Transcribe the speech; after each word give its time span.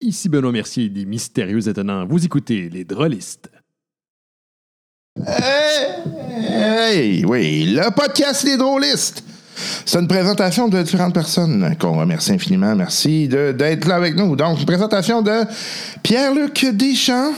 Ici 0.00 0.28
Benoît 0.28 0.52
Mercier 0.52 0.90
des 0.90 1.06
Mystérieux 1.06 1.68
Étonnants. 1.68 2.06
Vous 2.06 2.22
écoutez 2.24 2.68
les 2.68 2.84
Drôlistes. 2.84 3.50
Hey, 5.26 7.24
oui, 7.24 7.74
le 7.74 7.90
podcast 7.94 8.44
Les 8.44 8.58
Drôlistes. 8.58 9.24
C'est 9.86 9.98
une 9.98 10.06
présentation 10.06 10.68
de 10.68 10.82
différentes 10.82 11.14
personnes 11.14 11.74
qu'on 11.80 11.98
remercie 11.98 12.32
infiniment. 12.32 12.76
Merci 12.76 13.26
d'être 13.26 13.86
là 13.86 13.96
avec 13.96 14.14
nous. 14.16 14.36
Donc, 14.36 14.60
une 14.60 14.66
présentation 14.66 15.22
de 15.22 15.44
Pierre-Luc 16.02 16.66
Deschamps, 16.74 17.32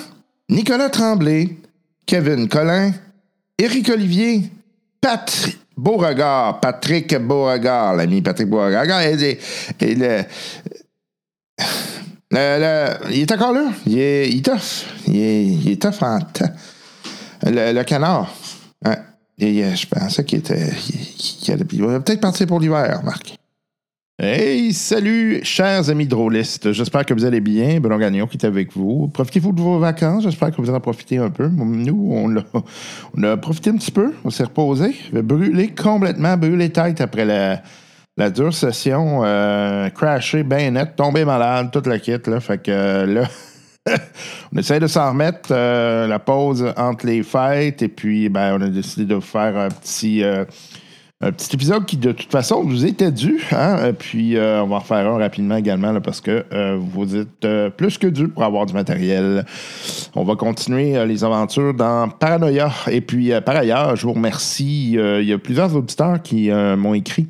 Nicolas 0.49 0.91
Tremblay, 0.91 1.57
Kevin 2.07 2.49
Collin, 2.49 2.93
Éric 3.57 3.89
Olivier, 3.91 4.51
Patrick 5.01 5.59
Beauregard, 5.77 6.59
Patrick 6.59 7.17
Beauregard, 7.17 7.95
l'ami 7.95 8.21
Patrick 8.21 8.49
Beauregard. 8.49 8.85
Le- 12.31 13.11
il 13.11 13.21
est 13.21 13.33
encore 13.33 13.53
là. 13.53 13.71
Il 13.87 13.99
est, 13.99 14.29
il 14.29 14.39
est 14.39 14.45
tough. 14.45 14.87
Il 15.07 15.71
est, 15.71 15.81
tough 15.81 16.03
en 16.03 16.21
temps. 16.21 16.51
Le, 17.45 17.83
canard. 17.83 18.35
Euh, 18.87 18.95
je 19.41 19.87
pensais 19.87 20.25
qu'il 20.25 20.41
était. 20.41 20.71
il 21.73 21.83
va 21.85 22.01
peut-être 22.01 22.21
partir 22.21 22.47
pour 22.47 22.61
l'hiver, 22.61 23.01
Marc. 23.05 23.39
Hey, 24.21 24.73
salut, 24.73 25.45
chers 25.45 25.91
amis 25.91 26.09
drôlistes. 26.09 26.73
J'espère 26.73 27.07
que 27.07 27.15
vous 27.15 27.25
allez 27.25 27.41
bien. 27.41 27.79
Benoît 27.79 27.99
Gagnon 27.99 28.27
qui 28.27 28.37
est 28.37 28.45
avec 28.45 28.77
vous. 28.77 29.07
Profitez-vous 29.07 29.53
de 29.53 29.61
vos 29.61 29.79
vacances. 29.79 30.25
J'espère 30.25 30.51
que 30.51 30.61
vous 30.61 30.71
en 30.71 30.81
profitez 30.81 31.19
un 31.19 31.31
peu. 31.31 31.47
Nous, 31.47 32.09
on 32.11 32.37
a, 32.37 32.43
on 33.17 33.37
profité 33.39 33.71
un 33.71 33.77
petit 33.77 33.93
peu. 33.93 34.13
On 34.25 34.31
s'est 34.31 34.43
reposé. 34.43 34.93
Brûlé 35.13 35.69
complètement, 35.69 36.37
brûlé 36.37 36.71
tête 36.71 37.01
après 37.01 37.25
la, 37.25 37.63
la 38.19 38.31
dure 38.31 38.53
session. 38.53 39.21
Euh, 39.25 39.89
crashé, 39.91 40.43
bien 40.43 40.73
net, 40.73 40.97
tombé 40.97 41.25
malade, 41.25 41.71
toute 41.73 41.87
la 41.87 41.99
kit. 41.99 42.19
Là. 42.27 42.41
Fait 42.41 42.59
que 42.59 42.71
euh, 42.71 43.07
là. 43.07 43.29
on 44.53 44.59
essaie 44.59 44.81
de 44.81 44.87
s'en 44.87 45.11
remettre 45.11 45.49
euh, 45.53 46.07
la 46.07 46.19
pause 46.19 46.75
entre 46.77 47.07
les 47.07 47.23
fêtes 47.23 47.81
et 47.81 47.89
puis 47.89 48.29
ben, 48.29 48.59
on 48.59 48.61
a 48.61 48.69
décidé 48.69 49.07
de 49.07 49.15
vous 49.15 49.21
faire 49.23 49.57
un 49.57 49.69
petit, 49.69 50.23
euh, 50.23 50.45
un 51.23 51.33
petit 51.33 51.55
épisode 51.55 51.87
qui 51.87 51.97
de 51.97 52.13
toute 52.13 52.31
façon 52.31 52.65
vous 52.65 52.85
était 52.85 53.13
dû. 53.13 53.41
Hein? 53.53 53.87
Et 53.87 53.93
puis 53.95 54.37
on 54.37 54.67
va 54.67 54.77
en 54.77 54.81
faire 54.81 55.07
un 55.07 55.17
rapidement 55.17 55.57
également 55.57 55.93
là, 55.93 56.01
parce 56.01 56.21
que 56.21 56.45
vous 56.77 57.17
êtes 57.17 57.47
plus 57.77 57.97
que 57.97 58.09
dû 58.09 58.29
pour 58.29 58.45
avoir 58.45 58.67
du 58.67 58.75
matériel. 58.75 59.47
On 60.15 60.25
va 60.25 60.35
continuer 60.35 61.07
les 61.07 61.25
aventures 61.25 61.73
dans 61.73 62.11
Paranoia. 62.11 62.71
Et 62.91 63.01
puis 63.01 63.33
par 63.41 63.57
ailleurs, 63.57 63.97
je 63.97 64.07
vous 64.07 64.13
remercie. 64.13 64.93
il 64.93 65.25
y 65.25 65.33
a 65.33 65.39
plusieurs 65.39 65.75
auditeurs 65.75 66.21
qui 66.21 66.51
m'ont 66.51 66.95
écrit 66.95 67.27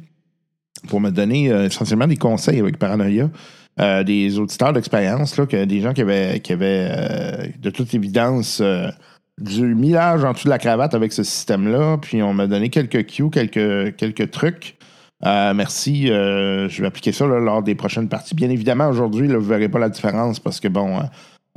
pour 0.87 1.01
me 1.01 1.11
donner 1.11 1.51
euh, 1.51 1.67
essentiellement 1.67 2.07
des 2.07 2.17
conseils 2.17 2.61
avec 2.61 2.79
Paranoia. 2.79 3.29
Euh, 3.81 4.03
des 4.03 4.41
auditeurs 4.41 4.73
d'expérience, 4.73 5.39
des 5.39 5.81
gens 5.81 5.93
qui 5.93 6.03
avaient, 6.03 6.43
euh, 6.51 7.47
de 7.61 7.71
toute 7.71 7.95
évidence 7.95 8.61
du 9.41 9.75
millage 9.77 10.25
en 10.25 10.33
dessous 10.33 10.47
de 10.47 10.51
la 10.51 10.59
cravate 10.59 10.95
avec 10.95 11.13
ce 11.13 11.23
système-là. 11.23 11.99
Puis 12.03 12.21
on 12.21 12.35
m'a 12.35 12.49
donné 12.49 12.71
quelques 12.71 13.07
cues, 13.07 13.31
quelques, 13.31 13.95
quelques 13.95 14.33
trucs. 14.33 14.77
Merci. 15.25 16.09
je 16.09 16.81
vais 16.81 16.89
appliquer 16.89 17.13
ça 17.13 17.25
lors 17.27 17.63
des 17.63 17.77
prochaines 17.77 18.09
parties. 18.09 18.35
Bien 18.35 18.51
évidemment, 18.51 18.89
aujourd'hui, 18.89 19.29
vous 19.29 19.35
ne 19.35 19.39
verrez 19.39 19.69
pas 19.69 19.79
la 19.79 19.91
différence 19.91 20.41
parce 20.41 20.59
que, 20.59 20.67
bon, 20.67 20.99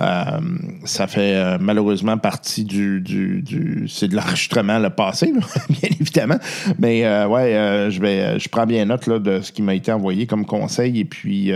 euh, 0.01 0.39
ça 0.85 1.05
fait 1.07 1.35
euh, 1.35 1.57
malheureusement 1.59 2.17
partie 2.17 2.63
du. 2.63 3.01
du, 3.01 3.41
du- 3.41 3.87
c'est 3.87 4.07
de 4.07 4.15
l'enregistrement 4.15 4.79
le 4.79 4.89
passé, 4.89 5.31
bien 5.69 5.89
évidemment. 5.99 6.37
Mais 6.79 7.05
euh, 7.05 7.27
ouais, 7.27 7.89
je 7.89 8.01
vais 8.01 8.39
je 8.39 8.49
prends 8.49 8.65
bien 8.65 8.85
note 8.85 9.07
de 9.09 9.41
ce 9.41 9.51
qui 9.51 9.61
m'a 9.61 9.75
été 9.75 9.91
envoyé 9.91 10.25
comme 10.25 10.45
conseil 10.45 10.99
et 10.99 11.05
puis 11.05 11.51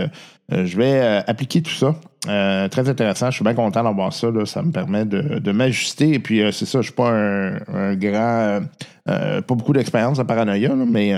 je 0.50 0.76
vais 0.76 1.22
appliquer 1.26 1.62
tout 1.62 1.72
ça. 1.72 1.96
Très 2.24 2.88
intéressant. 2.88 3.30
Je 3.30 3.36
suis 3.36 3.44
bien 3.44 3.54
content 3.54 3.82
d'avoir 3.82 4.12
ça. 4.12 4.28
Ça 4.44 4.62
me 4.62 4.70
permet 4.70 5.04
de, 5.04 5.52
m'ajuster. 5.52 6.14
Et 6.14 6.18
puis, 6.18 6.42
c'est 6.52 6.66
ça, 6.66 6.72
je 6.72 6.78
ne 6.78 6.82
suis 6.82 6.92
pas 6.92 7.10
un, 7.10 7.94
grand. 7.94 8.60
pas 9.06 9.54
beaucoup 9.54 9.72
d'expérience 9.72 10.18
en 10.18 10.24
paranoïa, 10.24 10.74
mais 10.74 11.14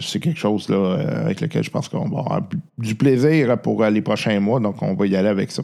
c'est 0.00 0.20
quelque 0.20 0.38
chose 0.38 0.68
là, 0.68 0.76
euh, 0.76 1.24
avec 1.24 1.40
lequel 1.40 1.62
je 1.62 1.70
pense 1.70 1.88
qu'on 1.88 2.08
va 2.08 2.20
avoir 2.20 2.40
du 2.78 2.94
plaisir 2.94 3.58
pour 3.58 3.82
euh, 3.82 3.90
les 3.90 4.02
prochains 4.02 4.38
mois. 4.40 4.60
Donc, 4.60 4.82
on 4.82 4.94
va 4.94 5.06
y 5.06 5.16
aller 5.16 5.28
avec 5.28 5.50
ça. 5.50 5.62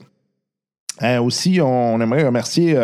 Euh, 1.02 1.20
aussi, 1.20 1.60
on, 1.60 2.00
aimerait 2.00 2.24
remercier 2.24 2.78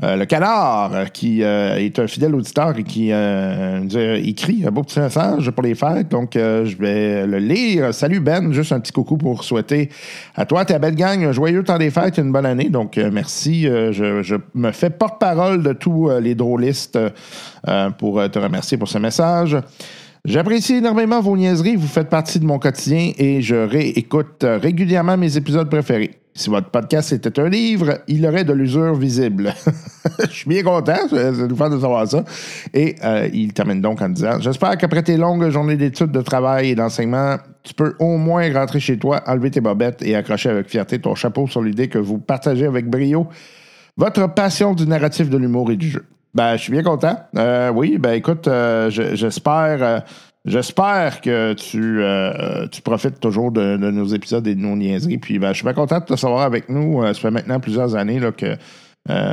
le 0.00 0.24
canard, 0.26 1.10
qui 1.12 1.40
est 1.40 1.98
un 1.98 2.06
fidèle 2.06 2.32
auditeur 2.34 2.78
et 2.78 2.84
qui 2.84 3.08
nous 3.08 3.96
a 3.96 4.16
écrit 4.16 4.64
un 4.64 4.70
beau 4.70 4.82
petit 4.82 5.00
message 5.00 5.50
pour 5.50 5.64
les 5.64 5.74
fêtes. 5.74 6.08
Donc, 6.08 6.32
je 6.34 6.76
vais 6.76 7.26
le 7.26 7.38
lire. 7.38 7.92
Salut 7.92 8.20
Ben, 8.20 8.52
juste 8.52 8.70
un 8.70 8.78
petit 8.78 8.92
coucou 8.92 9.16
pour 9.16 9.42
souhaiter 9.42 9.88
à 10.36 10.46
toi, 10.46 10.64
ta 10.64 10.78
belle 10.78 10.94
gang, 10.94 11.24
un 11.24 11.32
joyeux 11.32 11.64
temps 11.64 11.78
des 11.78 11.90
fêtes 11.90 12.16
et 12.18 12.22
une 12.22 12.30
bonne 12.30 12.46
année. 12.46 12.68
Donc, 12.68 12.96
merci. 12.96 13.62
Je, 13.64 14.22
je 14.22 14.36
me 14.54 14.70
fais 14.70 14.90
porte-parole 14.90 15.64
de 15.64 15.72
tous 15.72 16.10
les 16.20 16.36
drôlistes 16.36 16.98
pour 17.98 18.30
te 18.30 18.38
remercier 18.38 18.76
pour 18.76 18.88
ce 18.88 18.98
message. 18.98 19.56
J'apprécie 20.24 20.74
énormément 20.74 21.20
vos 21.20 21.36
niaiseries. 21.36 21.76
Vous 21.76 21.86
faites 21.86 22.08
partie 22.08 22.38
de 22.38 22.44
mon 22.44 22.58
quotidien 22.58 23.12
et 23.16 23.40
je 23.40 23.54
réécoute 23.54 24.44
euh, 24.44 24.58
régulièrement 24.58 25.16
mes 25.16 25.36
épisodes 25.36 25.68
préférés. 25.68 26.18
Si 26.34 26.50
votre 26.50 26.70
podcast 26.70 27.12
était 27.12 27.40
un 27.40 27.48
livre, 27.48 27.98
il 28.06 28.24
aurait 28.24 28.44
de 28.44 28.52
l'usure 28.52 28.94
visible. 28.94 29.52
je 30.20 30.32
suis 30.32 30.48
bien 30.48 30.62
content, 30.62 31.08
ça 31.10 31.32
nous 31.32 31.56
fait 31.56 31.70
de 31.70 31.80
savoir 31.80 32.06
ça. 32.06 32.24
Et 32.72 32.94
euh, 33.02 33.28
il 33.32 33.52
termine 33.52 33.80
donc 33.80 34.00
en 34.00 34.08
disant 34.08 34.38
J'espère 34.38 34.76
qu'après 34.76 35.02
tes 35.02 35.16
longues 35.16 35.48
journées 35.50 35.76
d'études, 35.76 36.12
de 36.12 36.20
travail 36.20 36.70
et 36.70 36.74
d'enseignement, 36.74 37.38
tu 37.64 37.74
peux 37.74 37.94
au 37.98 38.16
moins 38.18 38.52
rentrer 38.52 38.78
chez 38.78 38.98
toi, 38.98 39.20
enlever 39.26 39.50
tes 39.50 39.60
bobettes 39.60 40.02
et 40.02 40.14
accrocher 40.14 40.50
avec 40.50 40.68
fierté 40.68 41.00
ton 41.00 41.14
chapeau 41.14 41.48
sur 41.48 41.62
l'idée 41.62 41.88
que 41.88 41.98
vous 41.98 42.18
partagez 42.18 42.66
avec 42.66 42.88
brio 42.88 43.26
votre 43.96 44.32
passion 44.32 44.74
du 44.74 44.86
narratif, 44.86 45.28
de 45.28 45.36
l'humour 45.36 45.72
et 45.72 45.76
du 45.76 45.88
jeu. 45.88 46.04
Ben, 46.34 46.56
je 46.56 46.62
suis 46.62 46.72
bien 46.72 46.82
content. 46.82 47.16
Euh, 47.36 47.70
oui, 47.70 47.98
ben 47.98 48.12
écoute, 48.12 48.46
euh, 48.48 48.90
je- 48.90 49.14
j'espère. 49.14 49.82
euh, 49.82 50.00
J'espère 50.44 51.20
que 51.20 51.52
tu, 51.52 52.00
tu 52.70 52.80
profites 52.80 53.20
toujours 53.20 53.52
de, 53.52 53.76
nos 53.76 54.06
épisodes 54.06 54.46
et 54.46 54.54
de 54.54 54.60
nos 54.60 54.76
niaiseries. 54.76 55.18
Puis 55.18 55.38
ben, 55.38 55.48
je 55.48 55.56
suis 55.56 55.64
bien 55.64 55.74
content 55.74 55.98
de 55.98 56.04
te 56.06 56.16
savoir 56.16 56.42
avec 56.42 56.70
nous. 56.70 57.02
Ça 57.08 57.12
fait 57.12 57.30
maintenant 57.30 57.60
plusieurs 57.60 57.96
années 57.96 58.18
là, 58.18 58.32
que 58.32 58.56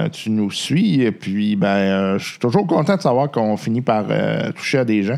tu 0.10 0.30
nous 0.30 0.52
suis. 0.52 1.04
Et 1.04 1.12
puis 1.14 1.56
ben, 1.56 2.18
je 2.18 2.32
suis 2.32 2.40
toujours 2.40 2.68
content 2.68 2.98
de 2.98 3.02
savoir 3.02 3.32
qu'on 3.32 3.56
finit 3.56 3.82
par 3.82 4.08
toucher 4.56 4.80
à 4.80 4.84
des 4.84 5.04
gens, 5.04 5.18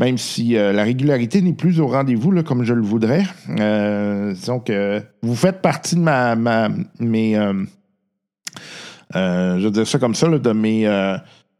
même 0.00 0.18
si 0.18 0.54
la 0.54 0.82
régularité 0.82 1.40
n'est 1.42 1.52
plus 1.52 1.78
au 1.80 1.86
rendez-vous 1.86 2.42
comme 2.42 2.64
je 2.64 2.72
le 2.74 2.82
voudrais. 2.82 3.22
Disons 3.46 4.58
que 4.58 5.00
vous 5.22 5.36
faites 5.36 5.60
partie 5.62 5.94
de 5.94 6.00
ma, 6.00 6.34
ma 6.34 6.70
mes, 6.98 7.38
je 9.14 9.62
vais 9.62 9.70
dire 9.70 9.86
ça 9.86 9.98
comme 9.98 10.14
ça, 10.14 10.28
de 10.28 10.52
mes 10.52 10.86
euh, 10.86 11.16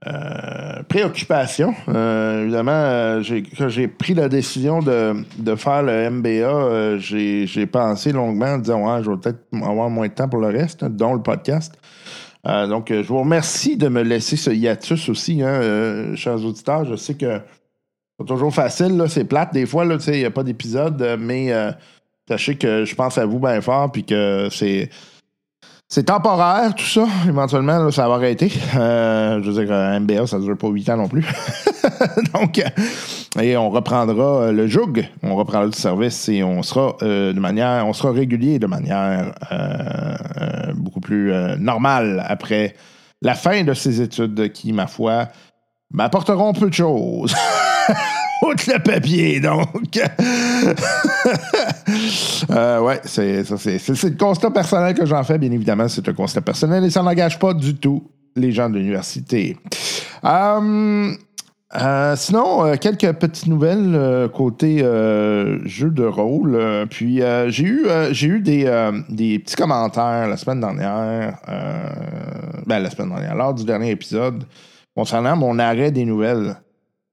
euh, 0.07 0.83
préoccupations. 0.89 1.75
Euh, 1.89 2.43
évidemment, 2.43 2.73
euh, 2.73 3.23
quand 3.57 3.69
j'ai 3.69 3.89
pris 3.89 4.15
la 4.15 4.29
décision 4.29 4.81
de, 4.81 5.25
de 5.39 5.55
faire 5.57 5.83
le 5.83 6.11
MBA, 6.11 6.29
euh, 6.29 6.99
j'ai 6.99 7.67
pensé 7.67 8.13
longuement 8.13 8.47
en 8.47 8.59
disant 8.59 8.87
ouais, 8.87 9.03
je 9.03 9.11
vais 9.11 9.17
peut-être 9.17 9.41
avoir 9.65 9.89
moins 9.91 10.09
de 10.09 10.13
temps 10.13 10.29
pour 10.29 10.41
le 10.41 10.49
reste, 10.49 10.85
dont 10.85 11.15
le 11.15 11.23
podcast. 11.23 11.77
Euh, 12.47 12.67
donc, 12.67 12.91
euh, 12.91 13.03
je 13.03 13.09
vous 13.09 13.21
remercie 13.21 13.77
de 13.77 13.89
me 13.89 14.03
laisser 14.03 14.37
ce 14.37 14.51
hiatus 14.51 15.09
aussi, 15.09 15.43
hein, 15.43 15.49
euh, 15.49 16.15
chers 16.15 16.45
auditeurs. 16.45 16.85
Je 16.85 16.95
sais 16.95 17.15
que 17.15 17.41
c'est 18.19 18.27
toujours 18.27 18.55
facile, 18.55 19.03
c'est 19.09 19.25
plate 19.25 19.53
des 19.53 19.67
fois, 19.67 19.85
il 19.85 20.13
n'y 20.13 20.25
a 20.25 20.31
pas 20.31 20.45
d'épisode, 20.45 21.01
euh, 21.03 21.17
mais 21.19 21.53
euh, 21.53 21.73
sachez 22.29 22.57
que 22.57 22.85
je 22.85 22.95
pense 22.95 23.19
à 23.19 23.27
vous 23.27 23.41
bien 23.41 23.61
fort, 23.61 23.91
puis 23.91 24.05
que 24.05 24.49
c'est. 24.51 24.91
C'est 25.89 26.05
temporaire, 26.05 26.75
tout 26.75 26.85
ça. 26.85 27.07
Éventuellement, 27.29 27.91
ça 27.93 28.09
va 28.09 28.15
arrêter. 28.15 28.53
Euh, 28.77 29.41
je 29.41 29.51
veux 29.51 29.65
dire, 29.65 29.73
un 29.73 30.01
MBA, 30.01 30.27
ça 30.27 30.39
ne 30.39 30.43
dure 30.43 30.59
pas 30.59 30.69
8 30.69 30.89
ans 30.91 30.97
non 30.97 31.09
plus. 31.09 31.25
Donc, 32.35 32.59
euh, 32.59 33.41
et 33.41 33.57
on 33.57 33.71
reprendra 33.71 34.43
euh, 34.43 34.53
le 34.53 34.67
joug, 34.67 35.07
on 35.23 35.37
reprendra 35.37 35.69
du 35.69 35.79
service 35.79 36.29
et 36.29 36.43
on 36.43 36.65
sera 36.65 36.97
euh, 37.03 37.33
de 37.33 37.39
manière, 37.39 37.87
on 37.87 37.93
sera 37.93 38.11
régulier 38.11 38.59
de 38.59 38.67
manière 38.67 39.33
euh, 39.53 40.17
euh, 40.41 40.73
beaucoup 40.75 41.01
plus 41.01 41.33
euh, 41.33 41.57
normale 41.57 42.25
après 42.27 42.75
la 43.23 43.35
fin 43.37 43.63
de 43.63 43.73
ces 43.73 44.01
études 44.01 44.53
qui, 44.53 44.73
ma 44.73 44.89
foi, 44.89 45.29
m'apporteront 45.93 46.53
peu 46.53 46.69
de 46.69 46.75
choses. 46.75 47.35
Outre 48.43 48.73
le 48.73 48.79
papier, 48.83 49.41
donc. 49.41 49.99
Euh, 52.51 52.81
ouais, 52.81 53.01
c'est 53.05 53.45
c'est, 53.45 53.79
c'est, 53.79 53.95
c'est 53.95 54.11
le 54.11 54.17
constat 54.17 54.51
personnel 54.51 54.95
que 54.95 55.07
j'en 55.07 55.23
fais, 55.23 55.39
bien 55.39 55.51
évidemment. 55.51 55.89
C'est 55.89 56.09
un 56.09 56.13
constat 56.13 56.41
personnel 56.41 56.85
et 56.85 56.91
ça 56.91 57.03
n'engage 57.03 57.39
pas 57.39 57.55
du 57.55 57.75
tout 57.77 58.03
les 58.37 58.53
gens 58.53 58.69
de 58.69 58.79
l'université. 58.79 59.57
Euh, 60.25 61.13
euh, 61.75 62.17
sinon, 62.17 62.65
euh, 62.65 62.77
quelques 62.77 63.13
petites 63.15 63.49
nouvelles 63.49 64.29
côté 64.33 64.79
jeu 65.65 65.91
de 65.91 66.05
rôle. 66.05 66.87
Puis 66.91 67.21
j'ai 67.49 67.65
eu, 67.65 67.87
j'ai 68.11 68.27
eu 68.27 68.41
des, 68.41 68.91
des 69.09 69.39
petits 69.39 69.57
commentaires 69.57 70.29
la 70.29 70.37
semaine 70.37 70.61
dernière, 70.61 71.39
ben 72.67 72.79
la 72.79 72.91
semaine 72.91 73.11
dernière, 73.11 73.35
lors 73.35 73.55
du 73.55 73.65
dernier 73.65 73.91
épisode, 73.91 74.45
concernant 74.95 75.37
mon 75.37 75.59
arrêt 75.59 75.91
des 75.91 76.05
nouvelles. 76.05 76.57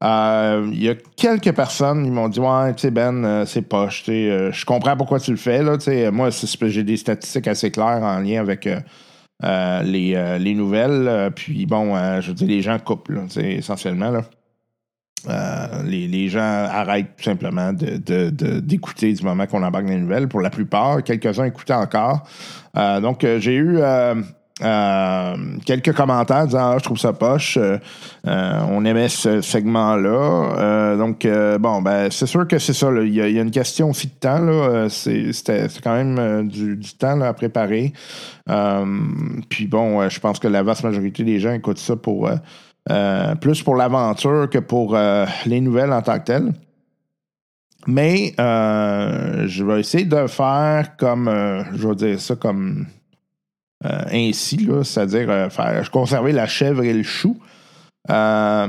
Euh, 0.04 0.68
Il 0.74 0.84
y 0.84 0.90
a 0.90 0.96
quelques 1.16 1.54
personnes 1.54 2.04
qui 2.04 2.10
m'ont 2.12 2.28
dit 2.28 2.40
Ouais, 2.40 2.74
tu 2.74 2.82
sais, 2.82 2.92
Ben, 2.92 3.24
euh, 3.24 3.46
c'est 3.46 3.62
poche. 3.62 4.04
euh, 4.10 4.52
je 4.52 4.66
comprends 4.66 4.98
pourquoi 4.98 5.20
tu 5.20 5.32
le 5.32 5.38
fais. 5.38 5.64
Là, 5.64 5.78
moi, 6.12 6.30
j'ai 6.62 6.84
des 6.84 6.98
statistiques 6.98 7.48
assez 7.48 7.72
claires 7.72 8.02
en 8.04 8.20
lien 8.20 8.42
avec 8.42 8.68
les, 9.44 10.38
les 10.40 10.54
nouvelles. 10.56 11.32
Puis 11.36 11.66
bon, 11.66 11.96
je 12.22 12.28
veux 12.28 12.34
dire, 12.34 12.48
les 12.48 12.62
gens 12.62 12.78
coupent, 12.80 13.10
là, 13.10 13.22
essentiellement. 13.38 14.12
Là. 14.12 14.22
Les, 15.86 16.08
les 16.08 16.28
gens 16.28 16.42
arrêtent 16.42 17.16
tout 17.18 17.24
simplement 17.24 17.72
de- 17.72 17.98
de- 17.98 18.30
de- 18.30 18.60
d'écouter 18.60 19.14
du 19.14 19.24
moment 19.24 19.46
qu'on 19.48 19.64
embarque 19.64 19.88
les 19.88 19.98
nouvelles. 19.98 20.28
Pour 20.28 20.42
la 20.42 20.50
plupart, 20.50 21.02
quelques-uns 21.04 21.46
écoutaient 21.46 21.74
encore. 21.74 22.24
Donc, 22.76 23.26
j'ai 23.40 23.56
eu 23.56 23.80
euh, 24.62 25.36
quelques 25.66 25.94
commentaires 25.94 26.46
disant 26.46 26.74
Ah, 26.74 26.78
je 26.78 26.84
trouve 26.84 27.00
ça 27.00 27.12
poche. 27.12 27.58
Euh, 27.58 27.78
euh, 28.28 28.60
on 28.70 28.86
aimait 28.86 29.10
ce 29.10 29.42
segment-là. 29.42 30.96
Donc, 30.98 31.28
bon, 31.60 31.82
ben, 31.82 32.10
c'est 32.12 32.28
sûr 32.28 32.48
que 32.48 32.60
c'est 32.60 32.74
ça. 32.74 32.90
Il 33.02 33.14
y, 33.14 33.22
a- 33.22 33.28
une 33.28 33.50
question 33.52 33.90
aussi 33.90 34.08
de 34.08 34.14
temps. 34.14 34.40
là. 34.40 34.88
C'est- 34.90 35.34
C'était 35.34 35.66
quand 35.84 35.96
même 35.96 36.48
du, 36.48 36.76
du 36.78 36.94
temps 36.94 37.20
à 37.22 37.34
préparer. 37.34 37.94
Puis 39.50 39.68
bon, 39.68 40.08
je 40.08 40.20
pense 40.20 40.38
que 40.40 40.48
la 40.48 40.62
vaste 40.64 40.84
majorité 40.84 41.24
des 41.24 41.40
gens 41.40 41.54
écoutent 41.54 41.80
ça 41.80 41.96
pour. 41.96 42.30
plus 43.42 43.64
pour 43.64 43.76
l'aventure 43.76 44.50
que 44.50 44.60
pour 44.60 44.96
les 45.46 45.62
nouvelles 45.62 45.92
en 45.94 46.02
tant 46.04 46.20
que 46.20 46.26
telles. 46.26 46.54
Mais 47.88 48.34
je 48.38 49.64
vais 49.64 49.80
essayer 49.80 50.06
de 50.06 50.28
faire 50.28 50.96
comme, 50.98 51.28
je 51.74 51.88
vais 51.88 51.96
dire 51.96 52.20
ça 52.22 52.36
comme 52.36 52.86
ainsi, 54.12 54.58
là, 54.58 54.84
c'est-à-dire 54.84 55.30
euh, 55.30 55.50
faire 55.50 55.90
conserver 55.92 56.32
la 56.32 56.48
chèvre 56.48 56.84
et 56.84 56.94
le 56.94 57.04
chou. 57.04 57.38
Euh, 58.10 58.68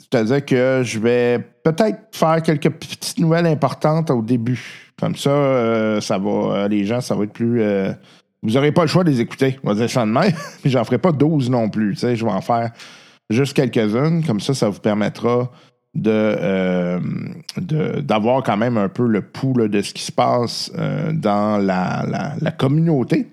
c'est-à-dire 0.00 0.44
que 0.44 0.82
je 0.84 0.98
vais 0.98 1.38
peut-être 1.64 1.98
faire 2.12 2.42
quelques 2.42 2.70
petites 2.70 3.18
nouvelles 3.18 3.46
importantes 3.46 4.10
au 4.10 4.22
début. 4.22 4.92
Comme 4.98 5.16
ça, 5.16 5.30
euh, 5.30 6.00
ça 6.00 6.18
va, 6.18 6.30
euh, 6.30 6.68
les 6.68 6.84
gens, 6.84 7.00
ça 7.00 7.14
va 7.14 7.24
être 7.24 7.32
plus. 7.32 7.60
euh, 7.62 7.92
vous 8.42 8.50
n'aurez 8.52 8.72
pas 8.72 8.82
le 8.82 8.88
choix 8.88 9.04
de 9.04 9.10
les 9.10 9.20
écouter. 9.20 9.58
On 9.64 9.68
va 9.68 9.74
dire 9.74 9.90
ça 9.90 10.06
de 10.06 10.10
même. 10.10 10.32
Mais 10.64 10.70
j'en 10.70 10.84
ferai 10.84 10.98
pas 10.98 11.12
12 11.12 11.50
non 11.50 11.68
plus. 11.68 11.98
Je 12.00 12.24
vais 12.24 12.30
en 12.30 12.40
faire 12.40 12.70
juste 13.30 13.54
quelques-unes. 13.54 14.24
Comme 14.24 14.40
ça, 14.40 14.54
ça 14.54 14.68
vous 14.68 14.78
permettra 14.80 15.50
de, 15.94 16.10
euh, 16.10 17.00
d'avoir 18.00 18.42
quand 18.42 18.56
même 18.56 18.76
un 18.78 18.88
peu 18.88 19.06
le 19.06 19.22
pouls 19.22 19.68
de 19.68 19.82
ce 19.82 19.92
qui 19.92 20.02
se 20.02 20.12
passe 20.12 20.70
euh, 20.78 21.12
dans 21.12 21.58
la- 21.58 22.34
la 22.40 22.50
communauté. 22.52 23.26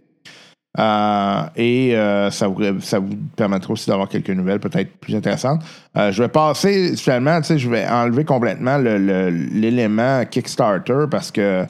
Euh, 0.78 1.42
et 1.56 1.96
euh, 1.96 2.30
ça, 2.32 2.48
vous, 2.48 2.62
ça 2.82 3.00
vous 3.00 3.16
permettra 3.36 3.72
aussi 3.74 3.90
d'avoir 3.90 4.10
quelques 4.10 4.30
nouvelles 4.30 4.60
peut-être 4.60 4.92
plus 5.00 5.16
intéressantes. 5.16 5.62
Euh, 5.98 6.12
je 6.12 6.22
vais 6.22 6.28
passer, 6.30 6.96
finalement, 6.98 7.40
je 7.42 7.70
vais 7.70 7.88
enlever 7.88 8.26
complètement 8.26 8.78
le- 8.78 8.98
le- 8.98 9.30
l'élément 9.30 10.26
Kickstarter 10.26 11.06
parce 11.10 11.32
que, 11.32 11.64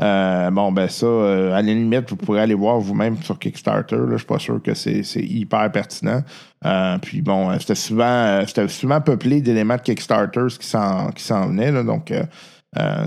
euh, 0.00 0.50
bon, 0.52 0.70
ben 0.70 0.88
ça, 0.88 1.06
euh, 1.06 1.50
à 1.52 1.56
la 1.56 1.62
limite, 1.62 2.08
vous 2.10 2.16
pourrez 2.16 2.40
aller 2.42 2.54
voir 2.54 2.78
vous-même 2.78 3.16
sur 3.22 3.38
Kickstarter. 3.38 3.96
là. 3.96 4.12
Je 4.12 4.16
suis 4.18 4.26
pas 4.26 4.38
sûr 4.38 4.62
que 4.62 4.74
c'est 4.74 5.02
hyper 5.16 5.70
pertinent. 5.72 6.22
Euh, 6.64 6.98
puis 7.02 7.20
bon, 7.20 7.58
c'était 7.58 7.74
souvent, 7.74 8.42
souvent 8.68 9.00
peuplé 9.00 9.40
d'éléments 9.40 9.76
de 9.76 9.82
Kickstarter 9.82 10.46
qui 10.60 10.68
s'en 10.68 11.10
venaient. 11.48 11.72
là. 11.72 11.82
donc, 11.82 12.12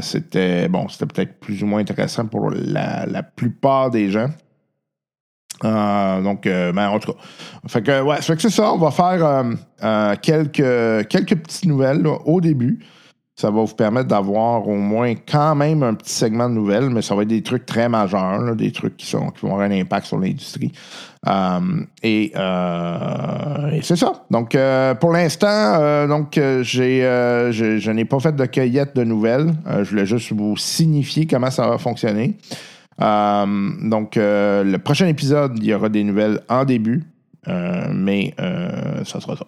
c'était 0.02 0.68
bon, 0.68 0.88
c'était 0.90 1.06
peut-être 1.06 1.40
plus 1.40 1.64
ou 1.64 1.66
moins 1.66 1.80
intéressant 1.80 2.26
pour 2.26 2.52
la, 2.52 3.06
la 3.06 3.24
plupart 3.24 3.90
des 3.90 4.12
gens. 4.12 4.28
Euh, 5.64 6.22
donc, 6.22 6.48
euh, 6.48 6.72
ben, 6.72 6.90
en 6.90 7.00
tout 7.00 7.14
cas. 7.14 7.20
Fait 7.68 7.82
que, 7.82 8.02
ouais, 8.02 8.22
fait 8.22 8.36
que 8.36 8.42
c'est 8.42 8.50
ça. 8.50 8.74
On 8.74 8.78
va 8.78 8.92
faire 8.92 9.26
euh, 9.26 9.44
euh, 9.84 10.16
quelques, 10.22 11.08
quelques 11.08 11.36
petites 11.36 11.66
nouvelles 11.66 12.06
au 12.26 12.42
début. 12.42 12.80
Ça 13.38 13.52
va 13.52 13.64
vous 13.64 13.76
permettre 13.76 14.08
d'avoir 14.08 14.66
au 14.66 14.78
moins 14.78 15.14
quand 15.14 15.56
même 15.56 15.84
un 15.84 15.94
petit 15.94 16.14
segment 16.14 16.48
de 16.48 16.54
nouvelles, 16.54 16.90
mais 16.90 17.02
ça 17.02 17.16
va 17.16 17.24
être 17.24 17.28
des 17.28 17.44
trucs 17.44 17.66
très 17.66 17.90
majeurs, 17.90 18.56
des 18.56 18.72
trucs 18.72 18.96
qui, 18.96 19.08
sont, 19.08 19.30
qui 19.32 19.42
vont 19.42 19.52
avoir 19.52 19.70
un 19.70 19.72
impact 19.72 20.06
sur 20.06 20.18
l'industrie. 20.18 20.72
Et 22.02 22.32
c'est 23.82 23.98
ça. 23.98 24.14
Donc, 24.32 24.58
pour 25.02 25.12
l'instant, 25.12 26.08
donc 26.08 26.40
j'ai, 26.62 27.02
je, 27.52 27.92
n'ai 27.92 28.06
pas 28.06 28.22
fait 28.22 28.34
de 28.34 28.46
cueillette 28.46 28.96
de 28.96 29.04
nouvelles. 29.04 29.54
Je 29.84 29.90
voulais 29.90 30.06
juste 30.06 30.32
vous 30.32 30.56
signifier 30.56 31.28
comment 31.28 31.52
ça 31.52 31.68
va 31.68 31.78
fonctionner. 31.78 32.38
Euh, 33.02 33.72
donc, 33.82 34.18
euh, 34.18 34.64
le 34.64 34.78
prochain 34.80 35.08
épisode, 35.08 35.58
il 35.58 35.66
y 35.66 35.74
aura 35.74 35.90
des 35.90 36.04
nouvelles 36.04 36.42
en 36.50 36.66
début, 36.66 37.04
euh, 37.48 37.88
mais 37.94 38.34
ça 39.06 39.20
sera 39.20 39.36
ça. 39.36 39.46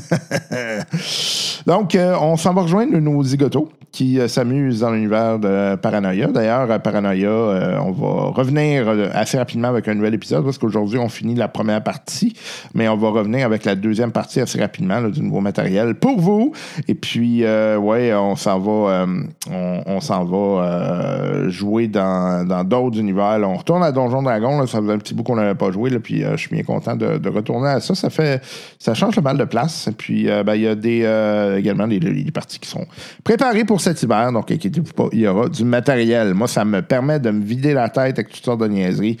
Donc, 1.66 1.94
euh, 1.94 2.16
on 2.20 2.36
s'en 2.36 2.54
va 2.54 2.62
rejoindre 2.62 2.96
nos 2.98 3.22
zigotos 3.22 3.68
qui 3.92 4.20
euh, 4.20 4.28
s'amusent 4.28 4.80
dans 4.80 4.92
l'univers 4.92 5.38
de 5.38 5.76
Paranoia. 5.76 6.28
D'ailleurs, 6.28 6.70
à 6.70 6.78
Paranoia, 6.78 7.28
euh, 7.28 7.78
on 7.80 7.90
va 7.90 8.30
revenir 8.30 8.88
euh, 8.88 9.08
assez 9.12 9.36
rapidement 9.36 9.68
avec 9.68 9.88
un 9.88 9.94
nouvel 9.94 10.14
épisode 10.14 10.44
parce 10.44 10.58
qu'aujourd'hui, 10.58 10.98
on 10.98 11.08
finit 11.08 11.34
la 11.34 11.48
première 11.48 11.82
partie, 11.82 12.36
mais 12.74 12.88
on 12.88 12.96
va 12.96 13.08
revenir 13.10 13.44
avec 13.44 13.64
la 13.64 13.74
deuxième 13.74 14.12
partie 14.12 14.40
assez 14.40 14.60
rapidement 14.60 15.02
du 15.08 15.22
nouveau 15.22 15.40
matériel 15.40 15.94
pour 15.94 16.20
vous. 16.20 16.52
Et 16.86 16.94
puis, 16.94 17.44
euh, 17.44 17.76
ouais, 17.78 18.14
on 18.14 18.36
s'en 18.36 18.58
va, 18.60 19.06
euh, 19.50 19.82
on, 19.86 20.00
s'en 20.00 20.24
va 20.24 20.36
euh, 20.36 21.50
jouer 21.50 21.88
dans 21.88 22.46
dans 22.46 22.64
d'autres 22.64 22.98
univers. 22.98 23.38
On 23.42 23.54
retourne 23.54 23.82
à 23.82 23.92
Donjon 23.92 24.22
Dragon. 24.22 24.66
ça 24.66 24.80
faisait 24.80 24.92
un 24.92 24.98
petit 24.98 25.14
bout 25.14 25.22
qu'on 25.22 25.36
n'avait 25.36 25.54
pas 25.54 25.70
joué. 25.70 25.90
Puis, 25.98 26.22
euh, 26.24 26.32
je 26.32 26.36
suis 26.36 26.50
bien 26.50 26.62
content 26.62 26.96
de, 26.96 27.28
retourner 27.28 27.68
à 27.68 27.80
ça. 27.80 27.94
Ça 27.94 28.10
fait, 28.10 28.42
ça 28.78 28.94
change 28.94 29.16
le 29.16 29.22
mal 29.22 29.38
de 29.38 29.44
place. 29.44 29.88
Puis, 29.96 30.28
euh, 30.28 30.42
ben, 30.42 30.54
il 30.54 30.62
y 30.62 30.68
a 30.68 30.74
des, 30.74 31.02
euh, 31.04 31.59
également 31.60 31.86
des, 31.86 32.00
parties 32.32 32.58
qui 32.58 32.68
sont 32.68 32.86
préparées 33.24 33.64
pour 33.64 33.80
cet 33.80 34.02
hiver. 34.02 34.32
Donc, 34.32 34.50
inquiétez-vous 34.50 34.92
pas, 34.92 35.08
il 35.12 35.20
y 35.20 35.26
aura 35.26 35.48
du 35.48 35.64
matériel. 35.64 36.34
Moi, 36.34 36.48
ça 36.48 36.64
me 36.64 36.82
permet 36.82 37.20
de 37.20 37.30
me 37.30 37.44
vider 37.44 37.72
la 37.72 37.88
tête 37.88 38.18
avec 38.18 38.30
toutes 38.30 38.44
sortes 38.44 38.60
de 38.60 38.68
niaiseries 38.68 39.18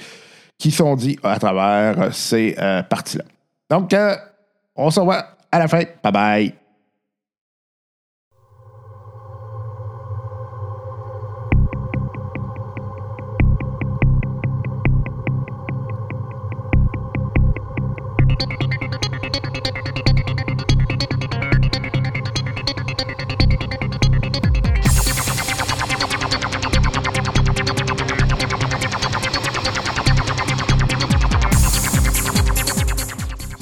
qui 0.58 0.70
sont 0.70 0.94
dites 0.94 1.20
à 1.22 1.38
travers 1.38 2.00
euh, 2.00 2.10
ces 2.12 2.54
euh, 2.58 2.82
parties-là. 2.82 3.24
Donc, 3.70 3.94
euh, 3.94 4.14
on 4.76 4.90
se 4.90 5.00
revoit 5.00 5.24
à 5.50 5.58
la 5.58 5.68
fin. 5.68 5.82
Bye 6.02 6.12
bye. 6.12 6.59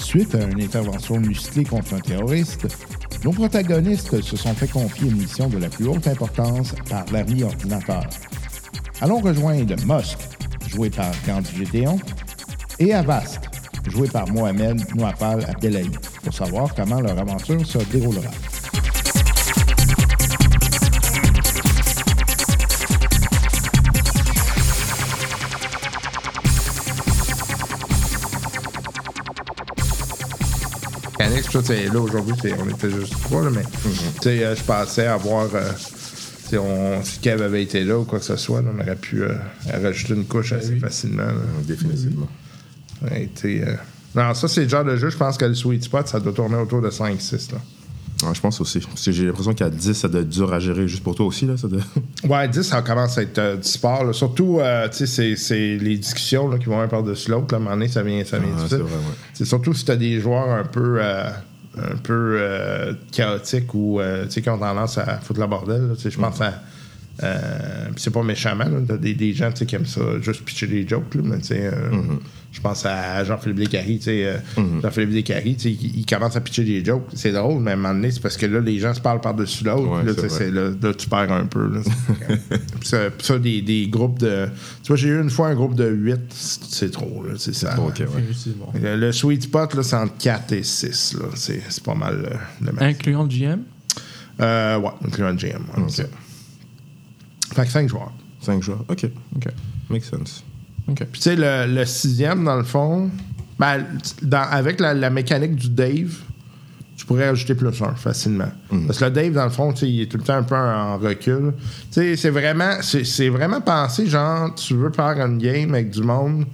Suite 0.09 0.35
à 0.37 0.43
une 0.43 0.63
intervention 0.63 1.21
musclée 1.21 1.65
contre 1.65 1.93
un 1.93 2.01
terroriste, 2.01 2.67
nos 3.25 3.31
protagonistes 3.31 4.23
se 4.23 4.37
sont 4.39 4.55
fait 4.55 4.67
confier 4.67 5.11
une 5.11 5.19
mission 5.19 5.51
de 5.51 5.59
la 5.59 5.69
plus 5.69 5.87
haute 5.87 6.07
importance 6.07 6.75
par 6.89 7.05
l'ami 7.13 7.43
ordinateur. 7.43 8.07
Allons 9.03 9.21
rejoindre 9.21 9.77
Musk, 9.85 10.17
joué 10.67 10.89
par 10.89 11.13
Gandhi 11.27 11.57
Gédéon, 11.59 11.99
et 12.79 12.95
Avast, 12.95 13.51
joué 13.87 14.09
par 14.09 14.27
Mohamed 14.33 14.83
Nouafal 14.97 15.45
Abdelaï, 15.45 15.91
pour 16.25 16.33
savoir 16.33 16.75
comment 16.75 17.03
leur 17.03 17.19
aventure 17.19 17.67
se 17.67 17.77
déroulera. 17.93 18.31
T'sais, 31.51 31.87
là, 31.87 31.99
aujourd'hui, 32.01 32.35
on 32.59 32.69
était 32.69 32.91
juste 32.91 33.15
trois, 33.23 33.43
là, 33.43 33.51
mais 33.51 33.63
tu 33.63 33.91
sais, 34.23 34.45
euh, 34.45 34.55
je 34.55 34.63
pensais 34.63 35.07
avoir. 35.07 35.49
euh, 35.55 35.73
on, 36.59 37.03
si 37.05 37.19
Kev 37.21 37.43
avait 37.43 37.63
été 37.63 37.85
là 37.85 37.99
ou 37.99 38.05
quoi 38.05 38.19
que 38.19 38.25
ce 38.25 38.37
soit, 38.37 38.63
là, 38.63 38.69
on 38.75 38.81
aurait 38.81 38.97
pu 38.97 39.23
euh, 39.23 39.35
rajouter 39.83 40.15
une 40.15 40.25
couche 40.27 40.53
assez 40.53 40.77
facilement. 40.79 41.27
là. 41.27 41.33
Définitivement. 41.67 42.29
Ouais, 43.03 43.29
euh, 43.45 43.75
Non, 44.15 44.35
ça, 44.35 44.49
c'est 44.49 44.63
le 44.65 44.69
genre 44.69 44.85
de 44.85 44.97
jeu, 44.97 45.11
je 45.11 45.17
pense 45.17 45.37
que 45.39 45.45
le 45.45 45.55
sweet 45.55 45.85
spot, 45.85 46.09
ça 46.09 46.21
doit 46.21 46.33
tourner 46.33 46.57
autour 46.57 46.81
de 46.83 46.91
5-6. 46.91 47.51
Ouais, 48.25 48.35
je 48.35 48.41
pense 48.41 48.61
aussi. 48.61 48.81
Parce 48.81 49.05
que 49.05 49.13
j'ai 49.13 49.27
l'impression 49.27 49.55
qu'à 49.55 49.71
10, 49.71 49.93
ça 49.93 50.09
doit 50.09 50.23
être 50.23 50.29
dur 50.29 50.53
à 50.53 50.59
gérer 50.59 50.89
juste 50.89 51.03
pour 51.05 51.15
toi 51.15 51.27
aussi. 51.27 51.47
Là, 51.47 51.57
ça 51.57 51.69
doit- 51.69 51.81
Ouais, 52.29 52.49
10, 52.49 52.63
ça 52.63 52.83
commence 52.83 53.17
à 53.17 53.23
être 53.23 53.39
euh, 53.39 53.57
du 53.57 53.69
sport. 53.69 54.05
là. 54.05 54.13
Surtout, 54.13 54.59
euh, 54.61 54.89
tu 54.89 55.07
sais, 55.07 55.37
c'est- 55.37 55.77
les 55.77 55.97
discussions 55.99 56.49
là, 56.49 56.59
qui 56.59 56.67
vont 56.67 56.81
un 56.81 56.89
par-dessus 56.89 57.31
l'autre. 57.31 57.55
À 57.55 57.57
un 57.57 57.61
moment 57.61 57.71
donné, 57.73 57.89
ça 57.89 58.03
vient, 58.03 58.25
ça 58.25 58.39
vient 58.39 58.49
Ah, 58.53 58.57
difficile. 58.57 58.79
c'est 58.79 58.83
vrai, 58.83 58.93
ouais. 58.97 59.15
C'est 59.35 59.45
surtout 59.45 59.73
si 59.75 59.85
tu 59.85 59.91
as 59.93 59.97
des 59.97 60.21
joueurs 60.21 60.49
un 60.51 60.65
peu, 60.65 60.99
euh, 61.01 61.31
un 61.77 61.97
peu 62.03 62.41
chaotiques 63.13 63.73
ou 63.75 64.01
qui 64.29 64.51
ont 64.51 64.59
tendance 64.59 64.99
à 64.99 65.19
foutre 65.19 65.39
la 65.39 65.47
bordel. 65.47 65.91
Je 66.05 66.19
pense 66.19 66.41
à 66.41 66.55
c'est 67.97 68.13
pas 68.13 68.23
méchamment. 68.23 68.65
T'as 68.87 68.97
des, 68.97 69.15
des 69.15 69.33
gens 69.33 69.51
qui 69.53 69.75
aiment 69.75 69.87
ça, 69.87 70.01
juste 70.21 70.43
pitcher 70.45 70.67
des 70.67 70.87
jokes, 70.87 71.15
là, 71.15 71.23
mais 71.25 71.37
euh, 71.53 71.73
je 72.51 72.61
pense 72.63 72.85
à 72.87 73.23
Jean-Philippe 73.25 73.59
Descaries, 73.59 73.99
tu 73.99 74.05
sais, 74.05 74.25
euh, 74.27 74.39
Jean-Philippe 74.83 75.11
Descaries, 75.11 75.57
tu 75.57 75.63
sais, 75.65 75.71
il, 75.73 75.99
il 76.01 76.07
commence 76.07 76.35
à 76.35 76.41
pitcher 76.41 76.65
des 76.65 76.85
jokes. 76.85 77.07
C'est 77.15 77.31
drôle, 77.33 77.61
mais 77.63 77.73
à 77.73 77.75
un 77.75 77.77
moment 77.77 77.95
donné, 77.95 78.11
c'est 78.11 78.21
parce 78.21 78.37
que 78.37 78.47
là, 78.47 78.61
les 78.61 78.79
gens 78.79 78.95
se 78.95 79.01
parlent 79.01 79.21
par-dessus 79.21 79.65
l'autre, 79.65 79.89
Ouais, 79.89 80.03
là, 80.05 80.13
c'est 80.17 80.23
tu 80.23 80.29
sais, 80.29 80.29
vrai. 80.29 80.39
c'est- 80.39 80.51
là, 80.51 80.71
là, 80.89 80.95
tu 80.95 81.09
perds 81.09 81.33
un 81.33 81.47
peu. 81.47 81.69
Là. 81.75 81.81
puis 82.81 82.89
ça, 82.89 83.11
puis 83.11 83.27
ça, 83.27 83.39
des, 83.39 83.61
des 83.63 83.87
groupes 83.89 84.19
de. 84.19 84.49
Tu 84.83 84.89
vois, 84.89 84.97
j'ai 84.97 85.09
eu 85.09 85.21
une 85.21 85.31
fois 85.31 85.49
un 85.49 85.55
groupe 85.55 85.75
de 85.75 85.89
8, 85.89 86.19
c'est 86.31 86.65
c'est 86.65 86.91
trop, 86.91 87.23
là, 87.25 87.35
c'est 87.37 87.55
ça. 87.55 87.75
Ouais. 88.75 88.81
Le, 88.81 88.97
le 88.97 89.13
sweet 89.13 89.43
spot, 89.43 89.75
là, 89.75 89.83
c'est 89.83 89.97
entre 89.97 90.17
4 90.19 90.53
et 90.53 90.63
6. 90.63 91.17
Là. 91.21 91.27
C'est, 91.35 91.61
c'est 91.69 91.83
pas 91.85 91.95
mal 91.95 92.25
euh, 92.25 92.37
le 92.65 92.73
max. 92.73 92.83
Incluant 92.83 93.23
le 93.25 93.29
GM. 93.29 93.61
Euh, 94.41 94.79
ouais, 94.79 94.91
incluant 95.05 95.31
le 95.31 95.37
GM. 95.37 95.63
ouais. 95.77 96.07
Fait 97.55 97.65
que 97.65 97.71
5 97.71 97.89
joueurs. 97.89 98.13
5 98.41 98.63
joueurs. 98.63 98.85
Ok. 98.89 99.07
Ok. 99.37 99.47
Make 99.91 100.05
sense. 100.05 100.45
Puis 100.95 101.07
tu 101.13 101.21
sais, 101.21 101.37
le, 101.37 101.73
le 101.75 101.85
sixième, 101.85 102.45
dans 102.45 102.57
le 102.57 102.65
fond, 102.65 103.11
ben, 103.59 103.85
dans- 104.23 104.49
avec 104.51 104.81
la, 104.81 104.95
la 104.95 105.11
mécanique 105.11 105.57
du 105.57 105.69
Dave, 105.71 106.15
tu 106.97 107.07
pourrais 107.07 107.25
ajouter 107.29 107.55
plus 107.55 107.69
un 107.83 107.95
facilement. 107.95 108.51
Parce 108.87 108.99
que 108.99 109.05
le 109.05 109.11
Dave, 109.11 109.33
dans 109.33 109.45
le 109.45 109.51
fond, 109.51 109.73
il 109.83 110.03
est 110.03 110.07
tout 110.07 110.17
le 110.19 110.23
temps 110.25 110.35
un 110.37 110.43
peu 110.43 110.57
en 110.57 110.99
recul. 110.99 111.53
Tu 111.59 111.93
sais, 111.93 112.17
c'est 112.17 112.31
vraiment, 112.31 112.79
c'est, 112.83 113.05
c'est 113.05 113.29
vraiment 113.29 113.61
pensé, 113.61 114.07
genre, 114.07 114.55
tu 114.55 114.75
veux 114.75 114.91
faire 114.91 115.21
une 115.25 115.39
game 115.39 115.75
avec 115.75 115.91
du 115.91 116.03
monde 116.03 116.45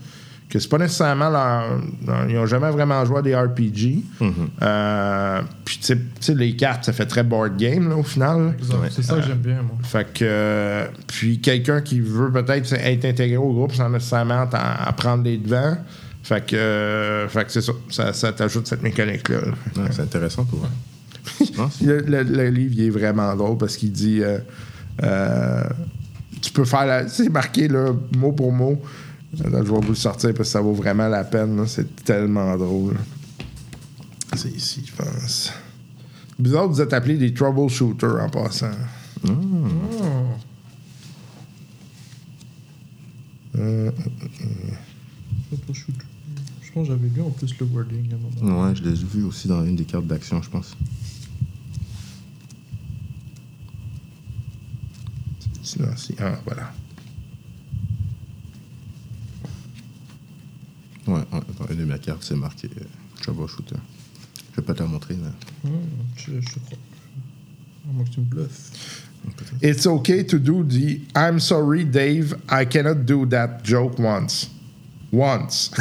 que 0.49 0.59
c'est 0.59 0.69
pas 0.69 0.79
nécessairement 0.79 1.31
leur. 1.31 1.81
leur- 2.07 2.29
ils 2.31 2.39
ont 2.39 2.47
jamais 2.47 2.71
vraiment 2.71 3.05
joué 3.05 3.19
à 3.19 3.23
des 3.23 3.35
RPG. 3.35 4.05
Euh, 4.63 5.41
puis, 5.65 5.79
tu 5.83 5.99
sais- 6.21 6.35
les 6.35 6.55
cartes, 6.55 6.85
ça 6.85 6.93
fait 6.93 7.07
très 7.07 7.23
board 7.25 7.57
game, 7.57 7.89
là, 7.89 7.97
au 7.97 8.03
final. 8.03 8.55
Exact. 8.59 8.77
C'est 8.91 9.03
ça 9.03 9.17
que 9.17 9.23
j'aime 9.23 9.39
bien, 9.39 9.63
moi. 9.63 9.77
Fait 9.83 10.05
que. 10.13 10.25
euh, 10.25 10.87
puis 11.07 11.41
quelqu'un 11.41 11.81
qui 11.81 12.01
veut 12.01 12.31
peut-être 12.31 12.73
être 12.73 13.05
intégré 13.05 13.37
au 13.37 13.53
groupe 13.53 13.73
sans 13.75 13.89
nécessairement 13.89 14.47
t'en- 14.47 14.59
à 14.59 14.93
prendre 14.93 15.25
les 15.25 15.39
devants. 15.39 15.77
Fait 16.23 16.45
que. 16.47 16.57
euh, 16.57 17.29
fait 17.29 17.45
que 17.47 17.53
c'est 17.53 17.61
ça. 17.63 17.73
Ça, 17.91 18.13
ça 18.13 18.33
t'ajoute 18.33 18.67
cette 18.67 18.83
mécanique-là. 18.83 19.39
Ouais, 19.77 19.89
c'est 19.91 20.03
intéressant 20.03 20.45
pour 20.45 20.61
eux. 20.65 21.47
Le- 21.83 22.23
le 22.23 22.49
livre, 22.51 22.75
il 22.77 22.87
est 22.87 22.91
vraiment 22.91 23.35
drôle 23.35 23.57
parce 23.59 23.77
qu'il 23.77 23.93
dit. 23.93 24.21
euh, 24.23 24.39
euh, 25.03 25.65
tu 26.41 26.53
peux 26.53 26.65
faire 26.65 26.87
la. 26.87 27.09
C'est 27.09 27.29
marqué, 27.31 27.67
là, 27.69 27.93
mot 28.17 28.33
pour 28.33 28.53
mot. 28.53 28.81
Je 29.37 29.49
vais 29.49 29.63
vous 29.63 29.81
le 29.81 29.95
sortir 29.95 30.31
parce 30.35 30.49
que 30.49 30.53
ça 30.53 30.61
vaut 30.61 30.73
vraiment 30.75 31.09
la 31.09 31.25
peine. 31.25 31.57
là. 31.57 31.67
C'est 31.67 32.05
tellement 32.05 32.57
drôle. 32.57 32.97
C'est 34.37 34.51
ici, 34.51 34.83
je 34.87 34.93
pense. 34.95 35.53
Bizarre, 36.39 36.69
vous 36.69 36.81
êtes 36.81 36.93
appelés 36.93 37.17
des 37.17 37.33
troubleshooters 37.33 38.23
en 38.23 38.29
passant. 38.29 38.71
Je 43.55 43.91
pense 46.73 46.89
que 46.89 46.93
j'avais 46.93 47.09
lu 47.09 47.21
en 47.23 47.31
plus 47.31 47.57
le 47.59 47.67
wording 47.67 48.13
à 48.13 48.15
un 48.17 48.47
moment. 48.47 48.67
Ouais, 48.69 48.75
je 48.75 48.83
l'ai 48.83 48.95
vu 48.95 49.23
aussi 49.23 49.47
dans 49.47 49.65
une 49.65 49.77
des 49.77 49.85
cartes 49.85 50.07
d'action, 50.07 50.43
je 50.43 50.51
pense. 50.51 50.77
Ah, 56.19 56.39
voilà. 56.45 56.73
Ouais, 61.07 61.15
ouais, 61.15 61.41
dans 61.59 61.67
une 61.69 61.77
de 61.81 61.85
mes 61.85 61.99
cartes, 61.99 62.23
c'est 62.23 62.37
marqué 62.37 62.69
euh, 62.81 62.85
Troubleshooter. 63.23 63.77
Je 64.53 64.61
vais 64.61 64.67
pas 64.67 64.75
te 64.75 64.83
la 64.83 64.89
montrer, 64.89 65.15
mais. 65.15 65.71
Je, 66.17 66.33
je 66.41 66.59
crois. 66.65 66.79
À 67.89 67.93
moins 67.93 68.05
que 68.05 68.11
tu 68.11 68.21
me 68.21 68.25
bluffes. 68.25 69.03
It's 69.63 69.87
okay 69.87 70.23
to 70.25 70.39
do 70.39 70.63
the 70.65 71.01
I'm 71.17 71.41
sorry, 71.41 71.85
Dave, 71.85 72.35
I 72.51 72.67
cannot 72.67 73.07
do 73.07 73.25
that 73.27 73.63
joke 73.63 73.99
once. 73.99 74.51
Once. 75.13 75.71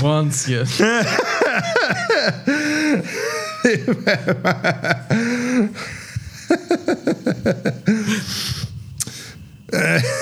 Once, 0.00 0.48
yes. 0.48 0.80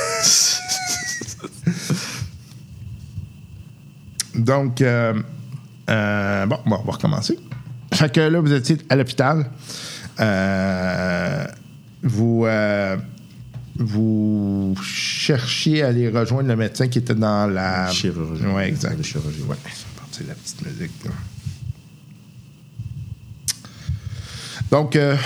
Donc, 4.45 4.81
euh, 4.81 5.15
euh, 5.89 6.47
bon, 6.47 6.59
bon, 6.67 6.79
on 6.81 6.85
va 6.85 6.93
recommencer. 6.93 7.39
Fait 7.93 8.13
que 8.13 8.21
là, 8.21 8.41
vous 8.41 8.53
étiez 8.53 8.79
à 8.89 8.97
l'hôpital. 8.97 9.47
Euh, 10.21 11.45
vous, 12.03 12.47
vous 13.79 14.75
cherchiez 14.83 15.83
à 15.83 15.89
aller 15.89 16.09
rejoindre 16.09 16.49
le 16.49 16.57
médecin 16.57 16.89
qui 16.89 16.99
était 16.99 17.15
dans 17.15 17.47
la 17.47 17.89
Chirurgie. 17.91 18.43
Oui, 18.55 18.63
exact. 18.65 18.97
De 18.99 19.03
chirurgie. 19.03 19.43
Ouais, 19.49 19.57
c'est 20.13 20.27
la 20.27 20.35
petite 20.35 20.65
musique. 20.67 21.05
là. 21.05 21.11
Donc, 24.71 24.95
euh, 24.95 25.17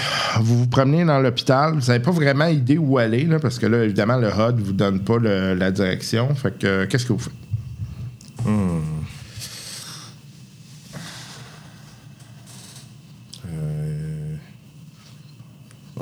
vous 0.41 0.61
vous 0.61 0.67
promenez 0.69 1.05
dans 1.05 1.19
l'hôpital. 1.21 1.75
Vous 1.75 1.87
n'avez 1.89 1.99
pas 2.03 2.11
vraiment 2.13 2.47
idée 2.47 2.79
où 2.79 2.97
aller, 2.97 3.25
là, 3.25 3.39
parce 3.39 3.59
que 3.59 3.67
là, 3.67 3.85
évidemment, 3.85 4.17
le 4.17 4.29
HUD 4.29 4.59
ne 4.59 4.63
vous 4.65 4.73
donne 4.73 5.01
pas 5.01 5.19
le- 5.19 5.55
la 5.55 5.71
direction. 5.71 6.35
Fait 6.35 6.59
que, 6.59 6.67
euh, 6.67 6.87
qu'est-ce 6.87 7.05
que 7.05 7.13
vous 7.13 7.19
faites? 7.19 7.33
Euh, 8.47 8.79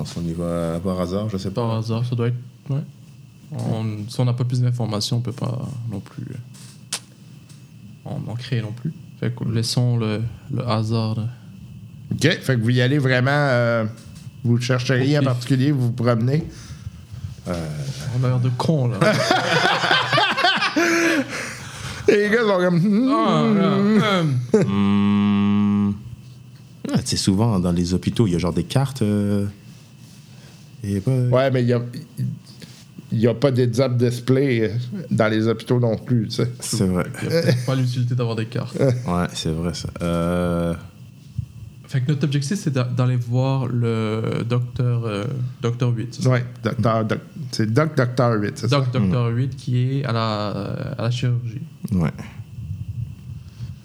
pense 0.02 0.12
qu'on 0.14 0.22
y 0.22 0.32
va 0.32 0.80
par 0.82 1.00
hasard, 1.00 1.28
je 1.28 1.36
sais 1.36 1.50
pas. 1.50 1.62
Par 1.62 1.76
hasard, 1.78 2.04
ça 2.04 2.14
doit 2.16 2.28
être. 2.28 2.36
Ouais. 2.70 2.80
On- 3.52 4.08
si 4.08 4.20
on 4.20 4.24
n'a 4.24 4.32
pas 4.32 4.44
plus 4.44 4.60
d'informations, 4.60 5.18
on 5.18 5.20
peut 5.20 5.32
pas 5.32 5.58
non 5.90 6.00
plus 6.00 6.24
euh, 6.30 6.36
en, 8.04 8.20
en 8.30 8.34
créer 8.34 8.62
non 8.62 8.72
plus. 8.72 8.92
Fait 9.20 9.34
que 9.34 9.44
laissons 9.48 9.96
le, 9.98 10.22
le 10.52 10.66
hasard. 10.68 11.16
là. 11.16 11.26
OK. 12.12 12.22
Fait 12.40 12.56
que 12.56 12.60
vous 12.62 12.70
y 12.70 12.80
allez 12.80 12.98
vraiment. 12.98 13.30
euh, 13.30 13.84
vous 14.44 14.60
cherchez 14.60 14.94
rien 14.94 15.20
en 15.20 15.24
particulier, 15.24 15.70
vous 15.70 15.86
vous 15.86 15.92
promenez. 15.92 16.44
On 17.46 18.24
a 18.24 18.28
l'air 18.28 18.40
de 18.40 18.50
con 18.56 18.88
là. 18.88 18.98
Et 22.08 22.12
les 22.16 22.30
gars 22.30 22.40
sont 22.42 22.58
comme. 22.58 22.78
Hmm. 22.78 23.12
Ah, 23.12 23.42
euh, 23.42 24.22
Hmm. 24.64 25.92
Ah, 26.92 26.98
tu 26.98 27.06
sais, 27.06 27.16
souvent, 27.16 27.58
dans 27.60 27.70
les 27.72 27.94
hôpitaux, 27.94 28.26
il 28.26 28.32
y 28.32 28.36
a 28.36 28.38
genre 28.38 28.52
des 28.52 28.64
cartes. 28.64 29.02
euh, 29.02 29.46
et 30.84 31.00
pas... 31.00 31.10
Ouais, 31.10 31.50
mais 31.50 31.62
il 31.62 31.66
n'y 31.66 31.72
a, 31.72 31.82
il 33.12 33.18
y 33.20 33.26
a 33.28 33.34
pas 33.34 33.50
d'heads-up 33.50 33.96
display 33.96 34.62
euh, 34.62 34.74
dans 35.10 35.28
les 35.28 35.46
hôpitaux 35.46 35.78
non 35.78 35.96
plus, 35.98 36.28
tu 36.28 36.36
sais. 36.36 36.50
C'est 36.60 36.86
vrai. 36.86 37.04
Il 37.22 37.28
n'y 37.28 37.34
a 37.36 37.52
pas 37.66 37.74
l'utilité 37.74 38.14
d'avoir 38.14 38.36
des 38.36 38.46
cartes. 38.46 38.76
Ouais, 39.06 39.26
c'est 39.34 39.52
vrai 39.52 39.74
ça. 39.74 39.88
Euh, 40.02 40.74
Fait 41.86 42.00
que 42.00 42.08
notre 42.10 42.24
objectif, 42.24 42.58
c'est 42.58 42.72
d'a- 42.72 42.84
d'aller 42.84 43.16
voir 43.16 43.66
le 43.66 44.44
docteur, 44.48 45.04
euh, 45.04 45.24
docteur 45.60 45.90
8. 45.94 46.08
c'est 46.14 46.22
ça? 46.22 46.30
Ouais, 46.30 46.44
docteur, 46.64 47.04
doc- 47.04 47.18
c'est 47.52 47.70
Doc 47.72 47.94
Docteur 47.96 48.32
8, 48.40 48.52
c'est 48.56 48.68
ça? 48.68 48.76
Doc 48.80 48.90
Docteur 48.92 49.26
8 49.28 49.56
qui 49.56 49.98
est 50.00 50.04
à 50.06 50.12
la, 50.12 50.48
à 50.98 51.02
la 51.02 51.10
chirurgie. 51.10 51.60
ouais. 51.92 52.10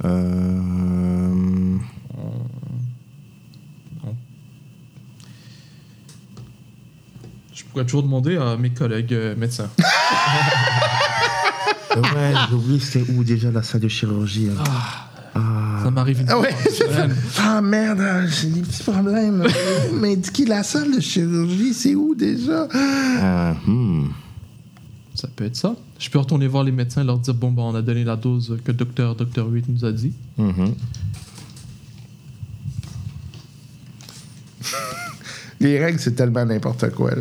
Euh, 0.06 1.78
pourrais 7.78 7.86
toujours 7.86 8.04
demander 8.04 8.38
à 8.38 8.58
mes 8.58 8.72
collègues 8.72 9.14
euh, 9.14 9.36
médecins. 9.36 9.70
Ouais, 11.96 12.32
j'ai 12.48 12.56
oublié 12.56 12.80
c'était 12.80 13.12
où 13.12 13.24
déjà 13.24 13.50
la 13.50 13.64
salle 13.64 13.82
de 13.82 13.88
chirurgie. 13.88 14.50
hein. 14.56 15.42
Ça 15.82 15.90
m'arrive 15.90 16.22
une 16.22 16.30
Ah 16.30 16.38
ouais, 16.38 16.52
par 16.52 16.72
semaine. 16.72 17.16
Ah 17.40 17.60
merde, 17.60 18.02
ah, 18.02 18.28
j'ai 18.28 18.50
des 18.50 18.62
petits 18.62 18.84
problèmes. 18.84 19.44
mais 19.94 20.16
qui 20.20 20.46
la 20.46 20.62
salle 20.62 20.96
de 20.96 21.00
chirurgie, 21.00 21.74
c'est 21.74 21.96
où 21.96 22.14
déjà? 22.14 22.68
Euh, 22.76 23.54
hmm. 23.66 24.10
Ça 25.16 25.28
peut 25.36 25.46
être 25.46 25.56
ça. 25.56 25.76
Je 25.98 26.08
peux 26.12 26.20
retourner 26.20 26.46
voir 26.46 26.64
les 26.64 26.72
médecins 26.72 27.02
et 27.02 27.06
leur 27.06 27.18
dire 27.18 27.34
bon, 27.34 27.52
bah, 27.52 27.64
on 27.64 27.74
a 27.74 27.82
donné 27.82 28.04
la 28.04 28.16
dose 28.16 28.60
que 28.64 28.72
le 28.72 28.78
docteur, 28.78 29.16
docteur 29.16 29.48
8 29.48 29.66
nous 29.70 29.84
a 29.84 29.92
dit. 29.92 30.14
Mhm. 30.38 30.76
Les 35.60 35.80
règles, 35.80 36.00
c'est 36.00 36.14
tellement 36.14 36.46
n'importe 36.46 36.92
quoi. 36.92 37.12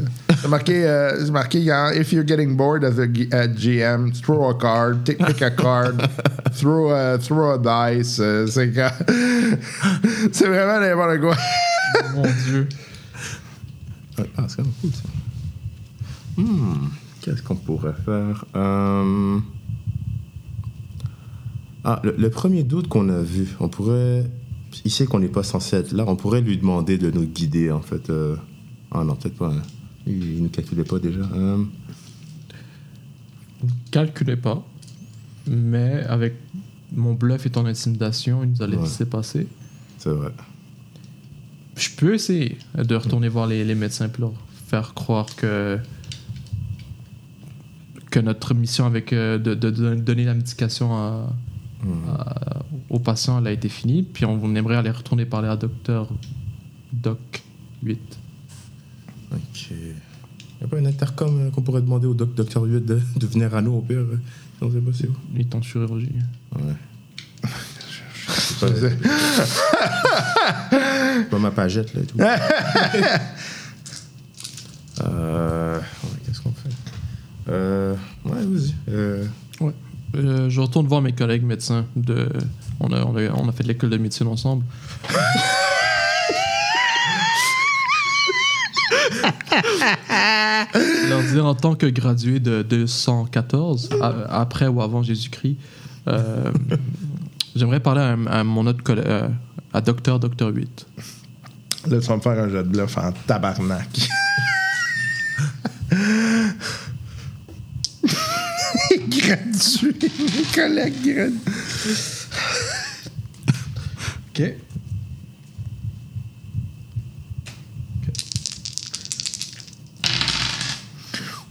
C'est 0.42 0.48
marqué, 0.48 0.86
euh, 0.86 1.30
marqué 1.30 1.58
if 1.94 2.12
you're 2.12 2.26
getting 2.26 2.54
bored 2.56 2.84
as 2.84 2.98
a 2.98 3.06
GM, 3.06 4.12
throw 4.12 4.50
a 4.50 4.54
card, 4.54 5.04
take, 5.04 5.18
pick 5.24 5.40
a 5.42 5.50
card, 5.50 6.02
throw 6.52 6.90
a, 6.90 7.18
throw 7.18 7.52
a 7.52 7.58
dice. 7.58 8.18
euh, 8.20 8.46
c'est 8.46 8.66
vraiment 10.46 10.80
n'importe 10.80 11.20
quoi. 11.20 11.36
Mon 12.14 12.22
Dieu. 12.44 12.68
Ah, 14.36 14.44
c'est 14.48 14.56
quand 14.56 14.62
même 14.64 14.72
cool 14.82 14.90
ça. 14.92 15.08
Hmm. 16.36 16.88
Qu'est-ce 17.22 17.42
qu'on 17.42 17.56
pourrait 17.56 17.94
faire? 18.04 18.44
Euh, 18.54 19.38
Ah, 21.88 22.00
le, 22.02 22.14
le 22.18 22.30
premier 22.30 22.64
doute 22.64 22.88
qu'on 22.88 23.08
a 23.08 23.20
vu, 23.22 23.46
on 23.60 23.68
pourrait. 23.68 24.24
Il 24.84 24.90
sait 24.90 25.06
qu'on 25.06 25.18
n'est 25.20 25.28
pas 25.28 25.42
censé 25.42 25.76
être 25.76 25.92
là, 25.92 26.04
on 26.06 26.16
pourrait 26.16 26.40
lui 26.40 26.56
demander 26.58 26.98
de 26.98 27.10
nous 27.10 27.24
guider 27.24 27.70
en 27.70 27.80
fait. 27.82 28.10
euh, 28.10 28.36
Ah 28.90 29.02
non, 29.04 29.16
peut-être 29.16 29.36
pas. 29.36 29.48
hein. 29.52 29.62
Il 30.06 30.42
ne 30.42 30.48
calculait 30.48 30.84
pas 30.84 30.98
déjà. 30.98 31.20
Euh, 31.34 31.64
calculait 33.90 34.36
pas, 34.36 34.64
mais 35.48 36.02
avec 36.08 36.34
mon 36.92 37.14
bluff 37.14 37.46
et 37.46 37.50
ton 37.50 37.66
intimidation, 37.66 38.44
il 38.44 38.50
nous 38.50 38.62
a 38.62 38.68
Ouais. 38.68 38.76
laissé 38.76 39.04
passer. 39.06 39.46
c'est 39.98 40.10
vrai. 40.10 40.30
Je 41.76 41.90
peux 41.96 42.14
essayer 42.14 42.58
de 42.76 42.94
retourner 42.94 43.28
voir 43.28 43.46
les, 43.46 43.64
les 43.64 43.74
médecins 43.74 44.08
pour 44.08 44.20
leur 44.20 44.32
faire 44.68 44.94
croire 44.94 45.26
que 45.36 45.78
que 48.10 48.20
notre 48.20 48.54
mission 48.54 48.86
avec 48.86 49.12
euh, 49.12 49.36
de, 49.38 49.54
de- 49.54 49.70
de 49.70 49.94
donner 49.96 50.24
la 50.24 50.34
médication 50.34 50.94
à, 50.94 51.28
à- 52.08 52.62
aux 52.90 52.98
patients 52.98 53.38
elle 53.38 53.46
a 53.48 53.52
été 53.52 53.68
finie, 53.68 54.02
puis 54.02 54.24
on 54.24 54.54
aimerait 54.54 54.76
aller 54.76 54.90
retourner 54.90 55.24
parler 55.26 55.48
à 55.48 55.56
docteur 55.56 56.08
Doc 56.92 57.42
8. 57.82 58.18
Ok. 59.32 59.70
Y 59.70 60.64
a 60.64 60.68
pas 60.68 60.78
un 60.78 60.86
intercom 60.86 61.38
euh, 61.40 61.50
qu'on 61.50 61.60
pourrait 61.62 61.82
demander 61.82 62.06
au 62.06 62.14
doc, 62.14 62.34
docteur 62.34 62.62
8 62.62 62.80
de, 62.86 63.00
de 63.16 63.26
venir 63.26 63.54
à 63.54 63.60
nous 63.60 63.72
au 63.72 63.80
pire 63.82 63.98
euh, 63.98 64.18
Non, 64.62 64.70
c'est 64.72 64.80
possible. 64.80 65.12
Il 65.34 65.40
est 65.42 65.54
en 65.54 65.60
chirurgie. 65.62 66.12
Ouais. 66.54 66.62
C'est 68.28 68.58
pas, 68.58 68.68
c'est 70.70 71.28
pas 71.30 71.38
ma 71.38 71.50
pagette 71.50 71.92
là 71.94 72.00
et 72.02 72.06
tout. 72.06 72.18
euh, 75.02 75.78
ouais, 75.78 75.84
Qu'est-ce 76.24 76.40
qu'on 76.40 76.52
fait? 76.52 76.70
Euh, 77.48 77.94
Ouais, 78.24 78.44
vas-y. 78.44 78.74
Euh. 78.88 79.24
Euh, 80.16 80.48
je 80.48 80.60
retourne 80.60 80.86
voir 80.86 81.02
mes 81.02 81.12
collègues 81.12 81.44
médecins. 81.44 81.84
De, 81.94 82.28
on, 82.80 82.90
a, 82.92 83.52
fait 83.52 83.62
de 83.62 83.68
l'école 83.68 83.90
de 83.90 83.98
médecine 83.98 84.26
ensemble. 84.26 84.64
Leur 91.08 91.22
dire 91.22 91.46
en 91.46 91.54
tant 91.54 91.74
que 91.74 91.86
gradué 91.86 92.40
de 92.40 92.62
214, 92.62 93.90
a- 94.00 94.40
après 94.40 94.66
ou 94.66 94.82
avant 94.82 95.02
Jésus-Christ, 95.02 95.56
euh, 96.08 96.50
j'aimerais 97.54 97.80
parler 97.80 98.14
à, 98.28 98.44
mon 98.44 98.66
autre 98.66 98.82
collègue, 98.82 99.06
euh, 99.06 99.28
à 99.72 99.80
Docteur 99.80 100.18
Docteur 100.18 100.48
8. 100.48 100.86
Là, 101.88 102.00
tu 102.00 102.06
vas 102.06 102.16
me 102.16 102.20
faire 102.20 102.32
un 102.38 102.48
jet 102.48 102.62
de 102.64 102.68
bluff 102.68 102.98
en 102.98 103.12
tabarnak. 103.26 104.08
Gradué, 109.26 109.92
mes 110.00 110.44
collègues 110.54 111.02
gradués. 111.02 111.32
Ok. 114.28 114.42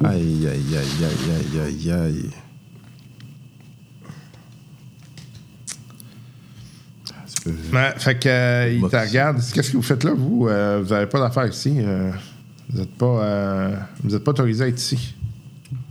Aïe, 0.03 0.48
aïe, 0.48 0.48
aïe, 0.48 0.77
aïe, 0.77 1.32
aïe, 1.36 1.60
aïe, 1.62 1.91
aïe. 1.91 2.29
Ouais, 7.74 7.94
fait 7.98 8.20
que, 8.20 8.29
euh, 8.29 8.74
il 8.74 8.82
te 8.89 8.96
regarde. 8.96 9.41
Qu'est-ce 9.53 9.72
que 9.72 9.77
vous 9.77 9.84
faites 9.84 10.03
là, 10.03 10.13
vous? 10.13 10.48
Euh, 10.48 10.82
vous 10.84 10.89
n'avez 10.94 11.08
pas 11.08 11.20
d'affaires 11.20 11.48
ici. 11.48 11.75
euh, 11.79 12.12
vous 12.70 12.79
n'êtes 12.79 12.96
pas, 12.96 13.05
euh, 13.05 13.75
vous 14.03 14.15
êtes 14.15 14.24
pas 14.24 14.32
autorisé 14.32 14.63
à 14.63 14.67
être 14.67 14.79
ici. 14.79 15.14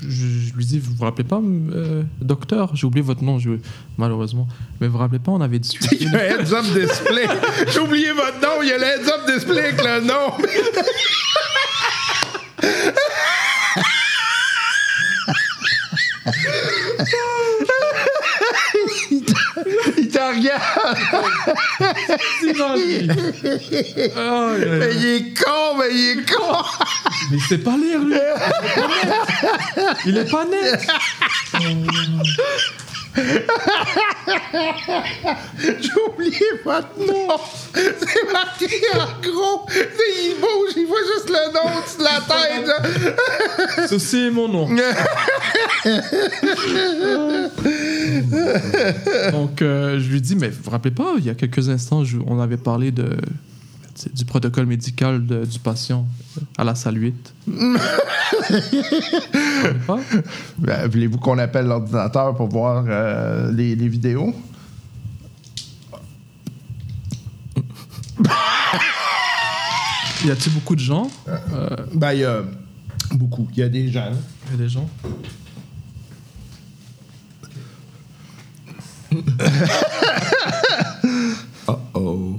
Je, 0.09 0.55
lui 0.55 0.65
dis, 0.65 0.79
vous 0.79 0.95
vous 0.95 1.05
rappelez 1.05 1.27
pas, 1.27 1.41
euh, 1.43 2.03
docteur? 2.21 2.71
J'ai 2.75 2.87
oublié 2.87 3.03
votre 3.05 3.23
nom, 3.23 3.39
je- 3.39 3.51
malheureusement. 3.99 4.47
Mais 4.81 4.87
vous 4.87 4.95
vous 4.95 4.99
rappelez 4.99 5.19
pas, 5.19 5.33
on 5.33 5.41
avait 5.41 5.59
discuté. 5.61 5.97
Il 6.01 6.11
y 6.13 6.15
a 6.15 6.19
un 6.19 6.23
heads-up 6.41 6.65
display. 6.75 7.27
J'ai 7.73 7.81
oublié 7.81 8.13
votre 8.13 8.41
nom. 8.41 8.63
Il 8.63 8.69
y 8.69 8.73
a 8.73 8.79
le 8.79 8.85
heads-up 8.85 9.21
display 9.35 9.61
avec 9.69 9.83
le 9.83 10.01
nom. 10.07 10.33
il 19.97 20.09
te 20.09 20.19
regarde. 20.19 20.99
Il- 22.43 23.15
Mais 24.81 24.95
il 24.97 25.07
est 25.07 25.43
con, 25.43 25.77
mais 25.79 25.89
il 25.93 26.19
est 26.21 26.33
con. 26.33 26.57
Mais 27.31 27.37
il 27.37 27.43
sait 27.43 27.59
pas 27.59 27.77
lire, 27.77 28.01
lui. 28.01 28.15
Il 30.07 30.17
est 30.19 30.31
pas 30.31 30.45
net. 30.45 30.87
J'ai 35.57 35.91
oublié 36.09 36.47
votre 36.65 36.89
nom. 36.99 37.29
C'est 37.73 38.33
marqué 38.33 38.67
en 38.95 39.21
gros. 39.23 39.67
C'est- 39.69 40.25
Il 40.25 40.35
bouge, 40.41 40.73
il 40.77 40.87
voit 40.87 41.05
juste 41.15 41.29
le 41.29 41.53
nom 41.53 41.67
au-dessus 41.79 41.99
de 41.99 42.05
la 42.05 42.19
tête. 42.27 43.89
Ceci 43.89 44.17
est 44.27 44.31
mon 44.31 44.49
nom. 44.49 44.67
Donc, 49.33 49.63
euh, 49.63 49.99
je 50.01 50.09
lui 50.11 50.21
dis, 50.21 50.35
mais 50.37 50.49
vous 50.49 50.63
vous 50.65 50.71
rappelez 50.71 50.95
pas, 50.95 51.15
il 51.19 51.25
y 51.25 51.31
a 51.31 51.35
quelques 51.35 51.69
instants, 51.69 52.05
je- 52.05 52.19
on 52.27 52.41
avait 52.41 52.57
parlé 52.57 52.91
de, 52.91 53.17
du 54.13 54.25
protocole 54.25 54.67
médical 54.67 55.25
de- 55.27 55.45
du 55.45 55.59
patient 55.59 56.07
à 56.59 56.65
la 56.65 56.75
salle 56.75 57.01
8. 57.01 57.35
Vous 57.47 57.55
vous 57.55 57.79
rappelez 59.63 59.79
pas? 59.87 60.01
Ben, 60.59 60.89
Voulez-vous 60.89 61.19
qu'on 61.19 61.39
appelle 61.39 61.67
l'ordinateur 61.67 62.35
pour 62.35 62.49
voir 62.49 62.85
euh, 62.89 63.53
les, 63.53 63.77
les 63.77 63.89
vidéos? 63.89 64.35
Y 70.25 70.31
a-t-il 70.31 70.53
beaucoup 70.55 70.75
de 70.75 70.81
gens? 70.81 71.11
Ben, 71.95 72.13
il 72.13 72.21
y 72.21 72.25
a 72.25 72.43
beaucoup. 73.13 73.47
Il 73.53 73.59
y 73.59 73.63
a 73.63 73.69
des 73.69 73.89
gens. 73.91 74.11
Il 74.47 74.53
y 74.53 74.55
a 74.55 74.59
des 74.65 74.69
gens. 74.69 74.89
Oh 81.95 82.34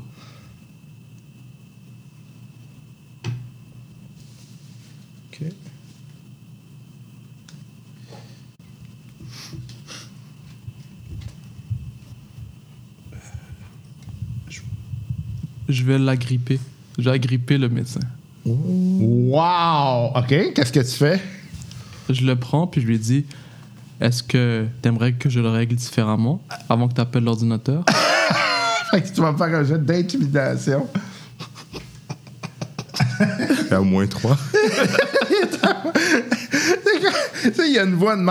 Je 15.68 15.84
vais 15.84 15.98
l'agripper. 15.98 16.60
Je 16.98 17.04
vais 17.04 17.16
agripper 17.16 17.58
le 17.58 17.70
médecin. 17.70 18.02
Wow! 18.46 20.12
OK, 20.16 20.54
qu'est-ce 20.54 20.72
que 20.72 20.80
tu 20.80 20.96
fais? 20.96 21.20
Je 22.10 22.26
le 22.26 22.36
prends 22.36 22.68
puis 22.68 22.82
je 22.82 22.86
lui 22.86 23.00
dis 23.00 23.26
Est-ce 24.00 24.22
que 24.22 24.68
t'aimerais 24.82 25.14
que 25.14 25.30
je 25.30 25.40
le 25.40 25.50
règle 25.50 25.76
différemment 25.76 26.42
avant 26.70 26.88
que 26.88 26.94
tu 26.94 27.02
appelles 27.02 27.24
l'ordinateur? 27.24 27.84
Fait 28.92 29.02
que 29.02 29.08
tu 29.08 29.22
vas 29.22 29.32
me 29.32 29.38
faire 29.38 29.48
un 29.48 29.64
jeu 29.64 29.80
d'intimidation. 29.80 30.88
Il 33.20 33.72
y 33.72 33.74
a 33.74 33.82
au 33.82 33.84
moins 33.84 34.06
trois. 34.06 34.38
tu 37.42 37.54
sais, 37.54 37.68
il 37.68 37.74
y 37.74 37.80
a 37.80 37.84
une 37.84 37.96
voix 37.96 38.16
de 38.16 38.22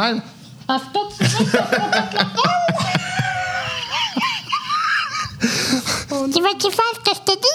Tu 6.33 6.41
veux 6.41 6.49
que 6.55 6.59
tu 6.67 6.71
fasses 6.71 6.95
ce 6.95 7.01
que 7.11 7.15
je 7.17 7.21
te 7.33 7.39
dis 7.41 7.49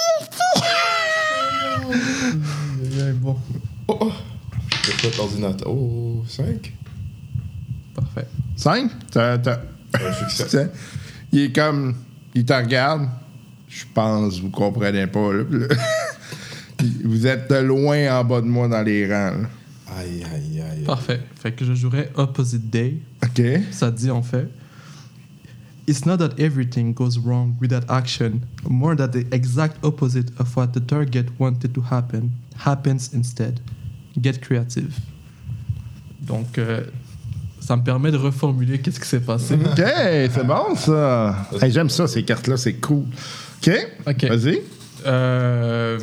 bon. 3.21 3.35
C'est 4.85 5.01
quoi 5.01 5.09
l'ordinateur 5.17 5.71
Oh, 5.71 6.23
5 6.27 6.73
Parfait. 7.95 8.27
Cinq? 8.55 8.91
T'as- 9.11 9.37
succès. 10.37 10.69
Il 11.31 11.39
est 11.41 11.51
comme. 11.55 11.95
Il 12.35 12.45
te 12.45 12.53
regarde. 12.53 13.07
Je 13.67 13.83
pense 13.93 14.37
que 14.37 14.41
vous 14.41 14.49
comprenez 14.49 15.07
pas. 15.07 15.33
là. 15.33 15.43
Puis 15.49 15.59
là, 15.59 15.75
vous 17.03 17.27
êtes 17.27 17.49
de 17.51 17.55
loin 17.57 18.19
en 18.19 18.23
bas 18.23 18.41
de 18.41 18.45
moi 18.47 18.67
dans 18.67 18.81
les 18.81 19.05
rangs. 19.05 19.37
là. 19.41 19.49
Aïe, 19.97 20.23
aïe, 20.33 20.61
aïe. 20.61 20.83
Parfait. 20.85 21.19
Fait 21.41 21.51
que 21.51 21.65
je 21.65 21.73
jouerais 21.73 22.11
Opposite 22.15 22.69
Day. 22.69 22.97
OK? 23.23 23.41
Ça 23.71 23.89
dit 23.91 24.09
en 24.11 24.21
fait 24.21 24.47
It's 25.89 26.05
not 26.05 26.17
that 26.19 26.39
everything 26.39 26.93
goes 26.93 27.17
wrong 27.17 27.55
with 27.59 27.71
that 27.71 27.89
action, 27.89 28.41
more 28.69 28.95
that 28.95 29.07
the 29.07 29.25
exact 29.31 29.83
opposite 29.83 30.29
of 30.39 30.55
what 30.55 30.67
the 30.73 30.79
target 30.79 31.25
wanted 31.39 31.73
to 31.73 31.81
happen 31.81 32.29
happens 32.63 33.11
instead. 33.11 33.59
Get 34.21 34.39
creative. 34.39 34.93
Donc, 36.21 36.59
euh, 36.59 36.81
ça 37.59 37.75
me 37.75 37.81
permet 37.83 38.11
de 38.11 38.17
reformuler 38.17 38.77
qu'est-ce 38.79 38.99
qui 38.99 39.07
s'est 39.07 39.19
passé. 39.19 39.55
OK, 39.65 39.77
c'est 39.77 40.45
bon 40.45 40.75
ça. 40.75 41.47
Hey, 41.59 41.71
J'aime 41.71 41.89
ça, 41.89 42.05
ces 42.07 42.23
cartes-là, 42.23 42.57
c'est 42.57 42.73
cool. 42.75 43.05
OK? 43.57 43.71
OK. 44.05 44.25
Vas-y. 44.25 44.61
Euh, 45.07 45.97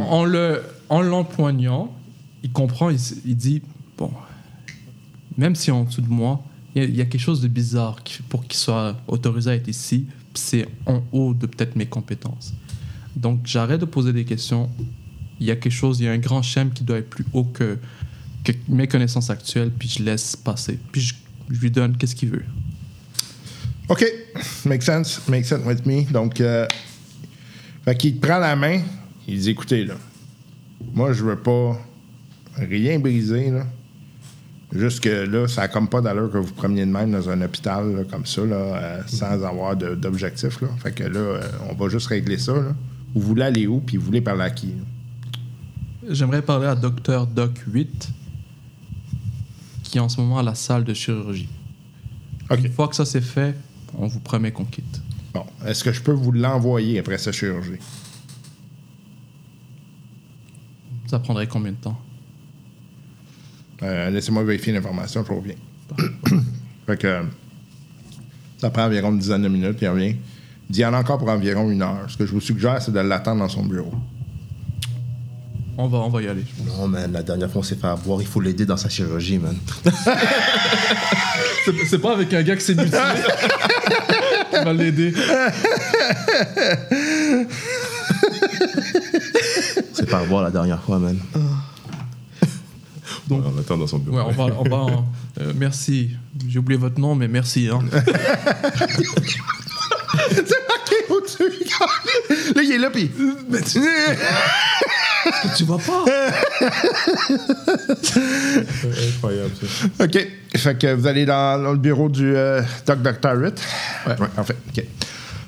En 0.00 0.24
le 0.24 0.62
en 0.88 1.02
l'empoignant, 1.02 1.92
il 2.44 2.52
comprend, 2.52 2.90
il, 2.90 2.98
il 3.24 3.36
dit 3.36 3.60
bon, 3.96 4.12
même 5.36 5.56
si 5.56 5.72
en 5.72 5.82
dessous 5.82 6.00
de 6.00 6.08
moi, 6.08 6.40
il 6.84 6.96
y, 6.96 7.00
a- 7.00 7.04
il 7.04 7.08
quelque 7.08 7.20
chose 7.20 7.40
de 7.40 7.48
bizarre 7.48 7.96
pour 8.28 8.46
qu'il 8.46 8.58
soit 8.58 8.96
autorisé 9.06 9.50
à 9.50 9.54
être 9.54 9.68
ici, 9.68 10.06
c'est 10.34 10.66
en 10.86 11.02
haut 11.12 11.34
de 11.34 11.46
peut-être 11.46 11.76
mes 11.76 11.86
compétences. 11.86 12.54
Donc 13.16 13.40
j'arrête 13.44 13.80
de 13.80 13.84
poser 13.84 14.12
des 14.12 14.24
questions, 14.24 14.70
il 15.40 15.46
y 15.46 15.50
a 15.50 15.56
quelque 15.56 15.72
chose, 15.72 16.00
il 16.00 16.04
y 16.04 16.08
a 16.08 16.12
un 16.12 16.18
grand 16.18 16.42
schème 16.42 16.70
qui 16.70 16.84
doit 16.84 16.98
être 16.98 17.10
plus 17.10 17.24
haut 17.32 17.44
que, 17.44 17.78
mes 18.68 18.86
connaissances 18.86 19.28
actuelles, 19.28 19.70
puis 19.70 19.88
je 19.88 20.02
laisse 20.02 20.34
passer. 20.34 20.78
Puis 20.90 21.02
je, 21.02 21.14
lui 21.50 21.70
donne 21.70 21.96
qu'est-ce 21.96 22.14
qu'il 22.14 22.30
veut. 22.30 22.44
OK. 23.88 24.04
Make 24.66 24.82
sense. 24.82 25.20
Make 25.28 25.46
sense 25.46 25.64
with 25.64 25.84
me. 25.86 26.02
Donc, 26.10 26.40
euh, 26.40 26.66
fait 27.84 27.96
te 27.96 28.26
prend 28.26 28.38
la 28.38 28.54
main. 28.54 28.82
Il 29.26 29.38
dit 29.40 29.50
écoutez, 29.50 29.84
là, 29.84 29.94
moi, 30.94 31.12
je 31.14 31.24
veux 31.24 31.38
pas 31.38 31.78
rien 32.56 32.98
briser, 32.98 33.50
là. 33.50 33.66
Juste 34.72 35.00
que 35.00 35.08
là, 35.08 35.48
ça 35.48 35.62
n'a 35.62 35.68
comme 35.68 35.88
pas 35.88 36.02
d'allure 36.02 36.30
que 36.30 36.36
vous 36.36 36.52
preniez 36.52 36.84
de 36.84 36.90
même 36.90 37.12
dans 37.12 37.30
un 37.30 37.40
hôpital 37.40 37.96
là, 37.96 38.04
comme 38.04 38.26
ça, 38.26 38.44
là, 38.44 38.56
euh, 38.56 39.02
sans 39.06 39.42
avoir 39.42 39.76
d'objectif. 39.76 40.58
Fait 40.82 40.92
que 40.92 41.04
là, 41.04 41.18
euh, 41.18 41.42
on 41.70 41.74
va 41.74 41.88
juste 41.88 42.08
régler 42.08 42.36
ça. 42.36 42.52
Là. 42.52 42.74
Vous 43.14 43.22
voulez 43.22 43.44
aller 43.44 43.66
où, 43.66 43.80
puis 43.80 43.96
vous 43.96 44.04
voulez 44.04 44.20
parler 44.20 44.42
à 44.42 44.50
qui? 44.50 44.74
J'aimerais 46.06 46.42
parler 46.42 46.66
à 46.66 46.74
Dr. 46.74 47.26
Doc 47.26 47.58
8, 47.66 48.10
qui 49.84 49.96
est 49.98 50.00
en 50.00 50.08
ce 50.10 50.20
moment 50.20 50.38
à 50.38 50.42
la 50.42 50.54
salle 50.54 50.84
de 50.84 50.92
chirurgie. 50.92 51.48
Une 52.50 52.70
fois 52.70 52.88
que 52.88 52.96
ça 52.96 53.06
c'est 53.06 53.22
fait, 53.22 53.54
on 53.96 54.06
vous 54.06 54.20
promet 54.20 54.52
qu'on 54.52 54.64
quitte. 54.64 55.00
Bon, 55.32 55.44
est-ce 55.66 55.82
que 55.82 55.92
je 55.92 56.02
peux 56.02 56.12
vous 56.12 56.32
l'envoyer 56.32 56.98
après 56.98 57.18
sa 57.18 57.32
chirurgie? 57.32 57.78
Ça 61.06 61.18
prendrait 61.18 61.46
combien 61.46 61.72
de 61.72 61.76
temps? 61.76 61.98
Euh, 63.82 64.10
Laissez-moi 64.10 64.42
vérifier 64.44 64.72
l'information, 64.72 65.24
je 65.26 65.32
reviens. 65.32 65.54
fait 66.86 66.96
que 66.96 67.20
ça 68.58 68.70
prend 68.70 68.84
environ 68.86 69.10
une 69.12 69.18
dizaine 69.18 69.42
de 69.42 69.48
minutes, 69.48 69.78
il 69.80 69.88
revient. 69.88 70.16
Il 70.68 70.72
dit 70.72 70.80
il 70.80 70.82
y 70.82 70.86
en 70.86 70.94
a 70.94 70.98
encore 70.98 71.18
pour 71.18 71.28
environ 71.30 71.70
une 71.70 71.80
heure. 71.82 72.04
Ce 72.08 72.16
que 72.16 72.26
je 72.26 72.32
vous 72.32 72.40
suggère, 72.40 72.82
c'est 72.82 72.92
de 72.92 73.00
l'attendre 73.00 73.40
dans 73.40 73.48
son 73.48 73.64
bureau. 73.64 73.92
On 75.80 75.86
va, 75.86 75.98
on 75.98 76.08
va 76.08 76.20
y 76.22 76.26
aller. 76.28 76.42
je 76.44 76.62
pense. 76.64 76.76
Non, 76.76 76.88
man, 76.88 77.12
la 77.12 77.22
dernière 77.22 77.48
fois, 77.50 77.60
on 77.60 77.62
s'est 77.62 77.76
fait 77.76 77.86
avoir. 77.86 78.20
Il 78.20 78.26
faut 78.26 78.40
l'aider 78.40 78.66
dans 78.66 78.76
sa 78.76 78.88
chirurgie, 78.88 79.38
man. 79.38 79.56
C'est- 81.64 81.84
C'est 81.88 81.98
pas 82.00 82.14
avec 82.14 82.32
un 82.34 82.42
gars 82.42 82.56
qui 82.56 82.64
s'est 82.64 82.74
mutilé. 82.74 82.98
qui 84.50 84.56
va 84.64 84.72
l'aider. 84.72 85.14
C'est 89.92 90.08
pas 90.08 90.18
revoir 90.20 90.42
la 90.44 90.50
dernière 90.50 90.82
fois, 90.82 90.98
man. 90.98 91.18
Donc- 93.28 93.44
on 93.46 93.58
attend 93.60 93.76
dans 93.76 93.86
son 93.86 93.98
bureau. 93.98 94.16
Ouais, 94.18 94.24
on 94.26 94.32
va. 94.32 94.54
On 94.58 94.62
va 94.68 94.76
en- 94.76 95.04
euh, 95.40 95.52
merci. 95.56 96.10
J'ai 96.48 96.58
oublié 96.58 96.78
votre 96.78 96.98
nom, 97.00 97.14
mais 97.14 97.28
merci. 97.28 97.68
Hein. 97.72 97.80
OK, 100.16 100.94
au-dessus. 101.10 101.44
là, 102.54 102.62
il 102.62 102.72
est 102.72 102.78
là, 102.78 102.90
puis. 102.90 103.10
tu 105.56 105.64
vas 105.64 105.78
pas? 105.78 106.04
Incroyable, 108.16 109.50
ça. 109.60 110.04
OK. 110.04 110.28
Fait 110.56 110.78
que 110.78 110.94
vous 110.94 111.06
allez 111.06 111.26
dans, 111.26 111.62
dans 111.62 111.72
le 111.72 111.78
bureau 111.78 112.08
du 112.08 112.34
euh, 112.34 112.62
Doc 112.86 113.02
Dr. 113.02 113.36
Ritt. 113.40 113.60
Ouais. 114.06 114.14
Parfait. 114.34 114.56
OK. 114.76 114.84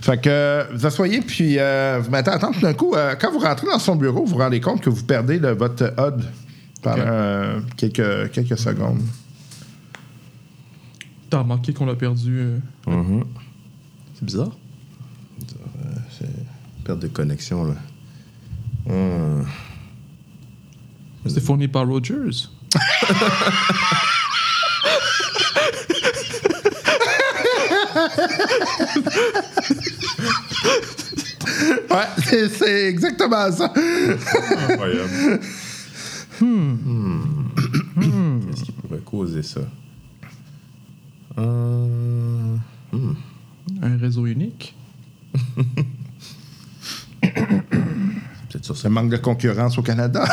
Fait 0.02 0.16
que 0.18 0.28
euh, 0.30 0.64
vous 0.72 0.86
asseyez, 0.86 1.20
puis 1.20 1.56
euh, 1.58 2.00
vous 2.02 2.10
mettez 2.10 2.30
à 2.30 2.34
attendre. 2.34 2.54
Tout 2.54 2.60
d'un 2.62 2.72
coup, 2.74 2.94
euh, 2.94 3.14
quand 3.20 3.30
vous 3.32 3.38
rentrez 3.38 3.66
dans 3.66 3.78
son 3.78 3.96
bureau, 3.96 4.24
vous 4.24 4.32
vous 4.34 4.38
rendez 4.38 4.60
compte 4.60 4.80
que 4.82 4.90
vous 4.90 5.02
perdez 5.04 5.38
le- 5.38 5.52
votre 5.52 5.84
HUD 5.98 6.24
pendant 6.82 7.02
euh, 7.06 7.60
quelques, 7.76 8.30
quelques 8.32 8.58
secondes. 8.58 9.02
T'as 11.28 11.38
remarqué 11.40 11.72
qu'on 11.72 11.86
l'a 11.86 11.94
perdu. 11.94 12.38
euh, 12.38 12.58
Mhm. 12.86 13.24
C'est 14.14 14.24
bizarre. 14.24 14.50
C'est 16.18 16.84
perte 16.84 16.98
de 17.00 17.08
connexion, 17.08 17.64
là. 17.64 17.74
Hum. 18.88 19.46
C'est 21.26 21.40
fourni 21.40 21.68
par 21.68 21.86
Rogers. 21.86 22.48
Ouais, 31.90 32.06
c'est- 32.24 32.48
c'est 32.48 32.86
exactement 32.88 33.50
ça. 33.52 33.72
Incroyable. 34.68 35.40
Hmm. 36.40 36.76
Qu'est-ce 38.50 38.64
qui 38.64 38.72
pourrait 38.72 39.00
causer 39.04 39.42
ça? 39.42 39.60
Euh, 41.38 42.56
hmm. 42.92 43.12
Un 43.82 43.96
réseau 43.98 44.26
unique? 44.26 44.74
Peut-être 47.20 48.64
sur 48.64 48.76
manque 48.90 49.10
de 49.10 49.16
concurrence 49.16 49.78
au 49.78 49.82
Canada. 49.82 50.24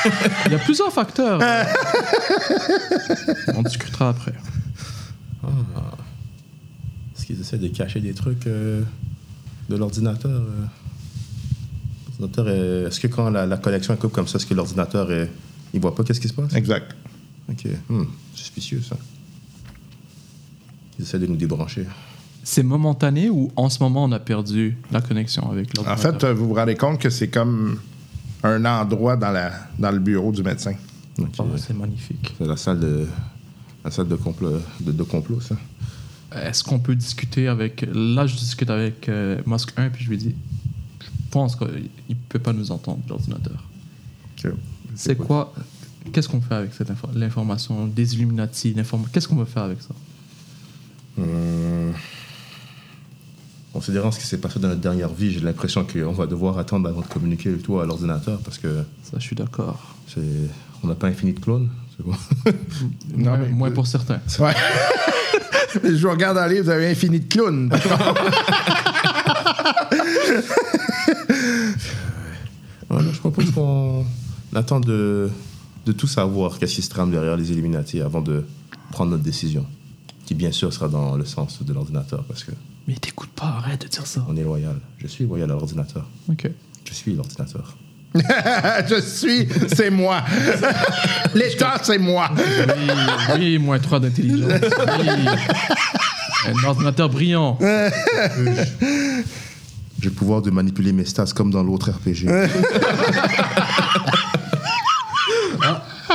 Il 0.46 0.52
y 0.52 0.54
a 0.54 0.58
plusieurs 0.58 0.92
facteurs. 0.92 1.40
On 3.54 3.62
discutera 3.62 4.10
après. 4.10 4.32
Est-ce 7.14 7.26
qu'ils 7.26 7.40
essaient 7.40 7.58
de 7.58 7.68
cacher 7.68 8.00
des 8.00 8.14
trucs 8.14 8.46
euh, 8.46 8.82
de 9.68 9.76
l'ordinateur? 9.76 10.30
euh? 10.30 10.64
L'ordinateur 12.18 12.48
Est-ce 12.86 13.00
que 13.00 13.08
quand 13.08 13.28
la, 13.30 13.44
la 13.46 13.56
connexion 13.58 13.94
est 13.94 13.98
coupe 13.98 14.12
comme 14.12 14.28
ça, 14.28 14.38
est-ce 14.38 14.46
que 14.46 14.54
l'ordinateur 14.54 15.10
est... 15.12 15.30
il 15.76 15.80
voit 15.82 15.94
pas 15.94 16.02
qu'est-ce 16.04 16.20
qui 16.20 16.28
se 16.28 16.32
passe? 16.34 16.52
exact. 16.54 16.94
Ok. 17.48 17.66
Hmm. 17.88 18.04
Suspicieux, 18.34 18.82
ça. 18.82 18.96
Ils 20.98 21.04
essaient 21.04 21.18
de 21.18 21.26
nous 21.26 21.36
débrancher. 21.36 21.86
C'est 22.42 22.62
momentané 22.62 23.28
ou 23.28 23.50
en 23.56 23.68
ce 23.68 23.82
moment 23.82 24.04
on 24.04 24.12
a 24.12 24.18
perdu 24.20 24.76
la 24.90 25.00
connexion 25.00 25.50
avec 25.50 25.68
En 25.78 25.82
l'ordinateur? 25.82 26.20
fait, 26.20 26.26
euh, 26.26 26.34
vous 26.34 26.48
vous 26.48 26.54
rendez 26.54 26.74
compte 26.76 27.00
que 27.00 27.10
c'est 27.10 27.28
comme 27.28 27.78
un 28.42 28.64
endroit 28.64 29.16
dans, 29.16 29.30
la, 29.32 29.52
dans 29.78 29.90
le 29.90 29.98
bureau 29.98 30.32
du 30.32 30.42
médecin. 30.42 30.74
Oh, 31.18 31.24
c'est 31.56 31.74
magnifique. 31.74 32.34
C'est 32.38 32.46
la 32.46 32.56
salle 32.56 32.80
de 32.80 33.06
la 33.84 33.90
salle 33.90 34.08
de 34.08 34.16
complot, 34.16 34.60
de, 34.80 34.92
de 34.92 35.02
complot 35.02 35.40
ça. 35.40 35.56
Est-ce 36.42 36.62
qu'on 36.64 36.78
peut 36.80 36.94
discuter 36.96 37.48
avec. 37.48 37.86
Là, 37.92 38.26
je 38.26 38.36
discute 38.36 38.68
avec 38.70 39.08
euh, 39.08 39.40
Musk 39.46 39.72
1, 39.76 39.90
puis 39.90 40.04
je 40.04 40.10
lui 40.10 40.18
dis 40.18 40.34
Je 41.00 41.06
pense 41.30 41.56
qu'il 41.56 41.88
ne 42.08 42.14
peut 42.28 42.38
pas 42.40 42.52
nous 42.52 42.70
entendre, 42.70 43.00
l'ordinateur. 43.08 43.64
C'est 44.96 45.16
quoi 45.16 45.52
Qu'est-ce 46.12 46.28
qu'on 46.28 46.40
fait 46.40 46.54
avec 46.54 46.72
cette 46.74 46.90
info- 46.90 47.08
l'information 47.14 47.86
des 47.86 48.14
Illuminati 48.14 48.74
Qu'est-ce 49.12 49.28
qu'on 49.28 49.36
va 49.36 49.44
faire 49.46 49.64
avec 49.64 49.78
ça? 49.82 49.94
Hum. 51.18 51.92
Considérant 53.72 54.10
ce 54.10 54.18
qui 54.20 54.26
s'est 54.26 54.38
passé 54.38 54.58
dans 54.58 54.68
notre 54.68 54.80
dernière 54.80 55.08
vie, 55.12 55.30
j'ai 55.32 55.40
l'impression 55.40 55.84
qu'on 55.84 56.12
va 56.12 56.26
devoir 56.26 56.58
attendre 56.58 56.88
avant 56.88 57.02
de 57.02 57.06
communiquer 57.06 57.50
le 57.50 57.58
tout 57.58 57.78
à 57.78 57.84
l'ordinateur 57.86 58.38
parce 58.40 58.56
que 58.58 58.68
Ça, 59.02 59.18
je 59.18 59.22
suis 59.22 59.36
d'accord. 59.36 59.94
on 60.82 60.86
n'a 60.86 60.94
pas 60.94 61.08
infini 61.08 61.32
de 61.34 61.40
clones. 61.40 61.68
c'est 61.96 62.04
bon. 62.04 62.14
Non, 63.16 63.36
mais- 63.36 63.48
moins 63.48 63.70
pour 63.70 63.86
certains. 63.86 64.20
Ouais. 64.38 64.54
je 65.84 66.06
vous 66.06 66.10
regarde 66.10 66.36
dans 66.38 66.46
le 66.46 66.52
livre, 66.54 66.64
vous 66.64 66.70
avez 66.70 66.88
infini 66.90 67.20
de 67.20 67.28
clowns. 67.28 67.70
Ouais, 72.88 73.02
non, 73.02 73.12
je 73.12 73.18
propose 73.18 73.50
qu'on 73.50 74.04
attende 74.54 74.84
de, 74.86 75.30
de 75.86 75.92
tout 75.92 76.06
savoir 76.06 76.58
qu'est-ce 76.58 76.74
qui 76.76 76.82
se 76.82 76.90
trame 76.90 77.10
derrière 77.10 77.36
les 77.36 77.50
Illuminati 77.52 78.00
avant 78.00 78.20
de 78.22 78.44
prendre 78.92 79.10
notre 79.12 79.22
décision, 79.22 79.66
qui 80.26 80.34
bien 80.34 80.52
sûr 80.52 80.72
sera 80.72 80.88
dans 80.88 81.16
le 81.16 81.24
sens 81.24 81.62
de 81.62 81.72
l'ordinateur 81.72 82.24
parce 82.24 82.44
que 82.44 82.52
Mais 82.86 82.94
t'écoutes 82.94 83.30
pas, 83.30 83.46
arrête 83.58 83.82
de 83.82 83.88
dire 83.88 84.06
ça. 84.06 84.24
on 84.28 84.36
est 84.36 84.42
loyal. 84.44 84.76
Je 84.98 85.06
suis 85.06 85.24
loyal 85.24 85.50
à 85.50 85.54
l'ordinateur. 85.54 86.08
Ok. 86.30 86.48
Je 86.84 86.94
suis 86.94 87.14
l'ordinateur. 87.14 87.76
je 88.14 89.00
suis, 89.02 89.46
c'est 89.74 89.90
moi. 89.90 90.22
L'État, 91.34 91.78
c'est 91.82 91.98
moi. 91.98 92.30
Oui, 92.36 92.44
oui, 93.38 93.58
moins 93.58 93.78
3 93.78 94.00
d'intelligence. 94.00 94.52
Oui. 95.00 95.08
Un 96.48 96.64
ordinateur 96.64 97.08
brillant. 97.10 97.58
J'ai 100.00 100.08
le 100.08 100.10
pouvoir 100.14 100.42
de 100.42 100.50
manipuler 100.50 100.92
mes 100.92 101.04
stats 101.04 101.26
comme 101.34 101.50
dans 101.50 101.64
l'autre 101.64 101.90
RPG. 101.90 102.26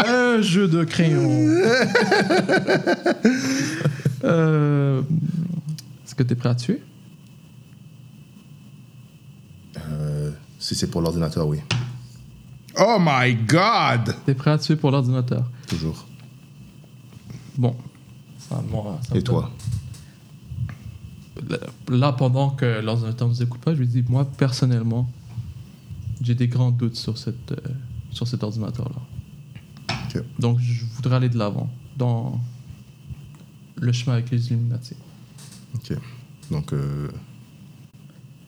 Un 0.07 0.41
jeu 0.41 0.67
de 0.67 0.83
crayon. 0.83 1.29
Euh, 4.23 5.01
Est-ce 6.05 6.13
que 6.13 6.21
t'es 6.21 6.35
prêt 6.35 6.49
à 6.49 6.53
tuer? 6.53 6.83
Euh, 9.77 10.31
si 10.59 10.75
c'est 10.75 10.91
pour 10.91 11.01
l'ordinateur, 11.01 11.47
oui. 11.47 11.57
Oh 12.79 12.97
my 12.99 13.33
God! 13.33 14.15
T'es 14.27 14.35
prêt 14.35 14.51
à 14.51 14.59
tuer 14.59 14.75
pour 14.75 14.91
l'ordinateur? 14.91 15.49
Toujours. 15.67 16.05
Bon. 17.57 17.75
Ça, 18.37 18.61
moi, 18.69 18.99
ça 19.09 19.15
Et 19.17 19.23
toi? 19.23 19.49
donne- 21.41 21.59
Là, 21.99 22.11
pendant 22.13 22.51
que 22.51 22.79
l'ordinateur 22.81 23.27
ne 23.27 23.33
nous 23.33 23.41
écoute 23.41 23.61
pas, 23.61 23.73
je 23.73 23.79
lui 23.79 23.87
dis 23.87 24.03
moi, 24.07 24.25
personnellement, 24.37 25.09
j'ai 26.21 26.35
des 26.35 26.47
grands 26.47 26.69
doutes 26.71 26.95
sur, 26.95 27.17
cette, 27.17 27.51
euh, 27.53 27.55
sur 28.11 28.27
cet 28.27 28.43
ordinateur-là. 28.43 29.01
Donc, 30.39 30.59
je 30.59 30.85
voudrais 30.95 31.15
aller 31.17 31.29
de 31.29 31.37
l'avant 31.37 31.69
dans 31.97 32.39
le 33.77 33.91
chemin 33.91 34.13
avec 34.13 34.29
les 34.31 34.47
Illuminati. 34.47 34.95
Ok. 35.75 35.93
Donc, 36.49 36.73
euh, 36.73 37.07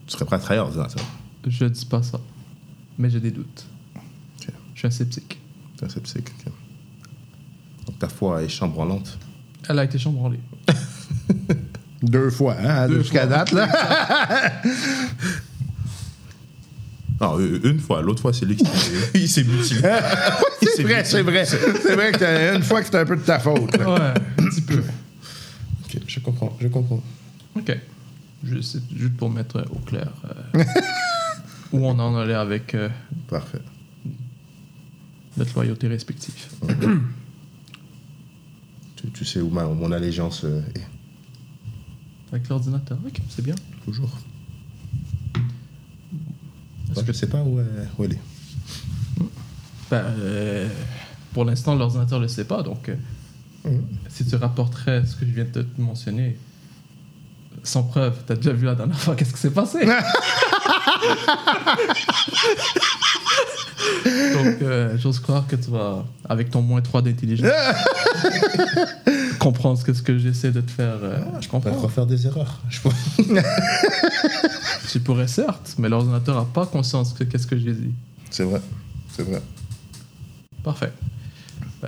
tu 0.06 0.14
serais 0.14 0.26
prêt 0.26 0.36
à 0.36 0.40
trahir 0.40 0.64
l'ordinateur 0.64 1.04
Je 1.48 1.66
dis 1.66 1.86
pas 1.86 2.04
ça, 2.04 2.20
mais 2.98 3.10
j'ai 3.10 3.20
des 3.20 3.32
doutes. 3.32 3.66
Ok. 3.96 4.48
Je 4.74 4.80
suis 4.80 4.88
un 4.88 4.92
sceptique. 4.92 5.40
C'est 5.80 5.86
un 5.86 5.90
sceptique. 5.90 6.30
ok. 6.46 6.52
Donc 7.88 8.00
ta 8.00 8.08
foi 8.08 8.44
est 8.44 8.50
chambranlante? 8.50 9.18
Elle 9.68 9.80
a 9.80 9.84
été 9.84 9.98
chambranlée. 9.98 10.40
Deux 12.02 12.30
fois, 12.30 12.56
hein, 12.60 12.88
Deux 12.88 13.00
jusqu'à 13.00 13.28
fois. 13.28 13.38
date, 13.46 13.52
là. 13.52 14.62
Non, 17.22 17.40
euh, 17.40 17.60
une 17.64 17.80
fois. 17.80 18.02
L'autre 18.02 18.22
fois, 18.22 18.34
c'est 18.34 18.46
lui 18.46 18.56
qui 18.56 18.66
il 19.16 19.30
s'est 19.30 19.44
mutilé. 19.44 19.82
Il 20.62 20.68
c'est 20.76 20.84
vrai, 20.84 21.04
c'est 21.06 21.22
vrai. 21.22 21.46
C'est 21.46 21.96
vrai 21.96 22.12
que 22.12 22.18
t'as- 22.18 22.56
une 22.56 22.64
fois 22.64 22.82
que 22.82 22.88
c'est 22.88 22.98
un 22.98 23.06
peu 23.06 23.16
de 23.16 23.22
ta 23.22 23.40
faute. 23.40 23.76
là. 23.78 23.94
Ouais, 23.94 24.00
un 24.40 24.50
petit 24.50 24.62
peu. 24.62 24.80
Ok, 25.86 25.98
je 26.08 26.20
comprends, 26.22 26.58
je 26.60 26.68
comprends. 26.68 27.04
Ok. 27.56 27.78
Juste, 28.44 28.80
juste 28.96 29.16
pour 29.16 29.30
mettre 29.30 29.66
au 29.72 29.80
clair 29.80 30.10
euh, 30.56 30.64
où 31.72 31.86
on 31.86 31.98
en 32.00 32.18
allait 32.18 32.34
avec 32.34 32.74
euh, 32.76 32.90
Parfait. 33.30 33.62
notre 35.38 35.54
loyauté 35.56 35.88
respective. 35.88 36.34
Tu, 38.96 39.08
tu 39.12 39.26
sais 39.26 39.40
où 39.42 39.50
ma, 39.50 39.66
mon 39.66 39.92
allégeance 39.92 40.44
euh, 40.44 40.62
est. 40.76 40.82
Avec 42.34 42.50
l'ordinateur. 42.50 42.98
Ok, 43.06 43.18
c'est 43.30 43.44
bien. 43.44 43.56
Toujours. 43.86 44.10
Moi, 46.96 47.04
je 47.08 47.12
sais 47.12 47.28
pas 47.28 47.40
où, 47.42 47.60
elle- 47.60 47.90
où 47.98 48.04
elle 48.06 48.14
est. 48.14 48.20
Ben, 49.92 50.04
euh, 50.20 50.68
pour 51.34 51.46
l'instant, 51.46 51.76
l'ordinateur 51.76 52.20
ne 52.20 52.24
le 52.26 52.30
sait 52.30 52.46
pas, 52.46 52.64
donc 52.64 52.90
euh, 52.90 52.96
Mhm. 53.66 53.82
si 54.10 54.26
tu 54.26 54.36
rapporterais 54.36 55.04
ce 55.06 55.16
que 55.16 55.26
je 55.26 55.32
viens 55.32 55.46
de 55.46 55.62
te 55.62 55.82
mentionner, 55.82 56.38
sans 57.64 57.84
preuve, 57.84 58.16
t'as 58.28 58.36
déjà 58.36 58.52
vu 58.52 58.66
la 58.66 58.76
dernière 58.76 59.00
fois, 59.00 59.16
qu'est-ce 59.16 59.32
qui 59.34 59.40
s'est 59.40 59.52
passé? 59.52 59.80
Donc, 64.34 64.62
euh, 64.62 64.98
j'ose 64.98 65.20
croire 65.20 65.46
que 65.48 65.56
tu 65.56 65.70
vas, 65.72 66.06
avec 66.28 66.50
ton 66.50 66.62
moins 66.62 66.82
3 66.82 67.02
d'intelligence, 67.02 67.50
comprendre 69.44 69.78
ce 69.78 69.84
que, 69.84 69.94
ce 69.94 70.02
que 70.02 70.18
j'essaie 70.18 70.52
de 70.52 70.62
te 70.62 70.72
faire. 70.72 70.98
euh, 71.04 71.18
je 71.42 71.48
On 71.52 71.60
va 71.60 71.70
comprends. 71.70 71.82
refaire 71.82 72.06
des 72.06 72.26
erreurs. 72.26 72.60
Je 72.70 72.82
pense. 72.82 72.94
Tu 74.92 75.00
pourrais 75.00 75.28
certes, 75.28 75.76
mais 75.80 75.90
l'ordinateur 75.90 76.36
n'a 76.38 76.46
pas 76.46 76.66
conscience 76.68 77.14
que 77.14 77.24
qu'est-ce 77.24 77.48
que 77.48 77.58
j'ai 77.58 77.74
dit. 77.74 77.92
C'est 78.30 78.44
vrai. 78.44 78.62
C'est 79.12 79.24
vrai. 79.24 79.42
Parfait. 80.64 80.92
Euh, 81.84 81.88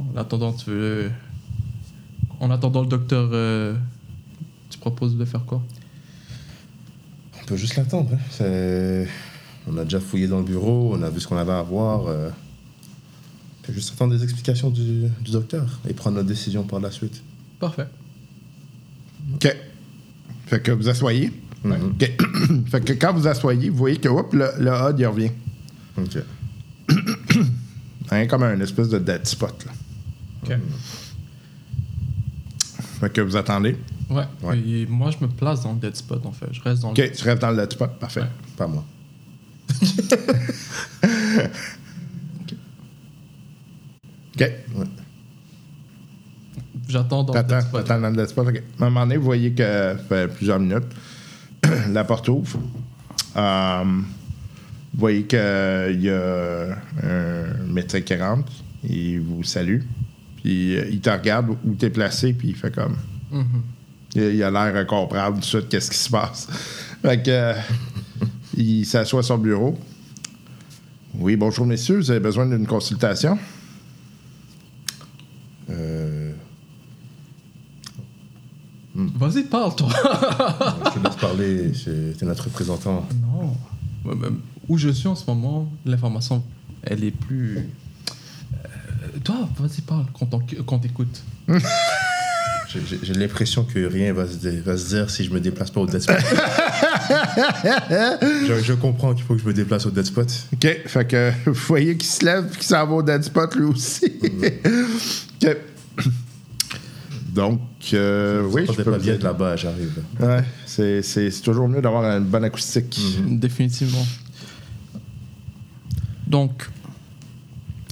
en 0.00 0.16
attendant, 0.18 0.52
tu 0.52 0.70
veux. 0.70 1.10
En 2.40 2.50
attendant 2.50 2.82
le 2.82 2.88
docteur, 2.88 3.30
euh, 3.32 3.74
tu 4.68 4.78
proposes 4.78 5.16
de 5.16 5.24
faire 5.24 5.44
quoi? 5.46 5.62
On 7.40 7.46
peut 7.46 7.56
juste 7.56 7.76
l'attendre. 7.76 8.10
hein. 8.14 8.18
C'est- 8.30 9.08
On 9.66 9.78
a 9.78 9.84
déjà 9.84 9.98
fouillé 10.00 10.26
dans 10.28 10.38
le 10.38 10.44
bureau, 10.44 10.94
on 10.94 11.02
a 11.02 11.08
vu 11.08 11.20
ce 11.20 11.26
qu'on 11.26 11.38
avait 11.38 11.52
à 11.52 11.62
voir. 11.62 12.02
Juste 13.72 13.92
attendre 13.92 14.14
des 14.14 14.22
explications 14.22 14.70
du, 14.70 15.08
du 15.20 15.30
docteur 15.30 15.80
et 15.88 15.94
prendre 15.94 16.16
notre 16.16 16.28
décision 16.28 16.64
par 16.64 16.80
la 16.80 16.90
suite. 16.90 17.22
Parfait. 17.58 17.86
OK. 19.34 19.56
Fait 20.46 20.60
que 20.60 20.70
vous 20.72 20.88
asseyez. 20.88 21.32
OK. 21.64 22.10
fait 22.70 22.80
que 22.84 22.92
quand 22.92 23.14
vous 23.14 23.26
asseyez, 23.26 23.70
vous 23.70 23.76
voyez 23.76 23.96
que 23.96 24.08
hop, 24.08 24.32
le, 24.34 24.50
le 24.58 24.70
HUD, 24.70 25.00
il 25.00 25.06
revient. 25.06 25.30
Ok. 25.96 26.18
Hein, 28.10 28.26
comme 28.26 28.42
un 28.42 28.60
espèce 28.60 28.90
de 28.90 28.98
dead 28.98 29.26
spot. 29.26 29.64
Là. 29.64 29.72
Ok. 30.42 30.58
Fait 33.00 33.10
que 33.10 33.22
vous 33.22 33.34
attendez. 33.34 33.76
Ouais. 34.10 34.24
Ouais. 34.42 34.58
Et 34.58 34.86
moi, 34.86 35.10
je 35.10 35.24
me 35.24 35.30
place 35.30 35.62
dans 35.62 35.72
le 35.72 35.78
dead 35.78 35.96
spot, 35.96 36.24
en 36.26 36.32
fait. 36.32 36.48
Je 36.52 36.60
reste 36.60 36.82
dans 36.82 36.90
OK, 36.90 36.98
le. 36.98 37.10
tu 37.10 37.24
restes 37.24 37.40
dans 37.40 37.50
le 37.50 37.56
dead 37.56 37.72
spot. 37.72 37.98
Parfait. 37.98 38.20
Ouais. 38.20 38.26
Pas 38.58 38.66
moi. 38.66 38.84
OK. 44.34 44.40
Ouais. 44.40 44.84
J'attends 46.88 47.24
dans 47.24 47.34
le 47.34 47.42
dead 47.42 47.60
spot. 47.62 47.84
t'attends 47.84 48.00
dans 48.00 48.10
le 48.10 48.16
dead 48.16 48.28
spot. 48.28 48.48
OK. 48.48 48.56
À 48.56 48.84
un 48.84 48.90
moment 48.90 49.06
donné, 49.06 49.16
vous 49.16 49.24
voyez 49.24 49.52
que 49.52 49.62
ça 49.62 49.96
fait 49.96 50.28
plusieurs 50.28 50.58
minutes. 50.58 50.84
la 51.92 52.04
porte 52.04 52.28
ouvre. 52.28 52.58
Euh, 53.36 53.84
vous 53.84 55.00
voyez 55.00 55.24
qu'il 55.24 55.38
y 55.38 56.10
a 56.10 56.76
un 57.02 57.64
médecin 57.66 58.00
qui 58.00 58.14
rentre. 58.16 58.52
Il 58.84 59.20
vous 59.20 59.42
salue. 59.42 59.80
Puis 60.42 60.76
euh, 60.76 60.88
il 60.90 61.00
te 61.00 61.10
regarde 61.10 61.50
où 61.64 61.74
tu 61.74 61.86
es 61.86 61.90
placé, 61.90 62.32
puis 62.32 62.48
il 62.48 62.54
fait 62.54 62.74
comme. 62.74 62.96
Mhm. 63.30 63.62
Il, 64.14 64.22
il 64.22 64.42
a 64.42 64.50
l'air 64.50 64.76
incompréhensible 64.76 65.34
tout 65.36 65.40
de 65.40 65.44
suite 65.44 65.68
qu'est-ce 65.68 65.90
qui 65.90 65.98
se 65.98 66.10
passe. 66.10 66.46
Fait 67.02 67.22
que, 67.22 67.30
euh, 67.30 67.54
il 68.56 68.84
s'assoit 68.84 69.22
sur 69.22 69.36
le 69.36 69.42
bureau. 69.42 69.78
Oui, 71.14 71.36
bonjour 71.36 71.66
messieurs, 71.66 71.96
vous 71.96 72.10
avez 72.10 72.20
besoin 72.20 72.46
d'une 72.46 72.66
consultation? 72.66 73.38
Euh, 75.70 76.32
Vas-y, 78.96 79.42
parle, 79.44 79.74
toi. 79.74 79.88
je 79.92 81.00
te 81.00 81.04
laisse 81.04 81.16
parler, 81.16 81.72
c'est 81.74 82.16
c'est 82.16 82.26
notre 82.26 82.44
représentant. 82.44 83.06
non. 83.22 83.56
Même 84.14 84.38
où 84.68 84.76
je 84.78 84.90
suis 84.90 85.08
en 85.08 85.14
ce 85.16 85.24
moment, 85.26 85.68
l'information, 85.84 86.44
elle 86.82 87.02
est 87.04 87.10
plus. 87.10 87.56
Euh, 87.58 88.68
toi, 89.24 89.48
vas-y, 89.58 89.80
parle, 89.80 90.04
qu'on 90.12 90.26
t'en- 90.26 90.42
qu'on 90.66 90.78
t'écoute. 90.78 91.22
J'ai- 93.02 93.14
l'impression 93.14 93.64
que 93.64 93.84
rien 93.86 94.12
va 94.12 94.26
se, 94.26 94.48
va 94.60 94.76
se 94.76 94.88
dire 94.88 95.08
si 95.10 95.24
je 95.24 95.30
me 95.30 95.40
déplace 95.40 95.70
pas 95.70 95.80
au 95.80 95.88
spot. 95.88 96.00
je, 98.48 98.60
je 98.62 98.72
comprends 98.72 99.14
qu'il 99.14 99.24
faut 99.24 99.34
que 99.34 99.40
je 99.40 99.46
me 99.46 99.52
déplace 99.54 99.86
au 99.86 99.90
dead 99.90 100.04
spot. 100.06 100.30
OK. 100.52 100.66
Fait 100.86 101.06
que 101.06 101.32
vous 101.46 101.52
voyez 101.54 101.96
qu'il 101.96 102.08
se 102.08 102.24
lève 102.24 102.46
et 102.50 102.54
qu'il 102.56 102.62
s'en 102.64 102.86
va 102.86 102.92
au 102.94 103.02
dead 103.02 103.22
spot 103.22 103.54
lui 103.56 103.64
aussi. 103.64 104.06
OK. 105.42 105.56
Donc, 107.32 107.60
euh, 107.94 108.46
oui, 108.48 108.62
je 108.66 108.72
je 108.72 108.76
peux 108.82 108.92
pas 108.92 108.98
bien 108.98 109.16
de 109.16 109.24
là-bas, 109.24 109.56
j'arrive. 109.56 109.92
Ouais, 110.20 110.44
c'est, 110.66 111.02
c'est- 111.02 111.30
c'est 111.32 111.42
toujours 111.42 111.66
mieux 111.68 111.82
d'avoir 111.82 112.04
une 112.16 112.24
bonne 112.24 112.44
acoustique. 112.44 112.98
Définitivement. 113.26 114.06
Donc, 116.26 116.68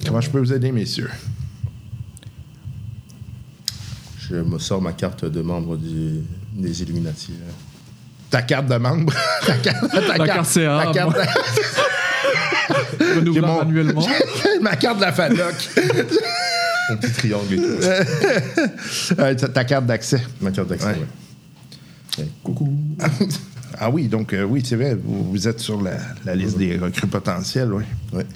Comment 0.07 0.21
je 0.21 0.31
peux 0.31 0.39
vous 0.41 0.53
aider, 0.53 0.73
messieurs? 0.73 1.11
Je 4.19 4.37
me 4.37 4.59
sors 4.59 4.81
ma 4.81 4.93
carte 4.93 5.25
de 5.25 5.43
membre 5.43 5.77
du- 5.77 6.21
des 6.55 6.83
Illuminati. 6.83 7.33
là. 7.33 7.53
Ta 8.33 8.43
carte 8.43 8.67
de 8.67 8.77
membre. 8.79 9.13
ta 9.47 9.55
carte, 9.59 9.89
ta 9.91 10.19
La 10.19 10.27
carte 10.27 10.53
CA, 10.53 10.83
ta 10.87 10.93
carte 10.93 11.17
mon- 13.27 13.61
annuellement. 13.61 14.07
ma 14.63 14.75
carte 14.77 14.97
de 14.99 15.03
la 15.03 15.13
FADOC. 15.13 15.55
Mon 16.91 16.97
petit 16.97 17.13
triangle 17.13 17.55
et 17.55 17.57
tout. 17.59 19.21
Euh, 19.21 19.35
ta, 19.35 19.49
ta 19.49 19.65
carte 19.65 19.87
d'accès. 19.87 20.23
Ma 20.41 20.51
carte 20.51 20.69
d'accès, 20.69 20.87
Ouais. 20.87 20.93
ouais. 20.95 21.07
Ouais. 22.25 22.29
Coucou. 22.43 22.73
Ah 23.79 23.91
oui, 23.91 24.09
donc 24.09 24.33
euh, 24.33 24.45
oui, 24.45 24.63
c'est 24.67 24.77
vrai, 24.77 24.95
vous, 24.95 25.31
vous 25.31 25.49
êtes 25.49 25.61
sur 25.61 25.83
la, 25.83 25.93
la 26.25 26.35
liste 26.35 26.57
des 26.59 26.77
recrues 26.79 27.07
potentiels, 27.09 27.73
oui. 27.73 27.85
Ouais. 28.13 28.27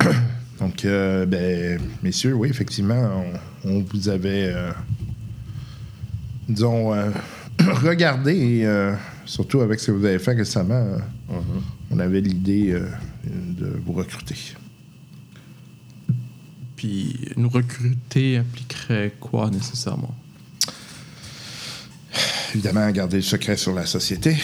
Donc, 0.60 0.84
euh, 0.84 1.26
ben, 1.26 1.80
messieurs, 2.02 2.34
oui, 2.34 2.48
effectivement, 2.48 3.24
on, 3.64 3.70
on 3.70 3.84
vous 3.92 4.08
avait, 4.08 4.52
euh, 4.54 4.70
disons, 6.48 6.94
regardé, 7.82 8.36
et, 8.36 8.66
euh, 8.66 8.94
surtout 9.24 9.60
avec 9.60 9.80
ce 9.80 9.86
que 9.88 9.92
vous 9.92 10.04
avez 10.04 10.18
fait 10.18 10.32
récemment, 10.34 10.74
euh, 11.30 11.34
on 11.90 11.98
avait 11.98 12.20
l'idée 12.20 12.72
euh, 12.72 12.88
de 13.26 13.66
vous 13.84 13.92
recruter. 13.92 14.36
Puis 16.76 17.30
nous 17.36 17.48
recruter 17.48 18.36
impliquerait 18.38 19.14
quoi 19.20 19.50
nécessairement? 19.50 20.14
Évidemment, 22.54 22.88
garder 22.90 23.16
le 23.16 23.22
secret 23.22 23.56
sur 23.56 23.74
la 23.74 23.84
société. 23.84 24.36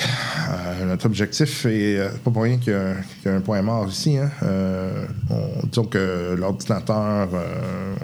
Euh, 0.50 0.84
notre 0.86 1.06
objectif 1.06 1.64
est 1.66 1.96
euh, 1.98 2.08
pas 2.24 2.30
pour 2.32 2.42
rien 2.42 2.58
qu'il 2.58 2.72
y, 2.72 2.76
a 2.76 2.90
un- 2.90 2.94
qu'il 2.94 3.26
y 3.26 3.28
a 3.28 3.36
un 3.36 3.40
point 3.40 3.62
mort 3.62 3.88
ici. 3.88 4.16
Hein. 4.18 4.30
Euh, 4.42 5.06
on, 5.28 5.64
disons 5.66 5.84
que 5.84 6.34
l'ordinateur, 6.36 7.28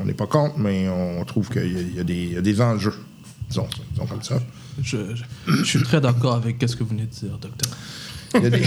on 0.01 0.05
n'est 0.05 0.12
pas 0.14 0.29
contre, 0.29 0.59
mais 0.59 0.88
on 0.88 1.25
trouve 1.25 1.49
qu'il 1.49 1.73
y, 1.97 1.99
a- 1.99 2.03
y 2.03 2.05
des- 2.05 2.14
il 2.14 2.33
y 2.35 2.37
a 2.37 2.40
des 2.40 2.61
enjeux. 2.61 2.95
Disons, 3.49 3.66
disons 3.92 4.07
comme 4.07 4.23
ça. 4.23 4.38
Je, 4.82 5.14
je- 5.14 5.24
je 5.58 5.64
suis 5.64 5.82
très 5.82 6.00
d'accord 6.00 6.34
avec 6.34 6.62
ce 6.66 6.76
que 6.76 6.82
vous 6.84 6.90
venez 6.90 7.06
de 7.06 7.10
dire, 7.10 7.38
docteur. 7.38 7.72
Il 8.34 8.42
y 8.42 8.46
a 8.46 8.50
des, 8.50 8.62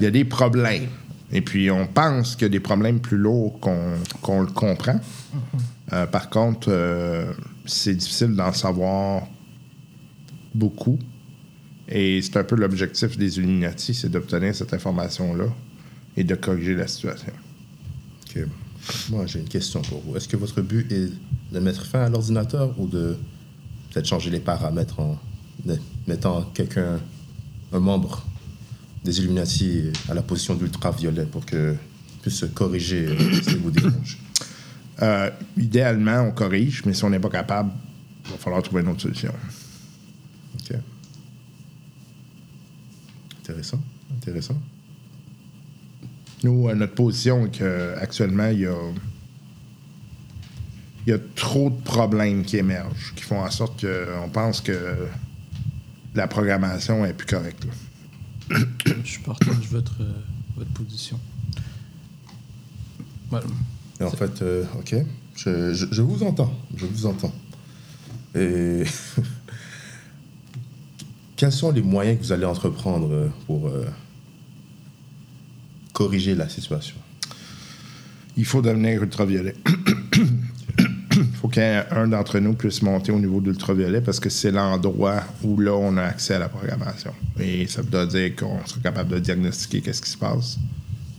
il 0.00 0.02
y 0.02 0.06
a 0.06 0.10
des 0.10 0.24
problèmes. 0.24 0.88
Et 1.32 1.40
puis, 1.40 1.70
on 1.70 1.86
pense 1.86 2.34
qu'il 2.36 2.42
y 2.44 2.46
a 2.46 2.50
des 2.50 2.60
problèmes 2.60 3.00
plus 3.00 3.16
lourds 3.18 3.58
qu'on 3.60 3.94
qu'on 4.22 4.40
le 4.42 4.46
comprend. 4.46 5.00
Euh, 5.92 6.06
par 6.06 6.30
contre, 6.30 6.68
euh, 6.70 7.32
c'est 7.66 7.94
difficile 7.94 8.34
d'en 8.34 8.52
savoir 8.52 9.26
beaucoup. 10.54 10.98
Et 11.88 12.20
c'est 12.22 12.36
un 12.36 12.44
peu 12.44 12.56
l'objectif 12.56 13.16
des 13.16 13.38
Illuminati, 13.38 13.94
c'est 13.94 14.08
d'obtenir 14.08 14.54
cette 14.54 14.74
information-là 14.74 15.46
et 16.16 16.24
de 16.24 16.34
corriger 16.34 16.74
la 16.74 16.86
situation. 16.88 17.32
Ok. 18.28 18.42
Moi, 19.10 19.26
j'ai 19.26 19.40
une 19.40 19.48
question 19.48 19.82
pour 19.82 20.00
vous. 20.00 20.16
Est-ce 20.16 20.28
que 20.28 20.36
votre 20.36 20.60
but 20.62 20.90
est 20.92 21.10
de 21.52 21.60
mettre 21.60 21.84
fin 21.86 22.02
à 22.02 22.08
l'ordinateur 22.08 22.74
ou 22.80 22.86
de 22.86 23.16
peut-être 23.96 24.08
changer 24.08 24.28
les 24.28 24.40
paramètres 24.40 25.00
en 25.00 25.18
mettant 26.06 26.42
quelqu'un, 26.52 27.00
un 27.72 27.80
membre 27.80 28.26
des 29.02 29.20
Illuminati 29.20 29.84
à 30.10 30.12
la 30.12 30.20
position 30.20 30.54
d'ultraviolet 30.54 31.24
pour 31.24 31.46
que 31.46 31.74
plus 32.20 32.44
corriger 32.52 33.08
ce 33.08 33.40
qui 33.40 33.54
vous 33.54 33.70
dérange. 33.70 34.18
Euh, 35.00 35.30
idéalement, 35.56 36.20
on 36.28 36.32
corrige, 36.32 36.82
mais 36.84 36.92
si 36.92 37.04
on 37.04 37.10
n'est 37.10 37.18
pas 37.18 37.30
capable, 37.30 37.70
il 38.26 38.32
va 38.32 38.36
falloir 38.36 38.62
trouver 38.62 38.82
une 38.82 38.88
autre 38.88 39.00
solution. 39.00 39.32
Ok. 40.60 40.76
Intéressant. 43.40 43.80
Intéressant. 44.14 44.60
Nous, 46.44 46.74
notre 46.74 46.94
position 46.94 47.46
est 47.46 47.50
qu'actuellement, 47.50 48.48
il 48.48 48.60
y 48.60 48.66
a, 48.66 48.76
il 51.06 51.10
y 51.10 51.12
a 51.12 51.18
trop 51.36 51.70
de 51.70 51.80
problèmes 51.82 52.44
qui 52.44 52.56
émergent, 52.56 53.12
qui 53.14 53.22
font 53.22 53.40
en 53.40 53.50
sorte 53.50 53.84
qu'on 53.86 54.28
pense 54.28 54.60
que 54.60 55.06
la 56.14 56.26
programmation 56.26 57.04
est 57.04 57.12
plus 57.12 57.26
correcte. 57.26 57.64
là. 57.64 58.56
Je 59.04 59.18
partage 59.20 59.68
votre, 59.70 60.00
euh, 60.00 60.12
votre 60.56 60.70
position. 60.72 61.18
Voilà. 63.30 63.46
Et 64.00 64.04
en 64.04 64.10
fait, 64.10 64.42
euh, 64.42 64.64
ok, 64.78 64.94
je, 65.36 65.74
je- 65.74 65.86
je 65.90 66.02
vous 66.02 66.22
entends, 66.22 66.52
je 66.76 66.86
vous 66.86 67.06
entends. 67.06 67.32
Et 68.34 68.84
quels 71.36 71.52
sont 71.52 71.70
les 71.72 71.82
moyens 71.82 72.18
que 72.18 72.24
vous 72.24 72.32
allez 72.32 72.44
entreprendre 72.44 73.12
euh, 73.12 73.28
pour 73.46 73.68
euh, 73.68 73.84
corriger 75.92 76.34
la 76.34 76.48
situation? 76.48 76.96
Il 78.36 78.44
faut 78.44 78.62
devenir 78.62 79.02
ultraviolet. 79.02 79.54
Qu'un 81.48 82.08
d'entre 82.08 82.38
nous 82.38 82.54
puisse 82.54 82.82
monter 82.82 83.12
au 83.12 83.18
niveau 83.18 83.40
d'ultraviolet 83.40 84.00
parce 84.00 84.20
que 84.20 84.28
c'est 84.30 84.50
l'endroit 84.50 85.22
où 85.42 85.58
là 85.60 85.72
on 85.72 85.96
a 85.96 86.02
accès 86.02 86.34
à 86.34 86.38
la 86.38 86.48
programmation. 86.48 87.12
Et 87.38 87.66
ça 87.66 87.82
veut 87.82 88.06
dire 88.06 88.34
qu'on 88.36 88.64
sera 88.66 88.80
capable 88.80 89.10
de 89.10 89.18
diagnostiquer 89.18 89.80
qu'est-ce 89.80 90.02
qui 90.02 90.10
se 90.10 90.16
passe, 90.18 90.58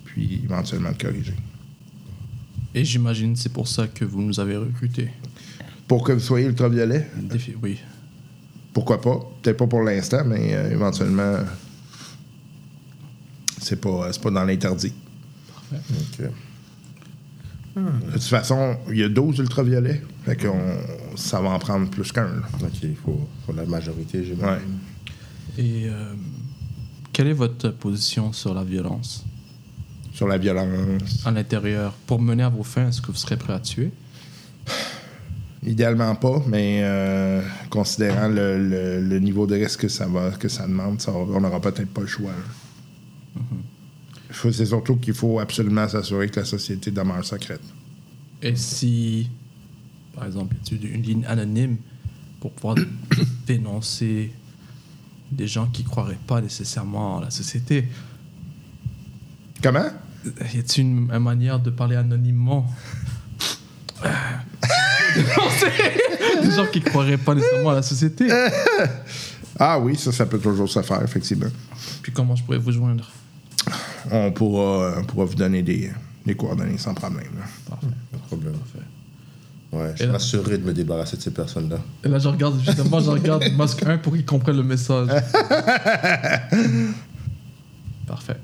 puis 0.06 0.42
éventuellement 0.44 0.92
de 0.92 0.98
corriger. 1.02 1.34
Et 2.76 2.84
j'imagine 2.86 3.36
c'est 3.36 3.52
pour 3.54 3.68
ça 3.68 3.88
que 3.88 4.06
vous 4.06 4.22
nous 4.22 4.40
avez 4.40 4.58
recrutés. 4.58 5.10
Pour 5.88 6.04
que 6.04 6.12
vous 6.12 6.20
soyez 6.20 6.48
ultraviolet, 6.48 7.10
Défi- 7.18 7.56
Oui. 7.62 7.80
pourquoi 8.74 9.02
pas? 9.02 9.20
Peut-être 9.42 9.58
pas 9.58 9.68
pour 9.68 9.82
l'instant, 9.84 10.24
mais 10.26 10.54
euh, 10.54 10.72
éventuellement, 10.72 11.38
c'est 13.60 13.80
pas, 13.80 14.10
c'est 14.12 14.22
pas 14.22 14.32
dans 14.32 14.44
l'interdit. 14.44 14.94
Ok. 15.74 16.30
De 17.78 18.12
toute 18.14 18.24
façon, 18.24 18.76
il 18.90 18.98
y 18.98 19.04
a 19.04 19.10
12 19.10 19.40
ultraviolets, 19.40 20.02
fait 20.26 20.36
qu'on 20.36 20.60
ça 21.16 21.40
va 21.42 21.50
en 21.50 21.60
prendre 21.60 21.90
plus 21.90 22.12
qu'un. 22.12 22.26
là. 22.26 22.42
Ok, 22.64 22.80
il 22.84 22.96
faut, 22.96 23.28
faut 23.46 23.54
la 23.54 23.66
majorité, 23.66 24.20
Ouais. 24.20 24.26
j'imagine. 24.26 24.78
Et 25.58 25.88
euh, 25.90 26.14
quelle 27.14 27.28
est 27.28 27.34
votre 27.34 27.70
position 27.72 28.32
sur 28.34 28.54
la 28.54 28.64
violence? 28.64 29.26
Sur 30.14 30.28
la 30.28 30.38
violence. 30.38 31.26
à 31.26 31.32
l'intérieur 31.32 31.94
Pour 32.08 32.20
mener 32.22 32.44
à 32.44 32.50
vos 32.50 32.64
fins, 32.64 32.88
est-ce 32.90 33.02
que 33.02 33.08
vous 33.12 33.18
serez 33.18 33.38
prêt 33.38 33.54
à 33.54 33.60
tuer? 33.60 33.92
Idéalement 35.66 36.16
pas, 36.16 36.42
mais 36.48 36.82
euh, 36.84 37.42
considérant 37.70 38.28
le, 38.28 38.58
le- 38.70 39.02
le 39.02 39.20
niveau 39.20 39.46
de 39.48 39.56
risque 39.56 39.82
que 39.82 39.88
ça, 39.88 40.08
va, 40.08 40.32
que 40.32 40.48
ça 40.48 40.66
demande, 40.68 41.02
ça, 41.02 41.12
on 41.12 41.40
n'aura 41.42 41.60
peut-être 41.60 41.90
pas 41.90 42.02
le 42.02 42.08
choix. 42.08 42.32
là. 42.32 43.42
C'est 44.32 44.66
surtout 44.66 44.98
qu'il 44.98 45.14
faut 45.14 45.40
absolument 45.40 45.88
s'assurer 45.88 46.30
que 46.30 46.40
la 46.40 46.46
société 46.46 46.92
demeure 46.92 47.24
secrète. 47.24 47.62
Et 48.42 48.56
si, 48.56 49.30
par 50.14 50.26
exemple, 50.26 50.56
y 50.56 50.60
a-t-il 50.60 50.94
une 50.94 51.02
ligne 51.02 51.26
anonyme 51.26 51.78
pour 52.40 52.52
pouvoir 52.52 52.76
dénoncer 53.48 54.32
des 55.32 55.48
gens 55.48 55.68
qui 55.68 55.84
croiraient 55.84 56.20
pas 56.28 56.42
nécessairement 56.42 57.20
à 57.20 57.26
la 57.26 57.30
société? 57.32 57.88
Comment? 59.62 59.90
Y 60.26 60.60
a-t-il 60.60 60.82
une, 60.82 61.12
une 61.12 61.20
manière 61.20 61.60
de 61.60 61.70
parler 61.70 61.96
anonymement? 61.96 62.70
Dénoncer 65.16 65.72
Des 66.44 66.52
gens 66.52 66.68
qui 66.68 66.82
croiraient 66.82 67.18
pas 67.18 67.34
nécessairement 67.34 67.72
à 67.72 67.76
la 67.76 67.82
société. 67.82 68.28
Ah 69.60 69.80
oui, 69.80 69.96
ça, 69.96 70.12
ça 70.12 70.26
peut 70.26 70.38
toujours 70.38 70.70
se 70.70 70.82
faire, 70.82 71.02
effectivement. 71.02 71.50
Puis 72.02 72.12
comment 72.12 72.36
je 72.36 72.44
pourrais 72.44 72.60
vous 72.60 72.72
joindre? 72.72 73.10
On 74.12 74.32
pourra, 74.32 74.96
on 75.00 75.04
pourra 75.04 75.26
vous 75.26 75.36
donner 75.36 75.62
des, 75.64 75.92
des 76.26 76.36
coordonnées 76.36 76.78
sans 76.78 76.94
problème. 76.94 77.32
là. 77.38 77.46
Parfait. 77.70 77.88
Pas 78.12 78.18
de 78.18 78.24
problème. 78.24 78.54
Parfait. 78.54 78.80
Ouais, 79.74 79.92
je 79.98 80.04
Et 80.04 80.06
là- 80.06 80.14
m'assurerai 80.14 80.58
de 80.60 80.64
me 80.66 80.74
débarrasser 80.74 81.18
de 81.18 81.22
ces 81.22 81.32
personnes-là. 81.32 81.78
Et 82.04 82.08
là, 82.08 82.20
je 82.20 82.28
regarde, 82.30 82.58
justement, 82.66 83.00
je 83.02 83.10
regarde 83.12 83.44
Masque 83.58 83.84
1 83.86 83.98
pour 83.98 84.14
qu'il 84.14 84.26
comprenne 84.26 84.56
le 84.58 84.64
message. 84.64 85.10
Parfait. 88.08 88.38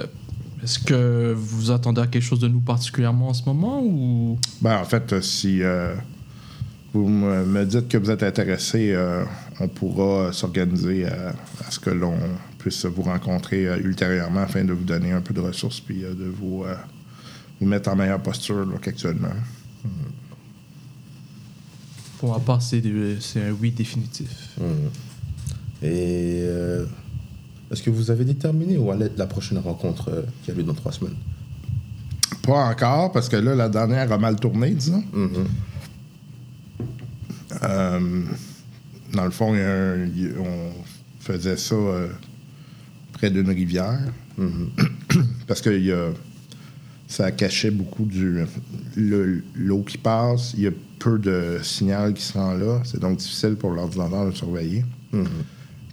Euh, 0.00 0.06
Est-ce 0.62 0.78
que 0.78 1.34
vous 1.36 1.70
attendez 1.70 2.00
à 2.00 2.06
quelque 2.06 2.22
chose 2.22 2.40
de 2.40 2.48
nous 2.48 2.60
particulièrement 2.60 3.28
en 3.28 3.34
ce 3.34 3.44
moment 3.44 3.82
ou? 3.82 4.38
Ben, 4.62 4.78
en 4.80 4.84
fait, 4.84 5.12
euh, 5.12 5.20
si 5.20 5.62
euh, 5.62 5.94
vous 6.94 7.06
me, 7.08 7.44
me 7.44 7.64
dites 7.66 7.88
que 7.88 7.98
vous 7.98 8.10
êtes 8.10 8.22
intéressé, 8.22 8.92
euh, 8.94 9.24
on 9.60 9.68
pourra 9.68 10.02
euh, 10.28 10.32
s'organiser 10.32 11.06
à, 11.06 11.34
à 11.66 11.70
ce 11.70 11.78
que 11.78 11.90
l'on 11.90 12.16
puisse 12.66 12.84
vous 12.84 13.02
rencontrer 13.02 13.68
euh, 13.68 13.78
ultérieurement 13.78 14.40
afin 14.40 14.64
de 14.64 14.72
vous 14.72 14.82
donner 14.82 15.12
un 15.12 15.20
peu 15.20 15.32
de 15.32 15.38
ressources 15.40 15.78
puis 15.78 16.02
euh, 16.04 16.14
de 16.14 16.24
vous, 16.24 16.64
euh, 16.64 16.74
vous 17.60 17.66
mettre 17.68 17.88
en 17.90 17.94
meilleure 17.94 18.20
posture 18.20 18.66
là, 18.66 18.76
qu'actuellement. 18.82 19.28
pour 22.18 22.32
ma 22.32 22.40
part, 22.40 22.60
c'est 22.62 22.78
un 22.78 23.52
oui 23.60 23.70
définitif 23.70 24.30
Mhm. 24.58 24.90
Et 25.82 26.40
euh, 26.42 26.86
est-ce 27.70 27.82
que 27.84 27.90
vous 27.90 28.10
avez 28.10 28.24
déterminé 28.24 28.78
où 28.78 28.90
allait 28.90 29.06
être 29.06 29.18
la 29.18 29.26
prochaine 29.26 29.58
rencontre 29.58 30.08
euh, 30.08 30.22
qui 30.42 30.50
a 30.50 30.54
lieu 30.54 30.62
dans 30.64 30.74
trois 30.74 30.90
semaines? 30.90 31.14
Pas 32.42 32.64
encore, 32.70 33.12
parce 33.12 33.28
que 33.28 33.36
là, 33.36 33.54
la 33.54 33.68
dernière 33.68 34.10
a 34.10 34.18
mal 34.18 34.36
tourné, 34.40 34.70
disons. 34.70 35.04
Mhm. 35.12 35.46
Euh, 37.62 38.22
dans 39.12 39.24
le 39.24 39.30
fond, 39.30 39.54
il 39.54 39.60
y 39.60 39.62
a 39.62 39.70
un- 39.72 40.04
il 40.06 40.22
y 40.22 40.26
a- 40.28 40.40
on 40.40 40.72
faisait 41.20 41.56
ça 41.58 41.74
euh, 41.74 42.08
près 43.16 43.30
d'une 43.30 43.48
rivière. 43.48 44.00
Parce 45.46 45.60
que 45.60 45.70
y 45.70 45.92
a- 45.92 46.12
ça 47.08 47.30
cachait 47.30 47.70
beaucoup 47.70 48.04
du 48.04 48.40
le- 48.96 49.42
l'eau 49.54 49.82
qui 49.82 49.96
passe. 49.98 50.54
Il 50.56 50.60
y 50.64 50.66
a 50.66 50.70
peu 50.98 51.18
de 51.18 51.58
signal 51.62 52.14
qui 52.14 52.22
se 52.22 52.32
rend 52.34 52.54
là. 52.54 52.80
C'est 52.84 53.00
donc 53.00 53.18
difficile 53.18 53.54
pour 53.54 53.70
l'ordinateur 53.70 54.26
de 54.26 54.32
surveiller. 54.34 54.84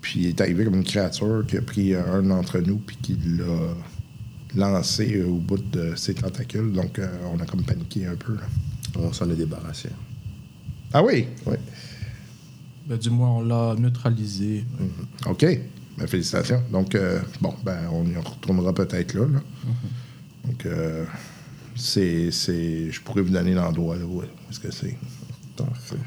Puis 0.02 0.22
il 0.22 0.28
est 0.28 0.42
arrivé 0.42 0.66
comme 0.66 0.76
une 0.76 0.84
créature 0.84 1.46
qui 1.48 1.56
a 1.58 1.62
pris 1.62 1.96
un 1.96 2.24
d'entre 2.24 2.60
nous 2.60 2.78
puis 2.78 2.98
qui 3.02 3.18
l'a 4.56 4.70
lancé 4.70 5.16
euh, 5.18 5.28
au 5.28 5.38
bout 5.38 5.58
de 5.58 5.94
ses 5.96 6.14
tentacules. 6.16 6.74
Donc 6.74 7.00
euh, 7.00 7.08
on 7.34 7.40
a 7.40 7.46
comme 7.46 7.64
paniqué 7.64 8.06
un 8.08 8.16
peu. 8.16 8.34
là. 8.36 8.42
On 8.98 9.14
s'en 9.14 9.30
est 9.30 9.36
débarrassé. 9.36 9.90
Ah 10.94 11.04
oui? 11.04 11.28
Oui. 11.46 11.56
Ben, 12.88 12.98
Du 12.98 13.10
moins, 13.12 13.30
on 13.38 13.42
l'a 13.44 13.76
neutralisé. 13.80 14.66
OK. 15.28 15.46
Ben, 15.98 16.08
félicitations. 16.08 16.64
Donc, 16.72 16.96
euh, 16.96 17.20
bon, 17.40 17.54
ben, 17.64 17.88
on 17.92 18.06
y 18.06 18.16
retournera 18.16 18.74
peut-être 18.74 19.14
là. 19.14 19.28
là. 19.28 19.40
Donc, 20.46 20.66
euh, 20.66 21.06
c'est, 21.76 22.32
c'est, 22.32 22.92
je 22.92 23.02
pourrais 23.02 23.22
vous 23.22 23.30
donner 23.30 23.54
l'endroit 23.54 23.96
là, 23.96 24.06
où 24.06 24.24
est-ce 24.24 24.60
que 24.60 24.72
c'est. 24.72 24.98
Parfait. 25.56 25.98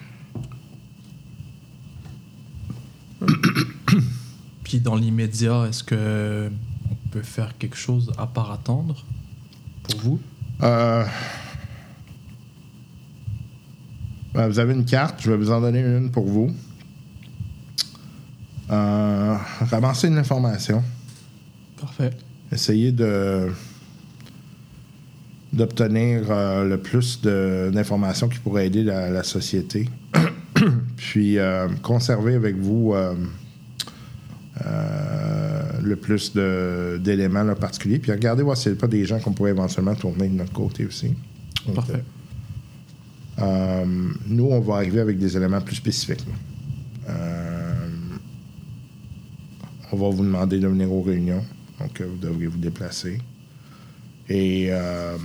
Puis 4.64 4.80
dans 4.80 4.96
l'immédiat, 4.96 5.66
est-ce 5.68 5.84
que 5.84 6.50
on 6.90 6.96
peut 7.10 7.22
faire 7.22 7.56
quelque 7.56 7.76
chose 7.76 8.12
à 8.18 8.26
part 8.26 8.50
attendre 8.50 9.04
pour 9.84 10.00
vous? 10.00 10.20
Euh, 10.62 11.04
ben, 14.34 14.48
vous 14.48 14.58
avez 14.58 14.74
une 14.74 14.84
carte, 14.84 15.20
je 15.22 15.30
vais 15.30 15.36
vous 15.36 15.50
en 15.50 15.60
donner 15.60 15.80
une 15.80 16.10
pour 16.10 16.26
vous. 16.26 16.50
Euh, 18.70 19.36
ramassez 19.70 20.08
une 20.08 20.18
information. 20.18 20.82
Parfait. 21.80 22.10
Essayez 22.50 22.92
de 22.92 23.48
d'obtenir 25.52 26.24
euh, 26.28 26.64
le 26.64 26.78
plus 26.78 27.20
d'informations 27.22 28.28
qui 28.28 28.38
pourraient 28.40 28.66
aider 28.66 28.84
la, 28.84 29.10
la 29.10 29.22
société. 29.22 29.88
Puis 30.96 31.38
euh, 31.38 31.68
conservez 31.82 32.34
avec 32.34 32.56
vous 32.56 32.94
euh, 32.94 33.14
le 35.82 35.96
plus 35.96 36.32
d'éléments 36.34 37.54
particuliers. 37.54 37.98
Puis 37.98 38.12
regardez 38.12 38.42
voir 38.42 38.56
s'il 38.56 38.72
n'y 38.72 38.78
a 38.78 38.80
pas 38.80 38.88
des 38.88 39.04
gens 39.04 39.18
qu'on 39.20 39.32
pourrait 39.32 39.50
éventuellement 39.50 39.94
tourner 39.94 40.28
de 40.28 40.34
notre 40.34 40.52
côté 40.52 40.84
aussi. 40.84 41.14
Parfait. 41.74 42.04
Nous, 44.26 44.44
on 44.44 44.60
va 44.60 44.76
arriver 44.76 45.00
avec 45.00 45.18
des 45.18 45.36
éléments 45.36 45.60
plus 45.60 45.76
spécifiques. 45.76 46.24
là. 46.26 46.32
Euh, 47.08 47.46
on 49.96 50.10
va 50.10 50.14
vous 50.14 50.24
demander 50.24 50.58
de 50.58 50.68
venir 50.68 50.92
aux 50.92 51.00
réunions. 51.02 51.42
Donc, 51.80 52.00
euh, 52.00 52.06
vous 52.06 52.16
devrez 52.18 52.46
vous 52.46 52.58
déplacer. 52.58 53.18
Et 54.28 54.68
euh, 54.70 55.16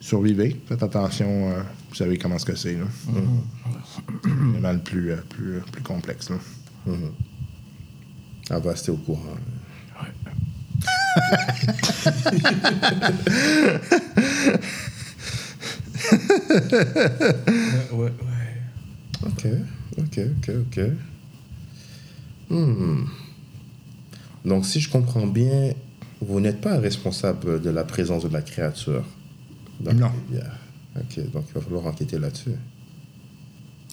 survivez. 0.00 0.58
Faites 0.66 0.82
attention. 0.82 1.50
euh, 1.50 1.62
vous 1.90 1.94
savez 1.94 2.16
comment 2.18 2.38
ce 2.38 2.46
que 2.46 2.54
c'est. 2.56 2.74
là. 2.74 2.86
C'est 3.04 4.72
le 4.72 4.78
plus, 4.78 5.12
euh, 5.12 5.16
plus, 5.28 5.60
plus 5.72 5.82
complexe. 5.82 6.30
là. 6.30 6.36
Rester 8.64 8.92
au 8.92 8.96
courant. 8.96 9.22
Ouais. 10.00 10.08
Ouais, 17.92 17.92
ouais, 17.92 18.12
ouais. 18.22 19.26
Ok, 19.26 19.46
ok, 19.98 20.18
ok, 20.18 20.50
ok. 20.60 20.80
Hmm. 22.50 23.04
Donc, 24.44 24.64
si 24.64 24.80
je 24.80 24.90
comprends 24.90 25.26
bien, 25.26 25.72
vous 26.20 26.40
n'êtes 26.40 26.60
pas 26.60 26.78
responsable 26.78 27.60
de 27.60 27.70
la 27.70 27.84
présence 27.84 28.24
de 28.24 28.32
la 28.32 28.42
créature. 28.42 29.04
dans 29.80 29.92
Non. 29.92 30.10
Ok, 30.96 31.30
donc 31.32 31.44
il 31.48 31.54
va 31.54 31.60
falloir 31.60 31.86
enquêter 31.86 32.18
là-dessus. 32.18 32.52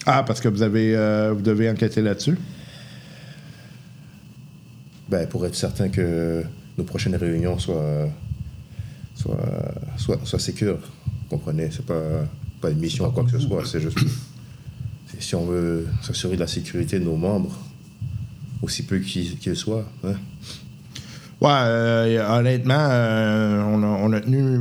Ah, 0.06 0.22
parce 0.22 0.40
que 0.40 0.48
vous, 0.48 0.62
avez, 0.62 0.96
euh, 0.96 1.32
vous 1.32 1.42
devez 1.42 1.70
enquêter 1.70 2.00
là-dessus? 2.00 2.38
Ben, 5.08 5.28
pour 5.28 5.46
être 5.46 5.54
certain 5.54 5.88
que 5.88 6.42
nos 6.78 6.84
prochaines 6.84 7.16
réunions 7.16 7.58
soient, 7.58 8.08
soient, 9.14 9.74
soient, 9.96 10.20
soient 10.24 10.38
sécures. 10.38 10.78
Vous 11.04 11.28
comprenez? 11.36 11.70
C'est 11.70 11.86
pas, 11.86 12.24
pas 12.60 12.70
une 12.70 12.78
mission 12.78 13.06
ou 13.06 13.10
quoi 13.10 13.24
que 13.24 13.30
ce 13.30 13.38
soit. 13.38 13.64
C'est 13.64 13.80
juste. 13.80 13.98
si 15.18 15.34
on 15.34 15.46
veut 15.46 15.86
s'assurer 16.02 16.34
de 16.34 16.40
la 16.40 16.46
sécurité 16.46 16.98
de 16.98 17.04
nos 17.04 17.16
membres, 17.16 17.56
aussi 18.62 18.84
peu 18.84 18.98
qu'ils 18.98 19.56
soient. 19.56 19.84
hein. 20.04 20.14
Ouais, 21.38 21.50
euh, 21.52 22.38
honnêtement, 22.38 22.74
euh, 22.78 23.62
on, 23.66 23.82
a, 23.82 23.86
on 23.86 24.12
a 24.14 24.20
tenu 24.20 24.60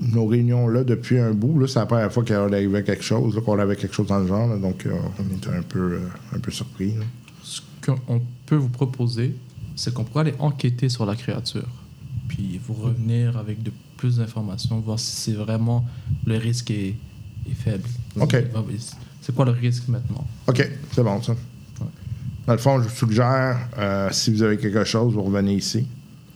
nos 0.00 0.26
réunions 0.26 0.68
là 0.68 0.84
depuis 0.84 1.18
un 1.18 1.32
bout. 1.32 1.58
Là, 1.58 1.66
c'est 1.66 1.80
la 1.80 1.86
première 1.86 2.12
fois 2.12 2.22
qu'il 2.22 2.36
arrivait 2.36 2.84
quelque 2.84 3.02
chose, 3.02 3.40
qu'on 3.44 3.58
avait 3.58 3.74
quelque 3.74 3.94
chose 3.94 4.06
dans 4.06 4.20
le 4.20 4.28
genre. 4.28 4.46
là, 4.46 4.56
donc, 4.56 4.86
euh, 4.86 4.92
on 5.18 5.36
était 5.36 5.48
un 5.50 5.62
peu, 5.62 5.94
euh, 5.94 6.08
un 6.32 6.38
peu 6.38 6.52
surpris. 6.52 6.92
là. 6.92 7.04
Ce 7.42 7.60
qu'on 7.84 8.22
peut 8.46 8.54
vous 8.54 8.68
proposer, 8.68 9.34
c'est 9.74 9.92
qu'on 9.92 10.04
pourrait 10.04 10.20
aller 10.20 10.34
enquêter 10.38 10.88
sur 10.88 11.04
la 11.04 11.16
créature. 11.16 11.66
Puis 12.28 12.60
vous 12.64 12.74
revenir 12.74 13.36
avec 13.36 13.62
de 13.64 13.72
plus 13.96 14.18
d'informations, 14.18 14.78
voir 14.78 15.00
si 15.00 15.16
c'est 15.16 15.32
vraiment 15.36 15.84
le 16.26 16.36
risque 16.36 16.70
est, 16.70 16.94
est 17.50 17.54
faible. 17.54 17.88
OK. 18.20 18.36
C'est 19.20 19.34
quoi 19.34 19.46
le 19.46 19.50
risque 19.50 19.88
maintenant? 19.88 20.24
OK, 20.46 20.70
c'est 20.92 21.02
bon, 21.02 21.20
ça. 21.22 21.34
Dans 22.46 22.52
le 22.52 22.58
fond, 22.58 22.82
je 22.82 22.88
vous 22.88 22.94
suggère, 22.94 23.68
euh, 23.78 24.08
si 24.12 24.30
vous 24.30 24.42
avez 24.42 24.58
quelque 24.58 24.84
chose, 24.84 25.14
vous 25.14 25.22
revenez 25.22 25.54
ici. 25.54 25.86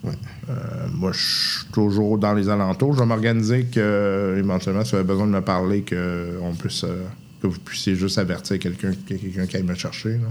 Ouais. 0.02 0.12
Euh, 0.48 0.88
moi, 0.94 1.12
je 1.12 1.18
suis 1.18 1.66
toujours 1.72 2.18
dans 2.18 2.32
les 2.32 2.48
alentours. 2.48 2.94
Je 2.94 3.00
vais 3.00 3.06
m'organiser 3.06 3.64
que, 3.66 4.36
éventuellement, 4.38 4.84
si 4.84 4.92
vous 4.92 4.96
avez 4.96 5.06
besoin 5.06 5.26
de 5.26 5.32
me 5.32 5.42
parler, 5.42 5.82
que, 5.82 6.38
on 6.40 6.54
puisse, 6.54 6.84
euh, 6.84 7.04
que 7.42 7.46
vous 7.46 7.58
puissiez 7.58 7.94
juste 7.94 8.16
avertir 8.16 8.58
quelqu'un 8.58 8.92
qu'il 8.92 9.16
y 9.16 9.20
a 9.20 9.22
quelqu'un 9.22 9.46
qui 9.46 9.56
aille 9.56 9.62
me 9.64 9.74
chercher. 9.74 10.18
là. 10.18 10.28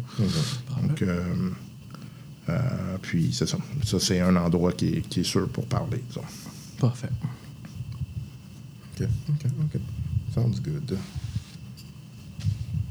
Donc, 0.82 1.02
euh, 1.02 1.22
euh, 2.50 2.60
puis, 3.02 3.32
c'est 3.34 3.48
ça. 3.48 3.58
Ça, 3.86 4.00
c'est 4.00 4.20
un 4.20 4.36
endroit 4.36 4.72
qui 4.72 4.88
est, 4.96 5.02
qui 5.02 5.20
est 5.20 5.26
sûr 5.26 5.48
pour 5.50 5.66
parler, 5.66 6.02
disons. 6.08 6.22
Parfait. 6.80 7.10
Ok, 9.00 9.08
ok, 9.30 9.52
ok. 9.76 9.82
Sounds 10.34 10.62
good. 10.62 10.98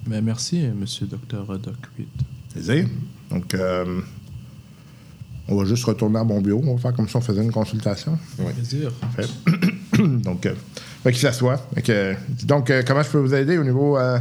Mais 0.06 0.22
merci, 0.22 0.62
monsieur 0.68 1.06
Dr. 1.06 1.58
Doc. 1.58 1.74
Plaisir. 2.56 2.86
Donc, 3.30 3.52
euh, 3.54 4.00
on 5.48 5.56
va 5.56 5.64
juste 5.66 5.84
retourner 5.84 6.18
à 6.18 6.24
mon 6.24 6.40
bureau. 6.40 6.62
On 6.66 6.74
va 6.74 6.80
faire 6.80 6.94
comme 6.94 7.06
si 7.08 7.14
on 7.16 7.20
faisait 7.20 7.42
une 7.42 7.52
consultation. 7.52 8.18
Ouais. 8.38 8.52
Plaisir. 8.54 8.90
Fait. 9.14 9.28
donc, 10.22 10.46
euh, 10.46 10.54
fait 11.02 11.12
qu'il 11.12 11.20
s'assoit. 11.20 11.60
Que, 11.84 12.14
donc, 12.44 12.70
euh, 12.70 12.82
comment 12.86 13.02
je 13.02 13.10
peux 13.10 13.18
vous 13.18 13.34
aider 13.34 13.58
au 13.58 13.64
niveau 13.64 13.98
euh, 13.98 14.18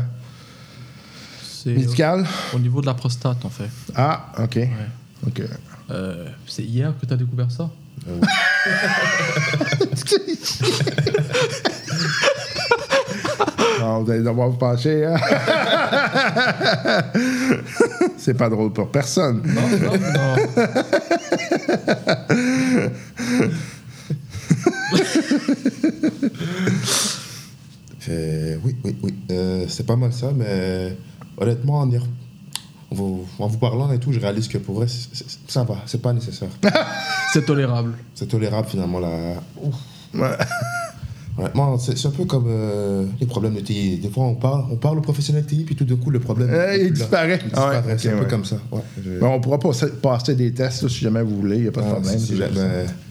médical? 1.66 2.26
au, 2.54 2.58
au 2.58 2.60
niveau 2.60 2.82
de 2.82 2.88
la 2.88 2.94
prostate, 2.94 3.46
en 3.46 3.50
fait. 3.50 3.70
Ah, 3.96 4.34
OK. 4.38 4.56
Ouais. 4.58 4.70
OK. 5.28 5.42
Euh, 5.92 6.28
c'est 6.46 6.64
hier 6.64 6.94
que 7.00 7.06
tu 7.06 7.14
as 7.14 7.18
découvert 7.18 7.50
ça? 7.52 7.70
Non, 13.80 14.04
vous 14.04 14.12
allez 14.12 14.24
devoir 14.24 14.50
vous 14.50 14.58
pencher. 14.58 15.06
hein? 15.06 15.16
C'est 18.26 18.34
pas 18.34 18.50
drôle 18.50 18.74
pour 18.74 18.90
personne. 18.90 19.44
Non, 19.46 19.62
non, 19.78 19.94
non. 20.16 20.36
Euh, 28.10 28.58
oui, 28.64 28.76
oui, 28.84 28.96
oui. 29.02 29.14
Euh, 29.32 29.66
c'est 29.68 29.86
pas 29.86 29.96
mal 29.96 30.14
ça, 30.14 30.32
mais 30.36 30.96
honnêtement, 31.38 31.80
en, 31.80 31.90
y 31.90 31.98
re- 31.98 32.04
en 32.92 32.96
vous, 32.96 33.28
en 33.40 33.48
vous 33.48 33.58
parlant 33.58 33.92
et 33.92 34.00
tout, 34.00 34.12
je 34.12 34.20
réalise 34.20 34.48
que 34.48 34.60
pour 34.60 34.76
vrai, 34.76 34.86
ça 35.48 35.64
va, 35.64 35.78
c'est 35.88 36.02
pas 36.02 36.14
nécessaire. 36.14 36.50
C'est 37.34 37.46
tolérable. 37.46 37.94
c'est 38.14 38.28
tolérable 38.28 38.68
finalement. 38.68 39.00
Là. 39.00 39.36
Ouais. 40.14 40.30
Honnêtement, 41.38 41.78
c'est 41.78 42.06
un 42.06 42.12
peu 42.12 42.24
comme 42.24 42.46
euh, 42.48 43.06
les 43.20 43.26
problèmes 43.26 43.56
de 43.56 43.60
TI. 43.60 43.98
Des 43.98 44.10
fois, 44.10 44.24
on 44.24 44.36
parle, 44.36 44.64
on 44.72 44.78
parle 44.78 45.00
au 45.00 45.02
professionnel 45.02 45.44
de 45.44 45.50
TI, 45.50 45.64
puis 45.66 45.76
tout 45.76 45.84
d'un 45.84 45.98
coup, 45.98 46.10
le 46.10 46.20
problème. 46.22 46.50
Euh, 46.50 46.78
il 46.78 46.84
là. 46.86 46.90
disparaît. 46.92 47.40
Il 47.44 47.50
disparaît. 47.50 47.82
Ah 47.84 47.88
ouais, 47.88 47.96
c'est 47.98 48.10
un 48.10 48.14
peu 48.18 48.22
ouais. 48.24 48.28
comme 48.30 48.46
ça. 48.46 48.56
Ouais, 48.72 48.80
je- 49.04 49.20
Bon, 49.20 49.34
on 49.34 49.42
pourra 49.42 49.60
passer, 49.60 49.88
passer 50.02 50.34
des 50.36 50.54
tests 50.54 50.84
là, 50.84 50.90
si 50.90 51.00
jamais 51.00 51.22
vous 51.24 51.36
voulez. 51.36 51.58
Il 51.58 51.62
n'y 51.64 51.68
a 51.68 51.72
pas 51.72 51.82
de 51.82 51.88
Ah, 51.90 51.94
problème. 51.96 52.18
si, 52.20 52.38
jamais, 52.38 52.54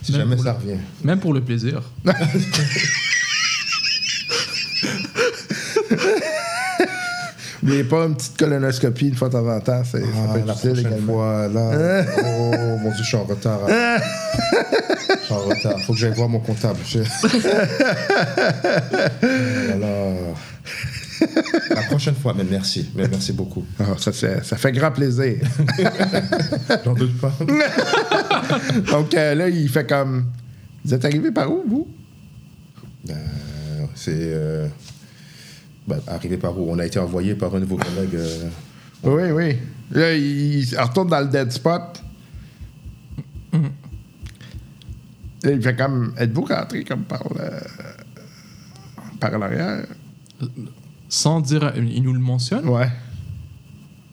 si 0.02 0.12
ça 0.12 0.18
le- 0.24 0.24
revient. 0.70 0.80
Même 1.04 1.20
pour 1.20 1.34
le 1.34 1.42
plaisir. 1.42 1.82
ça. 2.06 2.12
N'oubliez 7.62 7.84
pas 7.84 8.04
une 8.06 8.14
petite 8.14 8.36
colonoscopie 8.36 9.08
une 9.08 9.14
fois 9.14 9.28
de 9.28 9.34
temps 9.34 9.48
en 9.48 9.60
temps. 9.60 9.82
c'est- 9.84 10.00
ça 10.00 10.06
Ah, 10.28 10.32
peut 10.32 10.38
être 10.40 10.46
la 10.46 10.52
utile 10.54 10.70
prochaine 10.72 10.86
également. 10.86 11.12
fois, 11.14 11.48
là. 11.48 12.04
oh 12.24 12.78
mon 12.82 12.90
dieu, 12.90 12.98
je 12.98 13.04
suis 13.04 13.16
en 13.16 13.24
retard. 13.24 13.60
hein. 13.68 13.96
je 15.24 15.26
suis 15.26 15.34
en 15.34 15.38
retard. 15.38 15.80
Faut 15.80 15.92
que 15.92 15.98
j'aille 15.98 16.12
voir 16.14 16.28
mon 16.28 16.40
comptable. 16.40 16.78
Je- 16.86 17.00
Oh. 19.82 20.34
La 21.70 21.82
prochaine 21.82 22.14
fois, 22.16 22.34
mais 22.36 22.44
merci. 22.44 22.90
Mais 22.94 23.06
merci 23.08 23.32
beaucoup. 23.32 23.64
Ah, 23.78 23.94
ça, 23.98 24.12
fait, 24.12 24.44
ça 24.44 24.56
fait 24.56 24.72
grand 24.72 24.90
plaisir. 24.90 25.36
J'en 26.84 26.92
doute 26.94 27.16
pas. 27.20 27.32
Donc 28.90 29.14
euh, 29.14 29.34
là, 29.34 29.48
il 29.48 29.68
fait 29.68 29.86
comme. 29.88 30.26
Vous 30.84 30.92
êtes 30.92 31.04
arrivé 31.04 31.30
par 31.30 31.50
où, 31.50 31.62
vous? 31.68 31.88
Euh, 33.10 33.14
c'est. 33.94 34.10
euh, 34.16 34.66
ben, 35.86 36.00
arrivé 36.08 36.36
par 36.36 36.58
où? 36.58 36.70
On 36.70 36.78
a 36.78 36.84
été 36.86 36.98
envoyé 36.98 37.34
par 37.34 37.54
un 37.54 37.60
de 37.60 37.64
vos 37.64 37.76
collègues. 37.76 38.16
euh, 38.16 38.48
Oui, 39.04 39.30
oui. 39.30 39.56
Là, 39.92 40.14
il, 40.14 40.64
il 40.68 40.78
retourne 40.78 41.08
dans 41.08 41.20
le 41.20 41.28
dead 41.28 41.50
spot. 41.52 42.02
Là, 43.52 43.60
il 45.44 45.62
fait 45.62 45.76
comme. 45.76 46.14
Êtes-vous 46.18 46.44
rentré 46.44 46.84
comme 46.84 47.04
par 47.04 47.22
le. 47.34 47.50
par 49.20 49.38
l'arrière? 49.38 49.86
Sans 51.08 51.40
dire, 51.40 51.72
il 51.76 52.02
nous 52.02 52.12
le 52.12 52.18
mentionne? 52.18 52.68
Ouais. 52.68 52.90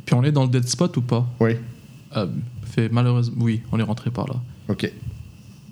Puis 0.05 0.15
on 0.15 0.23
est 0.23 0.31
dans 0.31 0.43
le 0.43 0.49
dead 0.49 0.67
spot 0.67 0.95
ou 0.97 1.01
pas? 1.01 1.27
Oui. 1.39 1.57
Euh, 2.15 2.27
fait 2.63 2.89
malheureusement, 2.89 3.43
oui, 3.43 3.61
on 3.71 3.79
est 3.79 3.83
rentré 3.83 4.11
par 4.11 4.27
là. 4.27 4.35
OK. 4.67 4.91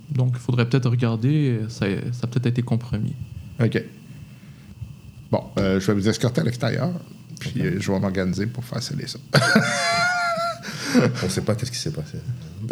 Donc 0.10 0.32
il 0.34 0.40
faudrait 0.40 0.68
peut-être 0.68 0.90
regarder. 0.90 1.60
Ça, 1.70 1.86
ça 2.12 2.24
a 2.24 2.28
peut-être 2.28 2.48
été 2.48 2.62
compromis. 2.62 3.16
OK. 3.60 3.84
Bon, 5.32 5.44
euh, 5.60 5.80
je 5.80 5.88
vais 5.88 5.94
vous 5.94 6.10
escorter 6.10 6.42
à 6.42 6.44
l'extérieur. 6.44 6.92
Puis 7.40 7.62
euh, 7.62 7.80
je 7.80 7.92
vais 7.92 8.00
m'organiser 8.00 8.48
pour 8.48 8.64
faire 8.64 8.82
sceller 8.82 9.08
ça. 9.08 9.20
on 11.24 11.30
sait 11.30 11.42
pas 11.42 11.56
qu'est-ce 11.56 11.72
qui 11.72 11.78
s'est 11.78 11.92
passé. 11.92 12.18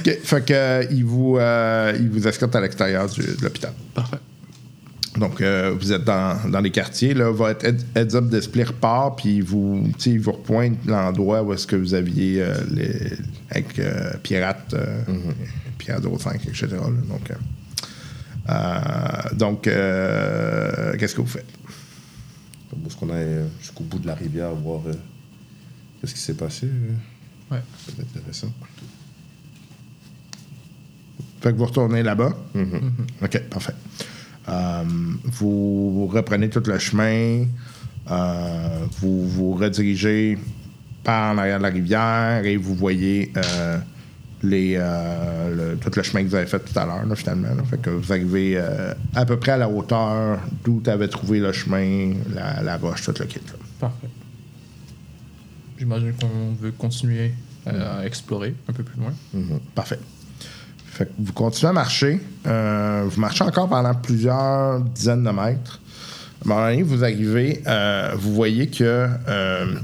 OK. 0.00 0.18
Fait 0.22 0.44
que, 0.44 0.52
euh, 0.52 0.84
il, 0.90 1.04
vous, 1.04 1.38
euh, 1.38 1.92
il 1.98 2.10
vous 2.10 2.26
escorte 2.26 2.54
à 2.56 2.60
l'extérieur 2.60 3.08
de 3.08 3.42
l'hôpital. 3.42 3.72
Parfait. 3.94 4.18
Donc, 5.16 5.40
euh, 5.40 5.74
vous 5.78 5.92
êtes 5.92 6.02
dans, 6.04 6.36
dans 6.50 6.60
les 6.60 6.70
quartiers. 6.72 7.14
Là, 7.14 7.30
votre 7.30 7.64
head- 7.64 7.82
heads-up 7.94 8.24
display 8.28 8.64
repart, 8.64 9.16
puis 9.18 9.40
vous, 9.40 9.88
il 10.06 10.18
vous 10.20 10.32
repointe 10.32 10.76
l'endroit 10.86 11.42
où 11.42 11.52
est-ce 11.52 11.66
que 11.68 11.76
vous 11.76 11.94
aviez 11.94 12.42
euh, 12.42 12.54
les, 12.72 13.12
avec 13.50 13.78
euh, 13.78 14.12
Pirate, 14.24 14.74
euh, 14.74 15.02
Pierre 15.78 16.00
05, 16.00 16.44
etc. 16.46 16.66
là. 16.72 16.78
Donc, 17.08 17.30
donc 19.38 19.62
qu'est-ce 19.62 21.14
que 21.14 21.20
vous 21.20 21.26
faites? 21.28 21.46
Est-ce 22.86 22.96
qu'on 22.96 23.10
aille 23.10 23.44
jusqu'au 23.60 23.84
bout 23.84 24.00
de 24.00 24.06
la 24.08 24.16
rivière 24.16 24.50
voir 24.50 24.80
qu'est-ce 26.04 26.14
qui 26.14 26.20
s'est 26.20 26.34
passé 26.34 26.66
euh, 26.66 27.54
Ouais. 27.54 27.60
Ça 27.86 27.92
peut 27.92 28.02
être 28.02 28.16
intéressant. 28.16 28.52
Fait 31.40 31.52
que 31.52 31.56
vous 31.58 31.66
retournez 31.66 32.02
là-bas? 32.02 32.32
OK, 33.22 33.38
parfait. 33.50 33.74
Euh, 34.48 34.82
vous 35.24 36.06
reprenez 36.06 36.48
tout 36.48 36.62
le 36.66 36.78
chemin. 36.78 37.46
euh, 38.10 38.86
vous 39.00 39.28
vous 39.28 39.54
redirigez 39.54 40.38
par 41.02 41.34
en 41.34 41.38
arrière 41.38 41.58
de 41.58 41.62
la 41.64 41.68
rivière 41.70 42.44
et 42.44 42.56
vous 42.56 42.74
voyez 42.74 43.32
euh, 43.36 43.78
les, 44.42 44.74
euh, 44.78 45.72
le- 45.72 45.76
tout 45.78 45.90
le 45.94 46.02
chemin 46.02 46.22
que 46.22 46.28
vous 46.28 46.34
avez 46.34 46.46
fait 46.46 46.60
tout 46.60 46.78
à 46.78 46.84
l'heure, 46.86 47.16
finalement. 47.16 47.54
là. 47.54 47.62
Fait 47.64 47.80
que 47.80 47.90
vous 47.90 48.12
arrivez 48.12 48.54
euh, 48.56 48.92
à 49.14 49.24
peu 49.24 49.38
près 49.38 49.52
à 49.52 49.56
la 49.58 49.68
hauteur 49.68 50.40
d'où 50.64 50.80
tu 50.84 50.90
avais 50.90 51.08
trouvé 51.08 51.40
le 51.40 51.52
chemin, 51.52 52.12
la, 52.34 52.62
la 52.62 52.76
roche, 52.78 53.02
tout 53.04 53.14
le 53.18 53.24
kit. 53.26 53.38
là. 53.46 53.52
Parfait. 53.80 54.08
J'imagine 55.78 56.12
qu'on 56.14 56.54
veut 56.60 56.72
continuer 56.72 57.32
euh, 57.66 58.00
à 58.00 58.06
explorer 58.06 58.54
un 58.68 58.72
peu 58.72 58.82
plus 58.82 58.98
loin. 58.98 59.12
Parfait. 59.74 59.98
Fait 60.86 61.06
que 61.06 61.10
vous 61.18 61.32
continuez 61.32 61.70
à 61.70 61.72
marcher. 61.72 62.20
Euh, 62.46 63.04
vous 63.08 63.20
marchez 63.20 63.42
encore 63.42 63.68
pendant 63.68 63.94
plusieurs 63.94 64.80
dizaines 64.80 65.24
de 65.24 65.30
mètres. 65.30 65.80
À 66.40 66.44
un 66.44 66.48
moment 66.48 66.66
donné, 66.68 66.82
vous 66.82 67.02
arrivez, 67.02 67.62
euh, 67.66 68.12
vous 68.16 68.34
voyez 68.34 68.68
que 68.68 69.08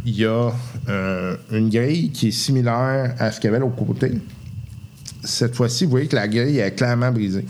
il 0.04 0.14
y 0.14 0.26
a 0.26 0.52
une 1.50 1.70
grille 1.70 2.10
qui 2.10 2.28
est 2.28 2.32
similaire 2.32 3.14
à 3.18 3.32
ce 3.32 3.40
qu'il 3.40 3.48
y 3.48 3.48
avait 3.48 3.60
l'autre 3.60 3.76
côté. 3.76 4.12
Cette 5.24 5.54
fois-ci, 5.54 5.84
vous 5.84 5.90
voyez 5.90 6.06
que 6.06 6.16
la 6.16 6.28
grille 6.28 6.58
est 6.58 6.72
clairement 6.72 7.10
brisée. 7.10 7.46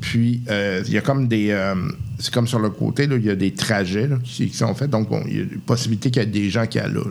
Puis, 0.00 0.42
euh, 0.48 0.82
il 0.86 0.92
y 0.92 0.98
a 0.98 1.00
comme 1.00 1.28
des. 1.28 1.50
C'est 2.18 2.32
comme 2.32 2.46
sur 2.48 2.58
le 2.58 2.70
côté, 2.70 3.06
là, 3.06 3.16
il 3.16 3.24
y 3.24 3.30
a 3.30 3.36
des 3.36 3.52
trajets 3.52 4.06
là, 4.08 4.16
qui, 4.24 4.48
qui 4.48 4.56
sont 4.56 4.74
faits. 4.74 4.90
Donc, 4.90 5.08
bon, 5.10 5.22
il 5.26 5.36
y 5.36 5.40
a 5.40 5.42
une 5.42 5.60
possibilité 5.60 6.10
qu'il 6.10 6.22
y 6.22 6.24
ait 6.24 6.28
des 6.28 6.48
gens 6.50 6.66
qui 6.66 6.78
aillent 6.78 6.92
là. 6.94 7.02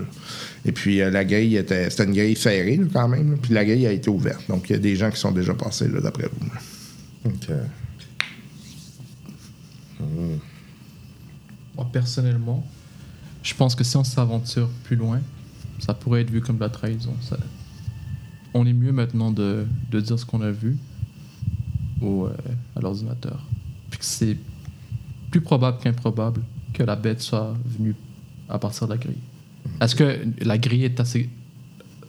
Et 0.65 0.71
puis, 0.71 1.01
euh, 1.01 1.11
la 1.11 1.23
grille 1.23 1.55
était. 1.57 1.89
C'était 1.91 2.05
une 2.05 2.13
grille 2.13 2.35
ferrée, 2.35 2.77
là, 2.77 2.85
quand 2.91 3.07
même. 3.07 3.31
là. 3.31 3.37
Puis, 3.41 3.53
la 3.53 3.63
grille 3.65 3.85
a 3.85 3.91
été 3.91 4.09
ouverte. 4.09 4.41
Donc, 4.49 4.69
il 4.69 4.73
y 4.73 4.75
a 4.75 4.79
des 4.79 4.95
gens 4.95 5.11
qui 5.11 5.17
sont 5.19 5.31
déjà 5.31 5.53
passés, 5.53 5.87
là, 5.87 6.01
d'après 6.01 6.27
vous. 6.27 6.47
là. 6.47 6.61
Ok. 7.25 7.47
Moi, 11.75 11.87
personnellement, 11.91 12.65
je 13.43 13.53
pense 13.53 13.75
que 13.75 13.83
si 13.83 13.97
on 13.97 14.03
s'aventure 14.03 14.69
plus 14.83 14.95
loin, 14.95 15.21
ça 15.79 15.93
pourrait 15.93 16.21
être 16.21 16.31
vu 16.31 16.41
comme 16.41 16.55
de 16.55 16.61
la 16.61 16.69
trahison. 16.69 17.13
Ça- 17.21 17.37
On 18.53 18.65
est 18.65 18.73
mieux 18.73 18.93
maintenant 18.93 19.31
de, 19.31 19.65
de 19.91 19.99
dire 19.99 20.17
ce 20.17 20.25
qu'on 20.25 20.41
a 20.41 20.51
vu 20.51 20.77
au, 22.01 22.25
euh, 22.27 22.33
à 22.75 22.79
l'ordinateur. 22.79 23.45
Puis 23.89 23.99
que 23.99 24.05
c'est 24.05 24.37
plus 25.35 25.41
probable 25.41 25.79
qu'improbable 25.83 26.41
que 26.73 26.81
la 26.81 26.95
bête 26.95 27.19
soit 27.19 27.53
venue 27.65 27.93
à 28.47 28.57
partir 28.57 28.87
de 28.87 28.93
la 28.93 28.97
grille. 28.97 29.19
Est-ce 29.81 29.93
que 29.93 30.21
la 30.39 30.57
grille 30.57 30.85
est 30.85 30.97
assez. 31.01 31.29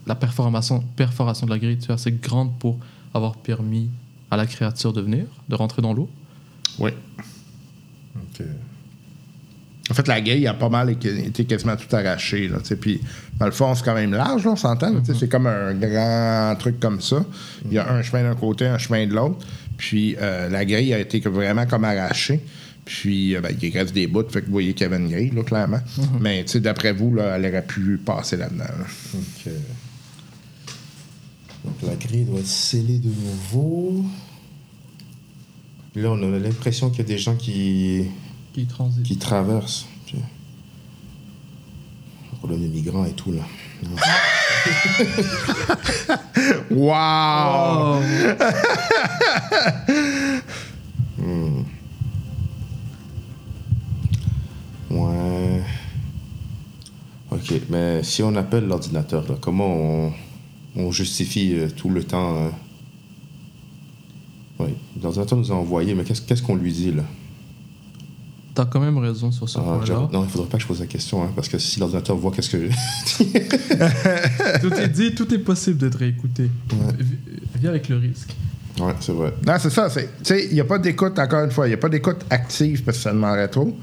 La 0.06 0.14
perforation, 0.14 0.84
perforation 0.94 1.44
de 1.44 1.50
la 1.50 1.58
grille 1.58 1.76
est 1.82 1.90
assez 1.90 2.12
grande 2.12 2.56
pour 2.60 2.78
avoir 3.12 3.34
permis 3.34 3.90
à 4.30 4.36
la 4.36 4.46
créature 4.46 4.92
de 4.92 5.00
venir, 5.00 5.24
de 5.48 5.56
rentrer 5.56 5.82
dans 5.82 5.92
l'eau? 5.92 6.08
Oui. 6.78 6.92
En 9.90 9.94
fait, 9.94 10.06
la 10.06 10.20
grille 10.20 10.46
a 10.46 10.54
pas 10.54 10.68
mal 10.68 10.90
été 10.90 11.44
quasiment 11.46 11.74
tout 11.74 11.96
arraché. 11.96 12.46
Là, 12.46 12.58
puis, 12.80 13.00
dans 13.40 13.46
le 13.46 13.52
fond, 13.52 13.74
c'est 13.74 13.84
quand 13.84 13.94
même 13.94 14.12
large, 14.12 14.44
là, 14.44 14.52
on 14.52 14.56
s'entend. 14.56 15.04
sais, 15.04 15.14
C'est 15.14 15.28
comme 15.28 15.48
un 15.48 15.74
grand 15.74 16.54
truc 16.60 16.78
comme 16.78 17.00
ça. 17.00 17.24
Il 17.64 17.72
y 17.72 17.78
a 17.78 17.90
un 17.90 18.02
chemin 18.02 18.22
d'un 18.22 18.36
côté, 18.36 18.66
un 18.66 18.78
chemin 18.78 19.04
de 19.04 19.14
l'autre. 19.14 19.44
Puis, 19.76 20.14
euh, 20.20 20.48
la 20.48 20.64
grille 20.64 20.94
a 20.94 21.00
été 21.00 21.18
vraiment 21.18 21.66
comme 21.66 21.82
arrachée. 21.82 22.40
Puis, 22.86 23.36
euh, 23.36 23.40
ben, 23.40 23.54
il 23.60 23.76
reste 23.76 23.92
des 23.92 24.06
bouts, 24.06 24.22
fait 24.30 24.40
que 24.40 24.46
vous 24.46 24.52
voyez 24.52 24.72
qu'il 24.72 24.84
y 24.84 24.86
avait 24.86 24.96
une 24.96 25.10
grille, 25.10 25.30
là, 25.30 25.42
clairement. 25.42 25.80
Mais, 26.20 26.44
tu 26.44 26.52
sais, 26.52 26.60
d'après 26.60 26.92
vous, 26.92 27.12
là, 27.14 27.36
elle 27.36 27.44
aurait 27.46 27.66
pu 27.66 27.98
passer 27.98 28.36
là-dedans. 28.38 28.64
là. 28.64 28.86
Ok. 29.14 29.52
Donc 31.64 31.74
la 31.82 31.96
grille 31.96 32.24
doit 32.24 32.38
être 32.38 32.46
scellée 32.46 32.98
de 33.00 33.08
nouveau. 33.08 34.04
Là, 35.96 36.10
on 36.12 36.34
a 36.34 36.38
l'impression 36.38 36.90
qu'il 36.90 37.00
y 37.00 37.02
a 37.02 37.08
des 37.08 37.18
gens 37.18 37.34
qui, 37.34 38.04
qui 38.52 38.66
transitent. 38.66 39.02
qui 39.02 39.18
traversent. 39.18 39.86
Puis- 40.06 40.18
Problème 42.38 42.60
des 42.60 42.68
migrants 42.68 43.04
et 43.04 43.14
tout, 43.14 43.32
là. 43.32 43.42
Wow! 46.70 48.00
Ouais. 48.00 48.36
Ok, 57.50 57.60
mais 57.70 58.02
si 58.02 58.22
on 58.22 58.34
appelle 58.36 58.66
l'ordinateur, 58.66 59.24
comment 59.40 59.68
on, 59.74 60.12
on 60.76 60.90
justifie 60.90 61.54
euh, 61.54 61.68
tout 61.74 61.88
le 61.90 62.02
temps 62.02 62.36
euh, 62.36 62.48
Oui, 64.58 64.70
l'ordinateur 65.02 65.38
nous 65.38 65.52
a 65.52 65.54
envoyé, 65.54 65.94
mais 65.94 66.04
qu'est-ce 66.04 66.22
qu'est-ce 66.22 66.42
qu'on 66.42 66.56
lui 66.56 66.72
dit, 66.72 66.92
là? 66.92 67.02
T'as 68.54 68.64
quand 68.64 68.80
même 68.80 68.96
raison 68.96 69.30
sur 69.30 69.48
ce 69.48 69.58
Ah, 69.58 69.62
point-là. 69.62 70.08
Non, 70.12 70.24
il 70.24 70.30
faudrait 70.30 70.48
pas 70.48 70.56
que 70.56 70.62
je 70.62 70.68
pose 70.68 70.80
la 70.80 70.86
question, 70.86 71.22
hein, 71.22 71.30
parce 71.36 71.48
que 71.48 71.58
si 71.58 71.78
l'ordinateur 71.78 72.16
voit 72.16 72.32
qu'est-ce 72.32 72.48
que... 72.50 72.68
Tout 74.62 74.72
est 74.74 74.88
dit, 74.88 75.14
tout 75.14 75.32
est 75.34 75.38
possible 75.38 75.76
d'être 75.78 75.98
réécouté. 75.98 76.50
Vi- 76.98 77.16
Viens 77.60 77.70
avec 77.70 77.88
le 77.90 77.96
risque. 77.98 78.34
Ouais, 78.80 78.94
c'est 79.00 79.12
vrai. 79.12 79.32
Non, 79.46 79.54
c'est 79.58 79.70
ça. 79.70 79.88
c'est- 79.90 80.08
Tu 80.18 80.24
sais, 80.24 80.46
il 80.46 80.54
n'y 80.54 80.60
a 80.60 80.64
pas 80.64 80.78
d'écoute, 80.78 81.18
encore 81.18 81.44
une 81.44 81.50
fois, 81.50 81.66
il 81.66 81.70
n'y 81.70 81.74
a 81.74 81.78
pas 81.78 81.88
d'écoute 81.88 82.18
active 82.30 82.82
parce 82.84 82.96
que 82.98 83.02
ça 83.04 83.12
demanderait 83.12 83.48
trop. 83.48 83.76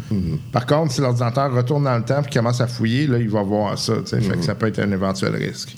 Par 0.52 0.66
contre, 0.66 0.92
si 0.94 1.02
l'ordinateur 1.02 1.54
retourne 1.54 1.84
dans 1.86 1.98
le 1.98 2.04
temps 2.04 2.22
et 2.22 2.30
commence 2.34 2.62
à 2.62 2.68
fouiller, 2.68 3.08
là, 3.08 3.18
il 3.18 3.30
va 3.30 3.42
voir 3.44 3.78
ça. 3.78 3.98
tu 3.98 4.08
sais, 4.08 4.22
Fait 4.22 4.36
que 4.38 4.44
ça 4.44 4.56
peut 4.56 4.68
être 4.68 4.80
un 4.80 4.92
éventuel 4.92 5.36
risque. 5.36 5.76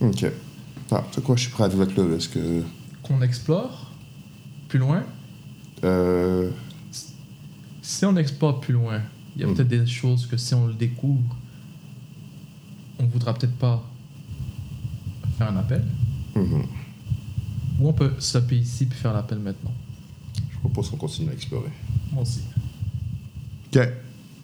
Ok. 0.00 0.26
Ah, 0.92 1.04
c'est 1.12 1.22
quoi, 1.24 1.34
je 1.36 1.42
suis 1.42 1.50
prêt 1.50 1.64
à 1.64 1.66
avec 1.66 1.96
le 1.96 2.02
risque. 2.14 2.36
euh, 2.36 2.62
Qu'on 3.02 3.20
explore 3.22 3.90
plus 4.68 4.78
loin? 4.78 5.02
Euh, 5.84 6.50
Si 7.82 8.04
on 8.04 8.16
explore 8.16 8.60
plus 8.60 8.72
loin, 8.74 9.00
il 9.36 9.42
y 9.42 9.44
a 9.44 9.48
peut-être 9.48 9.68
des 9.68 9.86
choses 9.86 10.26
que 10.26 10.36
si 10.36 10.54
on 10.54 10.66
le 10.66 10.74
découvre, 10.74 11.36
on 12.98 13.06
voudra 13.06 13.32
peut-être 13.34 13.56
pas 13.56 13.82
faire 15.38 15.50
un 15.52 15.56
appel. 15.58 15.84
Mhm. 17.78 17.84
Ou 17.84 17.88
on 17.88 17.92
peut 17.92 18.12
stopper 18.18 18.56
ici 18.56 18.86
puis 18.86 18.98
faire 18.98 19.12
l'appel 19.12 19.38
maintenant? 19.38 19.72
Je 20.52 20.58
propose 20.58 20.90
qu'on 20.90 20.96
continue 20.96 21.30
à 21.30 21.32
explorer. 21.32 21.70
Moi 22.12 22.22
aussi. 22.22 22.40
OK. 23.74 23.80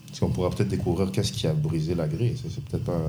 Parce 0.06 0.20
qu'on 0.20 0.30
pourra 0.30 0.50
peut-être 0.50 0.68
découvrir 0.68 1.10
qu'est-ce 1.10 1.32
qui 1.32 1.46
a 1.46 1.52
brisé 1.54 1.94
la 1.94 2.06
grille. 2.06 2.36
Ça, 2.36 2.48
C'est 2.54 2.62
peut-être 2.64 2.84
pas... 2.84 3.00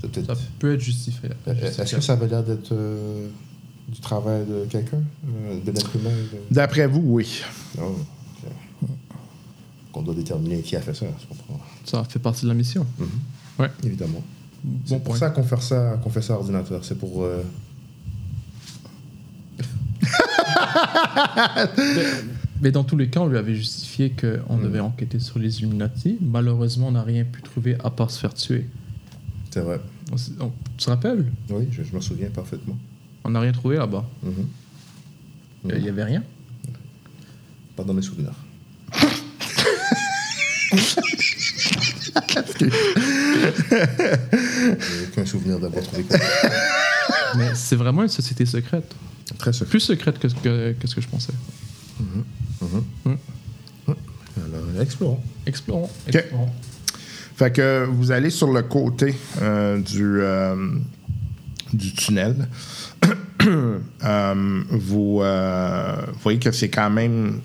c'est 0.00 0.10
peut-être- 0.10 0.34
Ça 0.34 0.40
peut 0.58 0.74
être 0.74 0.80
justifié. 0.80 1.28
Euh, 1.48 1.54
Est-ce 1.54 1.94
que 1.96 2.00
ça 2.00 2.14
avait 2.14 2.28
l'air 2.28 2.42
d'être 2.42 2.72
euh, 2.72 3.28
du 3.88 4.00
travail 4.00 4.46
de 4.46 4.64
quelqu'un? 4.70 5.02
Euh, 5.26 5.60
De 5.60 5.70
l'être 5.70 5.94
humain 5.96 6.10
de- 6.10 6.54
D'après 6.54 6.86
vous, 6.86 7.02
oui. 7.04 7.42
Oh, 7.78 7.96
ok. 8.82 8.88
Qu'on 9.92 10.02
doit 10.02 10.14
déterminer 10.14 10.62
qui 10.62 10.74
a 10.74 10.80
fait 10.80 10.94
ça, 10.94 11.04
je 11.20 11.26
comprends. 11.26 11.60
Ça 11.84 12.02
fait 12.04 12.18
partie 12.18 12.42
de 12.44 12.48
la 12.48 12.54
mission. 12.54 12.86
Évidemment. 13.84 14.22
Bon 14.64 14.78
C'est 14.86 15.04
pour 15.04 15.16
ça 15.16 15.30
qu'on 15.30 15.42
fait 15.42 15.60
ça, 15.60 15.98
qu'on 16.02 16.08
fait 16.10 16.22
ça 16.22 16.34
à 16.34 16.36
ordinateur. 16.36 16.82
C'est 16.84 16.96
pour. 16.98 17.22
euh, 17.24 17.42
Mais 22.60 22.70
dans 22.70 22.84
tous 22.84 22.96
les 22.96 23.08
cas, 23.08 23.20
on 23.20 23.26
lui 23.26 23.38
avait 23.38 23.54
justifié 23.54 24.10
qu'on 24.10 24.56
devait 24.58 24.80
enquêter 24.80 25.18
sur 25.18 25.38
les 25.38 25.58
Illuminati. 25.60 26.18
Malheureusement, 26.20 26.88
on 26.88 26.92
n'a 26.92 27.02
rien 27.02 27.24
pu 27.24 27.42
trouver 27.42 27.76
à 27.82 27.90
part 27.90 28.10
se 28.10 28.20
faire 28.20 28.34
tuer. 28.34 28.68
C'est 29.50 29.60
vrai. 29.60 29.80
On 30.10 30.14
s- 30.16 30.30
on- 30.40 30.52
tu 30.76 30.84
te 30.84 30.90
rappelles? 30.90 31.24
Oui, 31.50 31.68
je, 31.70 31.82
je 31.82 31.92
m'en 31.92 32.00
souviens 32.00 32.28
parfaitement. 32.30 32.78
On 33.24 33.30
n'a 33.30 33.40
rien 33.40 33.52
trouvé 33.52 33.76
là-bas. 33.76 34.04
Mhm. 34.22 34.46
Il 35.74 35.82
n'y 35.82 35.88
avait 35.88 36.04
rien? 36.04 36.22
Pas 37.76 37.84
dans 37.84 37.94
mes 37.94 38.02
souvenirs. 38.02 38.34
J'ai 43.70 45.06
aucun 45.10 45.24
souvenir 45.26 45.58
d'avoir 45.58 45.82
trouvé 45.84 46.02
quoi. 46.04 46.18
Mais 47.36 47.54
c'est 47.54 47.76
vraiment 47.76 48.02
une 48.02 48.08
société 48.08 48.44
secrète. 48.46 48.94
Très. 49.38 49.52
Plus 49.66 49.80
secrète 49.80 50.18
que 50.18 50.28
ce 50.28 50.34
que, 50.34 50.72
que, 50.72 50.86
ce 50.86 50.94
que 50.94 51.00
je 51.00 51.08
pensais. 51.08 51.32
Alors, 54.36 54.80
explorons. 54.80 55.20
Explorons. 55.46 55.90
explorons. 56.06 56.50
Fait 57.36 57.50
que 57.50 57.86
vous 57.86 58.12
allez 58.12 58.30
sur 58.30 58.52
le 58.52 58.62
côté 58.62 59.14
euh, 59.40 59.78
du, 59.80 60.20
euh, 60.20 60.54
du 61.72 61.92
tunnel. 61.92 62.36
Euh, 64.04 64.62
vous, 64.70 65.20
voyez 66.22 66.38
que 66.38 66.52
c'est 66.52 66.68
quand 66.68 66.90
même 66.90 67.40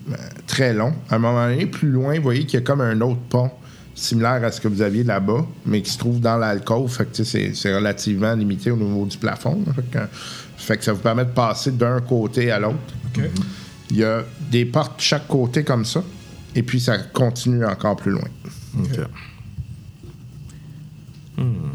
très 0.46 0.72
long. 0.72 0.92
À 1.10 1.16
un 1.16 1.18
moment 1.18 1.48
donné, 1.48 1.66
plus 1.66 1.88
loin, 1.88 2.14
vous 2.14 2.22
voyez 2.22 2.46
qu'il 2.46 2.60
y 2.60 2.62
a 2.62 2.64
comme 2.64 2.82
un 2.82 3.00
autre 3.00 3.18
pont 3.28 3.50
similaire 3.96 4.44
à 4.44 4.52
ce 4.52 4.60
que 4.60 4.68
vous 4.68 4.80
aviez 4.80 5.02
là-bas, 5.02 5.44
mais 5.66 5.82
qui 5.82 5.90
se 5.90 5.98
trouve 5.98 6.20
dans 6.20 6.36
l'alcôve. 6.36 6.88
Fait 6.88 7.04
que 7.04 7.24
c'est 7.24 7.74
relativement 7.74 8.32
limité 8.34 8.70
au 8.70 8.76
niveau 8.76 9.06
du 9.06 9.18
plafond. 9.18 9.60
là. 9.66 9.72
Fait 9.72 9.90
que, 9.90 9.98
fait 10.58 10.76
que 10.76 10.84
ça 10.84 10.92
vous 10.92 11.00
permet 11.00 11.24
de 11.24 11.30
passer 11.30 11.72
d'un 11.72 12.00
côté 12.00 12.50
à 12.50 12.58
l'autre. 12.58 12.76
Il 13.90 13.96
y 13.96 14.04
a 14.04 14.24
des 14.50 14.66
portes 14.66 14.98
de 14.98 15.02
chaque 15.02 15.26
côté 15.26 15.64
comme 15.64 15.84
ça. 15.84 16.02
Et 16.54 16.62
puis 16.62 16.80
ça 16.80 16.98
continue 16.98 17.64
encore 17.64 17.96
plus 17.96 18.10
loin. 18.10 18.28
Hmm. 21.36 21.70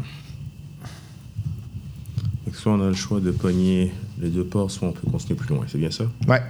Donc, 2.44 2.54
soit 2.54 2.72
on 2.72 2.80
a 2.82 2.88
le 2.88 2.94
choix 2.94 3.20
de 3.20 3.30
pogner 3.30 3.92
les 4.20 4.28
deux 4.28 4.44
ports, 4.44 4.70
soit 4.70 4.88
on 4.88 4.92
peut 4.92 5.10
continuer 5.10 5.36
plus 5.36 5.54
loin? 5.54 5.64
C'est 5.66 5.78
bien 5.78 5.90
ça? 5.90 6.04
Ouais. 6.28 6.42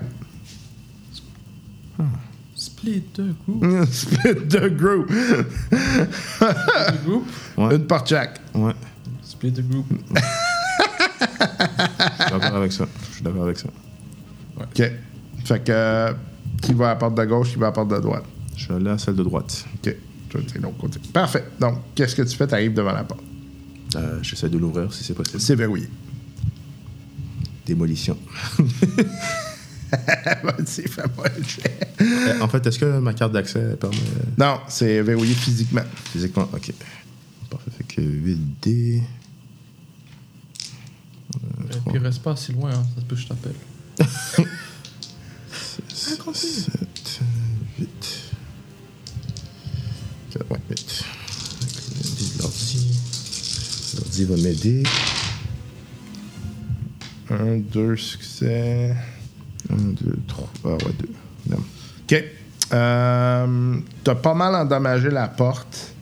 Split 2.56 3.04
the 3.14 3.34
group. 3.46 3.64
Split 3.90 4.48
the 4.48 4.68
group. 4.68 5.08
the 5.08 7.04
group. 7.04 7.24
Ouais. 7.56 7.76
Une 7.76 7.86
porte 7.86 8.08
chaque. 8.08 8.40
Ouais. 8.54 8.74
Split 9.22 9.52
the 9.52 9.62
group. 9.62 9.86
Je 11.40 12.22
suis 12.24 12.30
d'accord 12.32 12.56
avec 12.56 12.72
ça. 12.72 12.86
Je 13.10 13.14
suis 13.14 13.22
d'accord 13.24 13.44
avec 13.44 13.58
ça. 13.58 13.68
OK. 14.60 14.82
Fait 15.44 15.60
que 15.64 15.72
euh, 15.72 16.12
qui 16.62 16.72
va 16.74 16.86
à 16.86 16.88
la 16.90 16.96
porte 16.96 17.14
de 17.16 17.24
gauche, 17.24 17.50
qui 17.52 17.58
va 17.58 17.66
à 17.66 17.68
la 17.70 17.72
porte 17.72 17.90
de 17.90 17.98
droite? 17.98 18.24
Je 18.56 18.64
suis 18.64 18.72
allé 18.72 18.88
à 18.90 18.98
celle 18.98 19.16
de 19.16 19.22
droite. 19.22 19.64
OK. 19.74 19.94
Toi, 20.30 20.40
c'est 20.50 20.58
l'autre 20.60 20.76
côté. 20.78 21.00
Parfait. 21.12 21.44
Donc, 21.60 21.78
qu'est-ce 21.94 22.14
que 22.16 22.22
tu 22.22 22.36
fais? 22.36 22.46
Tu 22.46 22.54
arrives 22.54 22.74
devant 22.74 22.92
la 22.92 23.04
porte. 23.04 23.22
Euh, 23.96 24.18
J'essaie 24.22 24.48
de 24.48 24.58
l'ouvrir 24.58 24.92
si 24.92 25.04
c'est 25.04 25.14
possible. 25.14 25.40
C'est 25.40 25.54
verrouillé. 25.54 25.88
Démolition. 27.66 28.16
Euh, 32.00 32.40
en 32.40 32.48
fait, 32.48 32.66
est-ce 32.66 32.78
que 32.80 32.98
ma 32.98 33.14
carte 33.14 33.32
d'accès 33.32 33.76
permet 33.78 33.96
Non, 34.36 34.58
c'est 34.66 35.00
verrouillé 35.02 35.34
physiquement. 35.34 35.82
physiquement 36.12 36.48
Ok. 36.52 36.72
Parfait. 37.48 37.70
Fait 37.78 37.84
que 37.84 38.00
8D. 38.00 39.02
Et 41.74 41.90
puis 41.90 41.98
reste 41.98 42.22
pas 42.22 42.36
si 42.36 42.52
loin, 42.52 42.70
hein. 42.70 42.84
ça 42.94 43.00
se 43.00 43.06
peut 43.06 43.16
que 43.16 43.22
je 43.22 43.28
t'appelle. 43.28 43.54
7, 46.34 47.20
8. 47.78 47.88
Ouais, 50.50 50.58
8. 50.70 51.04
L'ordi. 52.40 52.98
L'ordi 53.96 54.24
va 54.24 54.36
m'aider. 54.36 54.82
Un, 57.30 57.56
deux 57.58 57.96
succès. 57.96 58.94
1, 59.70 59.76
2, 59.76 60.18
3. 60.26 60.48
Ah 60.64 60.68
ouais, 60.68 60.92
2. 61.00 61.08
Non. 61.50 61.58
OK. 62.02 62.24
Euh, 62.72 63.76
T'as 64.02 64.14
pas 64.14 64.34
mal 64.34 64.54
endommagé 64.54 65.10
la 65.10 65.28
porte. 65.28 65.93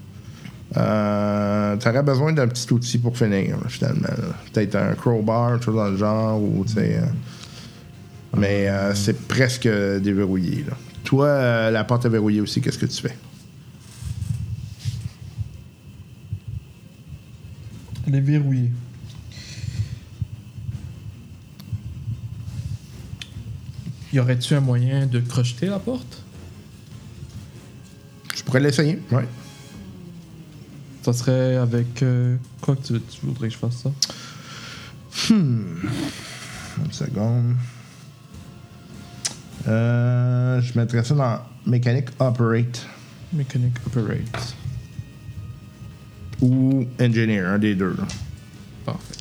Euh, 0.77 1.77
T'aurais 1.77 2.03
besoin 2.03 2.33
d'un 2.33 2.49
petit 2.49 2.73
outil 2.73 2.99
pour 2.99 3.17
finir, 3.17 3.59
finalement. 3.69 4.09
Peut-être 4.53 4.75
un 4.77 4.95
crowbar, 4.95 5.53
quelque 5.53 5.65
chose 5.65 5.77
dans 5.77 5.89
le 5.91 5.97
genre, 5.97 6.41
ou 6.43 6.65
tu 6.67 6.75
sais. 6.75 6.97
euh, 6.97 7.07
mais 8.37 8.69
euh, 8.69 8.95
c'est 8.95 9.29
presque 9.29 9.69
déverrouillé. 9.69 10.65
Là. 10.69 10.77
Toi, 11.05 11.27
euh, 11.27 11.71
la 11.71 11.85
porte 11.85 12.07
est 12.07 12.09
verrouillée 12.09 12.41
aussi, 12.41 12.61
qu'est-ce 12.63 12.79
que 12.79 12.87
tu 12.87 13.03
fais? 13.03 13.17
Elle 18.07 18.15
est 18.15 18.21
verrouillée. 18.21 18.73
Y 24.13 24.19
aurait-tu 24.21 24.55
un 24.55 24.61
moyen 24.61 25.07
de 25.07 25.21
crocheter 25.21 25.67
la 25.67 25.79
porte? 25.79 26.23
Je 28.35 28.43
pourrais 28.43 28.61
l'essayer, 28.61 28.99
ouais. 29.11 29.27
Ça 31.03 31.13
serait 31.13 31.57
avec. 31.57 32.03
euh, 32.03 32.37
quoi 32.61 32.77
que 32.77 32.83
tu, 32.83 33.01
tu 33.01 33.27
voudrais 33.27 33.49
que 33.49 33.55
je 33.55 33.59
fasse 33.59 33.77
ça? 33.83 33.91
Une 35.31 35.81
seconde. 36.91 37.57
Euh, 39.69 40.61
je 40.61 40.79
mettrais 40.79 41.05
ça 41.05 41.15
dans 41.15 41.41
mécanique 41.71 42.09
operate 42.19 42.85
Mechanic 43.33 43.73
Operate. 43.87 44.57
ou 46.41 46.85
engineer, 47.01 47.41
un 47.47 47.59
des 47.59 47.75
deux. 47.77 47.95
là. 47.97 48.05
Parfait. 48.85 49.15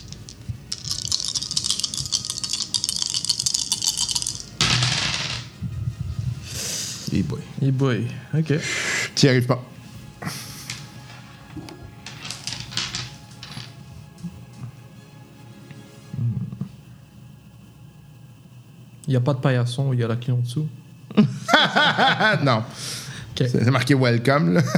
Et 7.13 7.23
boy. 7.23 7.39
Et 7.61 7.71
boy. 7.71 8.07
Ok. 8.33 8.53
Tu 9.15 9.25
n'y 9.25 9.29
arrives 9.29 9.45
pas. 9.45 9.63
Il 19.11 19.15
n'y 19.15 19.17
a 19.17 19.19
pas 19.19 19.33
de 19.33 19.39
paillasson 19.39 19.91
il 19.91 19.99
y 19.99 20.03
a 20.05 20.07
la 20.07 20.15
clé 20.15 20.31
en 20.31 20.37
dessous. 20.37 20.65
Non. 22.45 22.63
C'est 23.35 23.69
marqué 23.69 23.93
welcome, 23.93 24.53
là. 24.53 24.61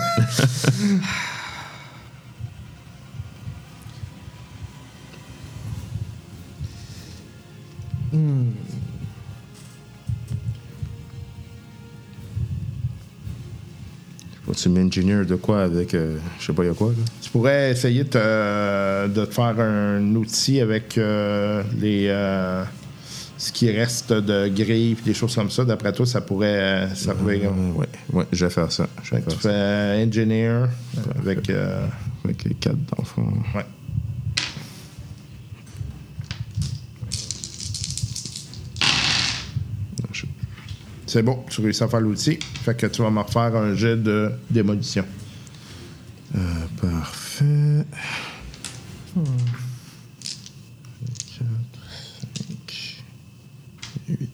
Faut-tu 14.46 14.70
m'engineer 14.70 15.26
de 15.26 15.36
quoi 15.36 15.64
avec. 15.64 15.94
euh, 15.94 16.18
je 16.40 16.46
sais 16.48 16.54
pas, 16.54 16.64
il 16.64 16.68
y 16.68 16.70
a 16.70 16.74
quoi, 16.74 16.90
là? 16.90 17.04
Tu 17.22 17.30
pourrais 17.30 17.72
essayer 17.72 18.04
de 18.04 18.10
te, 18.10 19.08
de 19.08 19.26
te 19.26 19.34
faire 19.34 19.60
un 19.60 20.16
outil 20.16 20.60
avec 20.60 20.98
euh, 20.98 21.64
les 21.80 22.08
euh, 22.10 22.64
ce 23.44 23.52
qui 23.52 23.70
reste 23.72 24.14
de 24.14 24.48
grilles 24.48 24.96
et 25.00 25.06
des 25.06 25.14
choses 25.14 25.36
comme 25.36 25.50
ça. 25.52 25.66
D'après 25.66 25.92
toi, 25.92 26.06
ça 26.06 26.22
pourrait 26.22 26.60
euh, 26.60 26.96
servir. 26.96 27.52
Euh, 27.52 27.72
Ouais, 27.76 27.88
ouais, 28.14 28.26
je 28.32 28.46
vais 28.46 28.52
faire 28.52 28.72
ça. 28.72 28.88
Je 29.04 29.16
vais 29.16 29.22
tu 29.22 29.32
ça. 29.36 29.50
fais 29.50 30.06
engineer 30.08 30.66
avec. 31.20 31.50
euh, 31.50 31.86
Avec 32.24 32.44
les 32.46 32.54
4 32.56 32.76
d'enfants. 32.96 33.34
ouais. 33.56 33.66
C'est 41.06 41.22
bon, 41.22 41.44
tu 41.50 41.62
réussis 41.62 41.84
à 41.84 41.88
faire 41.88 42.02
l'outil. 42.02 42.40
Fait 42.64 42.76
que 42.76 42.88
tu 42.88 43.02
vas 43.02 43.12
me 43.12 43.20
refaire 43.20 43.56
un 43.56 43.76
jet 43.76 43.98
de 43.98 44.32
démolition. 44.50 45.06
Euh, 46.36 46.40
parfait. 46.82 47.86
4, 49.14 49.26
5, 52.48 53.04
8. 54.10 54.30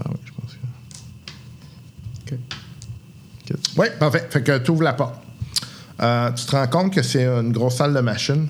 Ah 0.00 0.10
ouais, 0.10 0.16
je 0.24 0.32
pense 0.32 0.52
que. 2.26 2.34
Ok. 2.34 2.40
4. 3.46 3.67
Oui, 3.78 3.86
parfait. 3.98 4.26
Fait 4.30 4.42
que 4.42 4.58
tu 4.58 4.70
ouvres 4.72 4.82
la 4.82 4.92
porte. 4.94 5.14
Euh, 6.00 6.30
tu 6.32 6.44
te 6.46 6.52
rends 6.52 6.66
compte 6.66 6.92
que 6.94 7.02
c'est 7.02 7.24
une 7.26 7.52
grosse 7.52 7.76
salle 7.76 7.94
de 7.94 8.00
machine. 8.00 8.48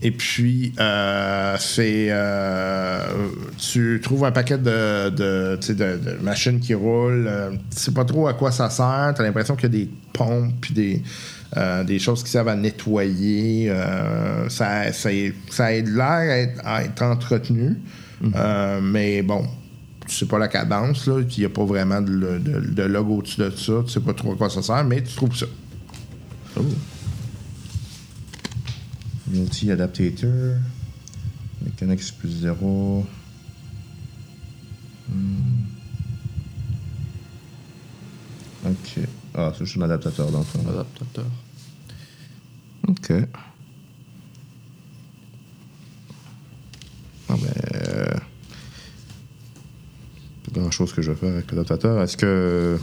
Et 0.00 0.10
puis, 0.12 0.72
euh, 0.78 1.56
c'est. 1.58 2.06
euh, 2.10 3.00
tu 3.58 4.00
trouves 4.02 4.24
un 4.24 4.30
paquet 4.30 4.56
de, 4.58 5.10
de, 5.10 5.58
tu 5.60 5.66
sais, 5.68 5.74
de- 5.74 5.96
de 5.98 6.22
machines 6.22 6.60
qui 6.60 6.72
roulent. 6.74 7.28
Tu 7.74 7.80
sais 7.80 7.90
pas 7.92 8.04
trop 8.04 8.28
à 8.28 8.34
quoi 8.34 8.52
ça 8.52 8.70
sert. 8.70 9.12
Tu 9.16 9.22
as 9.22 9.24
l'impression 9.24 9.56
qu'il 9.56 9.72
y 9.72 9.74
a 9.74 9.84
des 9.84 9.90
pompes 10.12 10.52
puis 10.60 10.72
des, 10.74 11.02
des 11.84 11.98
choses 11.98 12.22
qui 12.22 12.30
servent 12.30 12.48
à 12.48 12.54
nettoyer. 12.54 13.72
Ça, 14.48 14.92
ça, 14.92 15.10
ça 15.50 15.64
a 15.66 15.72
l'air 15.72 16.00
à 16.04 16.38
être, 16.38 16.60
à 16.64 16.84
être 16.84 17.02
entretenu. 17.02 17.76
Euh, 18.36 18.80
mais 18.80 19.22
bon, 19.22 19.46
tu 20.08 20.14
sais 20.16 20.26
pas 20.26 20.38
la 20.38 20.48
cadence, 20.48 21.06
là, 21.06 21.22
puis 21.22 21.36
il 21.36 21.40
n'y 21.40 21.46
a 21.46 21.50
pas 21.50 21.64
vraiment 21.64 22.00
de, 22.00 22.38
de, 22.38 22.60
de 22.72 22.82
log 22.82 23.10
au-dessus 23.10 23.40
de 23.40 23.50
ça, 23.50 23.82
tu 23.86 23.92
sais 23.92 24.00
pas 24.00 24.14
trop 24.14 24.32
à 24.32 24.36
quoi 24.36 24.50
ça 24.50 24.62
sert, 24.62 24.84
mais 24.84 25.02
tu 25.02 25.14
trouves 25.14 25.36
ça. 25.36 25.46
Multi 29.28 29.70
adaptator. 29.70 30.56
Mechanics 31.62 32.16
plus 32.18 32.30
0. 32.40 33.06
Ok. 38.64 39.00
Ah, 39.34 39.52
c'est 39.56 39.64
juste 39.64 39.78
un 39.78 39.82
adaptateur 39.82 40.30
dans 40.30 40.38
le 40.38 40.44
fond. 40.44 40.60
Adaptateur. 40.68 41.26
Ok. 42.88 43.12
Ah 47.28 47.34
ben. 47.36 48.20
Euh, 50.48 50.54
Pas 50.54 50.60
grand 50.60 50.70
chose 50.70 50.92
que 50.92 51.02
je 51.02 51.10
vais 51.12 51.16
faire 51.16 51.32
avec 51.32 51.50
l'adaptateur. 51.50 52.02
Est-ce 52.02 52.16
que. 52.16 52.78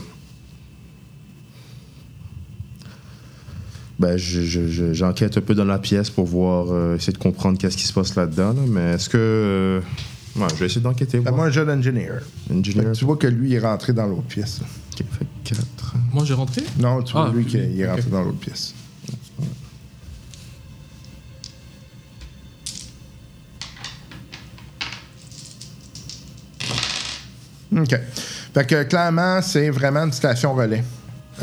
Ben, 3.98 4.16
je- 4.18 4.42
je- 4.42 4.68
je- 4.68 4.92
j'enquête 4.92 5.38
un 5.38 5.40
peu 5.40 5.54
dans 5.54 5.64
la 5.64 5.78
pièce 5.78 6.10
pour 6.10 6.26
voir, 6.26 6.66
euh, 6.70 6.96
essayer 6.96 7.14
de 7.14 7.18
comprendre 7.18 7.56
qu'est-ce 7.58 7.78
qui 7.78 7.84
se 7.86 7.94
passe 7.94 8.14
là-dedans. 8.14 8.52
là, 8.52 8.60
mais 8.68 8.92
est-ce 8.94 9.08
que. 9.08 9.16
euh, 9.16 9.80
Ouais, 10.38 10.46
je 10.50 10.56
vais 10.56 10.66
essayer 10.66 10.82
d'enquêter. 10.82 11.18
voir. 11.18 11.32
Fais-moi 11.32 11.46
un 11.46 11.50
jeu 11.50 11.64
d'engineer. 11.64 12.20
Fait 12.46 12.54
Engineer. 12.54 12.84
que 12.84 12.92
tu 12.92 13.06
vois 13.06 13.16
que 13.16 13.26
lui, 13.26 13.48
il 13.50 13.54
est 13.54 13.58
rentré 13.58 13.94
dans 13.94 14.06
l'autre 14.06 14.24
pièce. 14.24 14.60
Ok, 14.92 15.06
fait 15.18 15.26
4. 15.44 15.94
Moi, 16.12 16.24
j'ai 16.26 16.34
rentré? 16.34 16.62
Non, 16.78 17.02
tu 17.02 17.12
vois 17.14 17.28
Ah, 17.30 17.32
lui 17.34 17.44
lui, 17.44 17.50
qui 17.50 17.56
est, 17.56 17.70
il 17.72 17.80
est 17.80 17.88
rentré 17.90 18.10
dans 18.10 18.22
l'autre 18.22 18.36
pièce. 18.38 18.74
OK. 27.76 27.94
Fait 28.54 28.66
que 28.66 28.82
clairement, 28.84 29.40
c'est 29.42 29.70
vraiment 29.70 30.04
une 30.04 30.12
station 30.12 30.54
relais. 30.54 30.82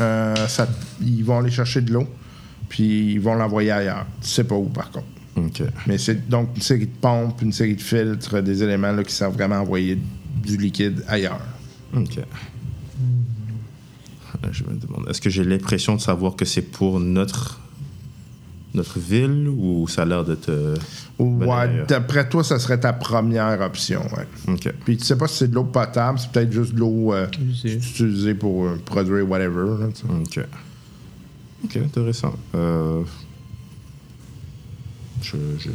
Euh, 0.00 0.34
ça- 0.48 0.68
ils 1.00 1.22
vont 1.24 1.38
aller 1.38 1.50
chercher 1.50 1.80
de 1.80 1.92
l'eau, 1.92 2.06
puis 2.68 3.12
ils 3.14 3.20
vont 3.20 3.34
l'envoyer 3.34 3.70
ailleurs. 3.70 4.06
Tu 4.20 4.28
sais 4.28 4.44
pas 4.44 4.56
où, 4.56 4.64
par 4.68 4.90
contre. 4.90 5.06
Ok. 5.36 5.62
Mais 5.86 5.98
c'est 5.98 6.28
donc 6.28 6.50
une 6.56 6.62
série 6.62 6.86
de 6.86 6.96
pompes, 7.00 7.40
une 7.42 7.52
série 7.52 7.74
de 7.76 7.80
filtres, 7.80 8.42
des 8.42 8.62
éléments 8.62 8.92
là, 8.92 9.02
qui 9.04 9.12
servent 9.14 9.34
vraiment 9.34 9.56
à 9.56 9.60
envoyer 9.60 9.98
du 10.44 10.56
liquide 10.56 11.04
ailleurs. 11.08 11.40
Ok. 11.96 12.18
Euh, 12.18 12.22
Je 14.52 14.64
me 14.64 14.74
demande, 14.74 15.08
est-ce 15.08 15.20
que 15.20 15.30
j'ai 15.30 15.44
l'impression 15.44 15.94
de 15.96 16.00
savoir 16.00 16.36
que 16.36 16.44
c'est 16.44 16.62
pour 16.62 17.00
notre 17.00 17.60
notre 18.74 18.98
ville 18.98 19.48
ou 19.48 19.86
ça 19.88 20.02
a 20.02 20.04
l'air 20.04 20.24
d'être. 20.24 20.48
euh, 20.48 20.74
ben, 21.18 21.46
Ouais, 21.46 21.84
d'après 21.88 22.28
toi, 22.28 22.42
ça 22.44 22.58
serait 22.58 22.80
ta 22.80 22.92
première 22.92 23.60
option. 23.60 24.02
Ouais. 24.16 24.26
Ok. 24.54 24.72
Puis 24.84 24.96
tu 24.96 25.04
sais 25.04 25.16
pas 25.16 25.28
si 25.28 25.36
c'est 25.38 25.48
de 25.48 25.54
l'eau 25.54 25.64
potable, 25.64 26.18
c'est 26.18 26.30
peut-être 26.32 26.52
juste 26.52 26.74
de 26.74 26.80
l'eau 26.80 27.12
euh, 27.14 27.26
utilisée 27.64 28.34
pour 28.34 28.66
euh, 28.66 28.80
produire 28.84 29.28
whatever. 29.28 29.66
là. 29.80 29.86
Ok. 30.20 30.40
Ok, 31.64 31.76
intéressant. 31.78 32.34
Euh, 32.54 33.02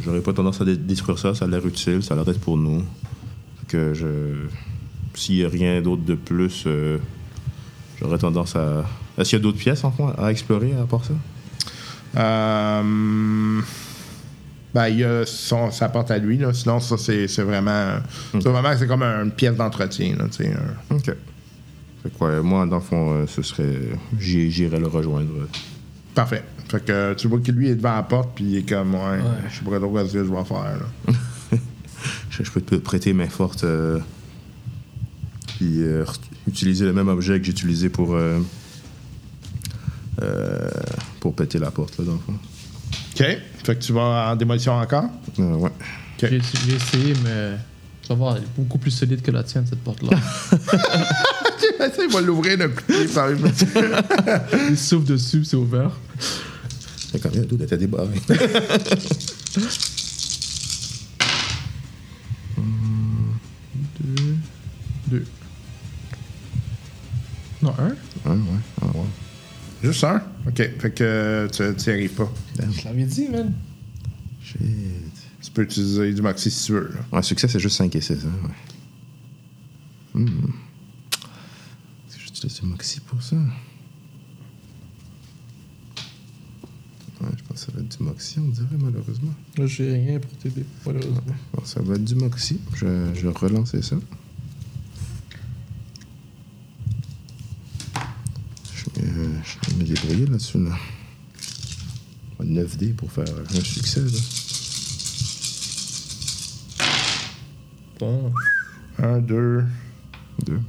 J'aurais 0.04 0.20
pas 0.20 0.32
tendance 0.32 0.60
à 0.60 0.64
dé- 0.64 0.76
détruire 0.76 1.18
ça, 1.18 1.34
ça 1.34 1.44
a 1.44 1.48
l'air 1.48 1.66
utile, 1.66 2.02
ça 2.02 2.14
a 2.14 2.16
l'air 2.16 2.24
d'être 2.24 2.40
pour 2.40 2.56
nous. 2.56 2.84
Que 3.68 3.94
je. 3.94 4.06
S'il 5.14 5.36
y 5.36 5.44
a 5.44 5.48
rien 5.48 5.80
d'autre 5.82 6.02
de 6.04 6.14
plus, 6.14 6.64
euh, 6.66 6.98
j'aurais 8.00 8.18
tendance 8.18 8.54
à. 8.56 8.84
Est-ce 9.18 9.30
qu'il 9.30 9.38
y 9.38 9.40
a 9.40 9.42
d'autres 9.42 9.58
pièces 9.58 9.82
en 9.84 9.90
fond 9.90 10.08
à 10.16 10.30
explorer 10.30 10.72
à 10.80 10.84
part 10.84 11.04
ça? 11.04 11.14
Euh, 12.16 13.60
ben, 14.74 14.88
il 14.88 14.98
y 14.98 15.04
a 15.04 15.26
son, 15.26 15.70
sa 15.70 15.88
porte 15.88 16.10
à 16.10 16.18
lui, 16.18 16.38
là. 16.38 16.52
Sinon, 16.52 16.80
ça, 16.80 16.96
c'est 16.96 17.26
c'est 17.28 17.42
vraiment. 17.42 17.96
C'est 18.32 18.48
vraiment 18.48 18.76
c'est 18.76 18.86
comme 18.86 19.02
une 19.02 19.30
pièce 19.32 19.56
d'entretien, 19.56 20.14
un- 20.20 20.94
Ok. 20.94 21.04
Fait 22.02 22.08
que 22.18 22.24
ouais, 22.24 22.40
moi, 22.40 22.64
dans 22.66 22.76
le 22.76 22.82
fond, 22.82 23.12
euh, 23.12 23.26
ce 23.26 23.42
serait. 23.42 23.78
J'irais 24.18 24.78
le 24.80 24.86
rejoindre. 24.86 25.48
Parfait. 26.14 26.42
Fait 26.68 26.84
que 26.84 27.14
tu 27.14 27.28
vois 27.28 27.40
que 27.40 27.50
lui 27.52 27.68
est 27.68 27.74
devant 27.74 27.94
la 27.96 28.02
porte, 28.04 28.30
puis 28.36 28.44
il 28.44 28.56
est 28.58 28.68
comme, 28.68 28.94
ouais, 28.94 29.18
je 29.50 29.56
sais 29.58 29.64
pas 29.68 29.78
trop 29.78 29.98
ce 30.06 30.12
que 30.12 30.24
je 30.24 30.30
vais 30.30 30.44
faire, 30.44 30.78
là. 30.78 31.14
Je, 32.30 32.44
je 32.44 32.50
peux 32.50 32.62
te 32.62 32.76
prêter 32.76 33.12
main 33.12 33.28
forte. 33.28 33.64
euh, 33.64 33.98
puis 35.58 35.82
euh, 35.82 36.04
utiliser 36.48 36.86
le 36.86 36.94
même 36.94 37.08
objet 37.08 37.38
que 37.38 37.44
j'ai 37.44 37.50
utilisé 37.52 37.88
pour. 37.90 38.14
euh, 38.14 38.38
euh, 40.22 40.68
pour 41.20 41.34
péter 41.34 41.58
la 41.58 41.70
porte, 41.70 41.98
là, 41.98 42.04
dans 42.04 42.12
le 42.12 42.18
fond. 42.18 42.32
OK. 42.32 43.38
Fait 43.64 43.74
que 43.76 43.80
tu 43.80 43.92
vas 43.92 44.30
en 44.32 44.36
démolition 44.36 44.72
encore? 44.74 45.04
Euh, 45.38 45.54
ouais. 45.54 45.70
Ok. 45.70 46.28
J'ai 46.30 46.40
j'ai 46.66 46.74
essayé, 46.74 47.14
mais 47.24 47.56
tu 48.02 48.08
vas 48.08 48.14
voir, 48.14 48.36
elle 48.36 48.42
est 48.42 48.56
beaucoup 48.56 48.78
plus 48.78 48.90
solide 48.90 49.22
que 49.22 49.30
la 49.30 49.42
tienne, 49.42 49.66
cette 49.68 49.82
porte-là. 49.82 50.16
ça, 51.88 52.02
il 52.04 52.12
va 52.12 52.20
l'ouvrir 52.20 52.58
d'un 52.58 52.68
coup 52.68 52.82
de 52.88 53.04
pied 53.04 53.14
par 53.14 53.30
Il 54.70 54.78
souffle 54.78 55.06
dessus, 55.06 55.44
c'est 55.44 55.56
ouvert. 55.56 55.90
Fait 57.12 57.18
quand 57.18 57.34
même, 57.34 57.46
tout 57.46 57.60
était 57.62 57.76
débarré. 57.76 58.20
Deux. 64.00 64.36
Deux. 65.08 65.24
Non, 67.62 67.74
un? 67.78 67.88
ouais, 67.88 68.36
ouais. 68.36 68.36
Ah, 68.80 68.86
ouais. 68.86 69.04
Juste 69.82 70.04
un? 70.04 70.22
OK. 70.46 70.56
Fait 70.56 70.94
que 70.94 71.48
tu 71.52 71.90
n'y 71.90 71.96
arrives 71.96 72.14
pas. 72.14 72.32
Je 72.58 72.84
l'avais 72.84 73.04
dit, 73.04 73.28
man. 73.28 73.52
Shit. 74.42 74.60
Tu 75.42 75.50
peux 75.52 75.62
utiliser 75.62 76.12
du 76.12 76.22
maxi 76.22 76.50
si 76.50 76.66
tu 76.66 76.72
veux, 76.72 76.92
là. 76.94 77.00
Ouais, 77.16 77.22
succès, 77.22 77.48
c'est 77.48 77.58
juste 77.58 77.76
5 77.76 77.94
et 77.96 78.00
6. 78.00 78.12
Hein, 78.12 78.28
ouais. 78.44 80.20
Hmm. 80.22 80.52
Est-ce 82.08 82.16
que 82.16 82.22
j'utilise 82.22 82.60
du 82.60 82.66
Moxie 82.66 83.00
pour 83.00 83.22
ça? 83.22 83.36
Ouais, 87.20 87.28
je 87.36 87.42
pense 87.44 87.64
que 87.64 87.66
ça 87.66 87.72
va 87.74 87.80
être 87.80 87.98
du 87.98 88.04
Moxie, 88.04 88.38
on 88.38 88.48
dirait, 88.48 88.76
malheureusement. 88.78 89.34
Là, 89.56 89.66
j'ai 89.66 89.92
rien 89.92 90.18
pour 90.20 90.30
t'aider, 90.38 90.64
malheureusement. 90.86 91.22
Bon, 91.52 91.64
ça 91.64 91.80
va 91.80 91.94
être 91.94 92.04
du 92.04 92.14
Moxie. 92.14 92.60
Je, 92.74 92.86
je 93.14 93.26
vais 93.28 93.34
relancer 93.34 93.82
ça. 93.82 93.96
Je 98.74 98.84
vais, 99.00 99.06
euh, 99.08 99.38
je 99.42 99.70
vais 99.70 99.76
me 99.76 99.79
débrouiller 99.90 100.26
là-dessus. 100.26 100.58
Là. 100.58 100.76
9D 102.42 102.94
pour 102.94 103.10
faire 103.12 103.24
un 103.26 103.60
succès. 103.60 104.00
Là. 104.00 104.18
Bon. 107.98 108.32
Un, 108.98 109.18
deux. 109.18 109.64
Deux. 110.44 110.60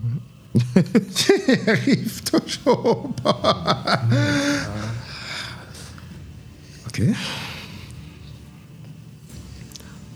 Il 0.75 1.69
arrive 1.69 2.21
toujours 2.23 3.13
pas. 3.23 4.03
OK. 6.87 7.01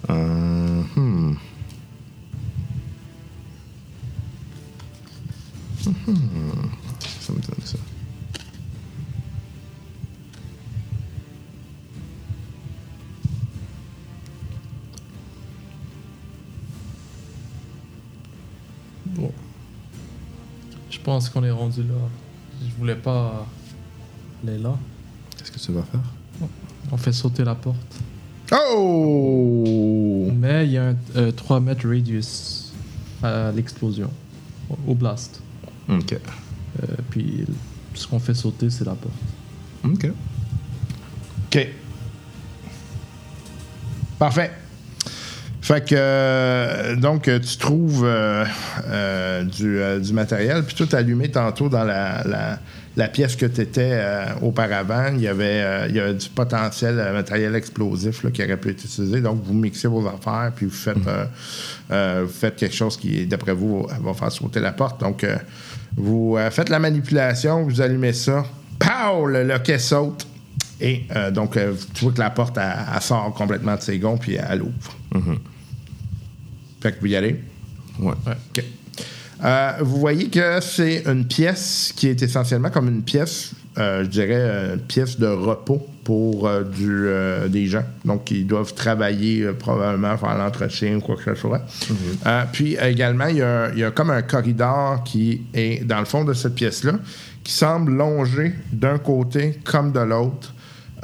Euh, 0.10 0.84
hmm. 0.96 1.36
Mhm. 5.86 6.70
Ça 7.22 7.34
me 7.34 7.40
donne 7.40 7.66
ça. 7.66 7.75
Pense 21.06 21.30
qu'on 21.30 21.44
est 21.44 21.52
rendu 21.52 21.84
là. 21.84 21.94
Je 22.68 22.74
voulais 22.80 22.96
pas 22.96 23.46
aller 24.44 24.58
là. 24.58 24.76
Qu'est-ce 25.38 25.52
que 25.52 25.60
tu 25.60 25.72
vas 25.72 25.84
faire? 25.84 26.02
On 26.92 26.98
fait 26.98 27.14
sauter 27.14 27.44
la 27.44 27.56
porte. 27.56 27.78
Oh! 28.52 30.30
Mais 30.36 30.66
il 30.66 30.72
y 30.74 30.78
a 30.78 30.90
un 30.90 30.96
euh, 31.16 31.32
3 31.32 31.60
mètres 31.60 31.88
radius 31.88 32.72
à 33.24 33.52
l'explosion, 33.52 34.10
au- 34.70 34.92
au 34.92 34.96
blast. 34.96 35.42
OK. 35.90 36.14
Euh, 36.14 36.18
puis 37.10 37.46
ce 37.94 38.08
qu'on 38.08 38.20
fait 38.20 38.34
sauter, 38.34 38.70
c'est 38.70 38.86
la 38.86 38.94
porte. 38.96 39.14
OK. 39.84 40.12
OK. 41.48 41.68
Parfait. 44.20 44.52
Fait 45.66 45.84
que, 45.84 45.96
euh, 45.98 46.96
donc, 46.96 47.28
euh, 47.28 47.40
tu 47.40 47.58
trouves 47.58 48.04
euh, 48.06 48.46
euh, 48.88 49.44
du, 49.44 49.82
du 50.00 50.14
matériel, 50.14 50.62
puis 50.62 50.76
tout 50.76 50.88
allumé 50.96 51.32
tantôt 51.32 51.70
dans 51.70 51.84
la, 51.84 52.22
la, 52.24 52.60
la 52.96 53.08
pièce 53.08 53.36
que 53.36 53.48
tu 53.48 53.62
étais 53.62 54.00
auparavant. 54.44 55.08
Il 55.16 55.22
y, 55.22 55.28
avait, 55.28 55.88
il 55.90 55.96
y 55.96 56.00
avait 56.00 56.14
du 56.14 56.30
potentiel 56.30 56.98
matériel 57.14 57.56
explosif 57.56 58.24
là, 58.24 58.30
qui 58.30 58.44
aurait 58.44 58.58
pu 58.58 58.70
être 58.70 58.84
utilisé. 58.86 59.22
Donc, 59.22 59.42
vous 59.44 59.56
mixez 59.56 59.88
vos 59.88 60.08
affaires, 60.08 60.52
puis 60.56 60.68
vous 60.68 60.72
faites, 60.72 61.08
euh, 61.08 61.26
euh, 61.90 62.24
vous 62.28 62.32
faites 62.32 62.58
quelque 62.58 62.76
chose 62.76 62.96
qui, 62.96 63.26
d'après 63.26 63.54
vous, 63.54 63.88
va 64.04 64.14
faire 64.14 64.32
sauter 64.32 64.60
la 64.60 64.72
porte. 64.72 65.02
Donc, 65.02 65.26
vous 65.98 66.38
faites 66.52 66.70
la 66.70 66.78
manipulation, 66.78 67.64
vous 67.64 67.82
allumez 67.82 68.14
ça. 68.14 68.46
Pow! 68.78 69.26
Le 69.26 69.44
loquet 69.44 69.80
saute. 69.80 70.28
Et 70.80 71.08
donc, 71.32 71.58
tu 71.96 72.04
vois 72.04 72.14
que 72.14 72.20
la 72.20 72.30
porte, 72.30 72.56
elle, 72.60 72.72
elle 72.96 73.02
sort 73.02 73.34
complètement 73.34 73.76
de 73.78 73.82
ses 73.82 73.98
gonds, 73.98 74.18
puis 74.18 74.36
elle 74.36 74.62
ouvre. 74.62 74.96
Fait 76.86 76.92
que 76.92 77.00
vous 77.00 77.08
y 77.08 77.16
allez? 77.16 77.42
Ouais. 77.98 78.14
Euh, 79.44 79.72
vous 79.82 79.98
voyez 80.00 80.28
que 80.28 80.62
c'est 80.62 81.02
une 81.08 81.26
pièce 81.26 81.92
qui 81.96 82.08
est 82.10 82.22
essentiellement 82.22 82.70
comme 82.70 82.88
une 82.88 83.02
pièce, 83.02 83.54
euh, 83.80 84.04
je 84.04 84.10
dirais, 84.10 84.36
euh, 84.36 84.76
une 84.76 84.82
pièce 84.82 85.20
de 85.20 85.26
repos 85.26 85.84
pour 86.04 86.48
euh, 86.48 86.62
du, 86.62 87.08
euh, 87.08 87.48
des 87.48 87.66
gens. 87.66 87.82
Donc, 88.06 88.30
ils 88.30 88.46
doivent 88.46 88.76
travailler 88.76 89.42
euh, 89.42 89.54
probablement, 89.54 90.16
faire 90.16 90.38
l'entretien 90.38 90.98
ou 90.98 91.00
quoi 91.00 91.16
que 91.16 91.24
ce 91.24 91.34
soit. 91.34 91.62
Euh, 92.28 92.44
puis 92.52 92.78
également, 92.80 93.30
il 93.30 93.38
y, 93.38 93.42
a, 93.42 93.72
il 93.74 93.80
y 93.80 93.84
a 93.84 93.90
comme 93.90 94.12
un 94.12 94.22
corridor 94.22 95.04
qui 95.04 95.42
est 95.56 95.84
dans 95.86 95.98
le 95.98 96.06
fond 96.06 96.24
de 96.24 96.36
cette 96.36 96.54
pièce-là, 96.54 97.00
qui 97.44 97.52
semble 97.52 97.94
longer 97.94 98.54
d'un 98.72 99.00
côté 99.00 99.60
comme 99.64 99.92
de 99.92 100.02
l'autre, 100.02 100.54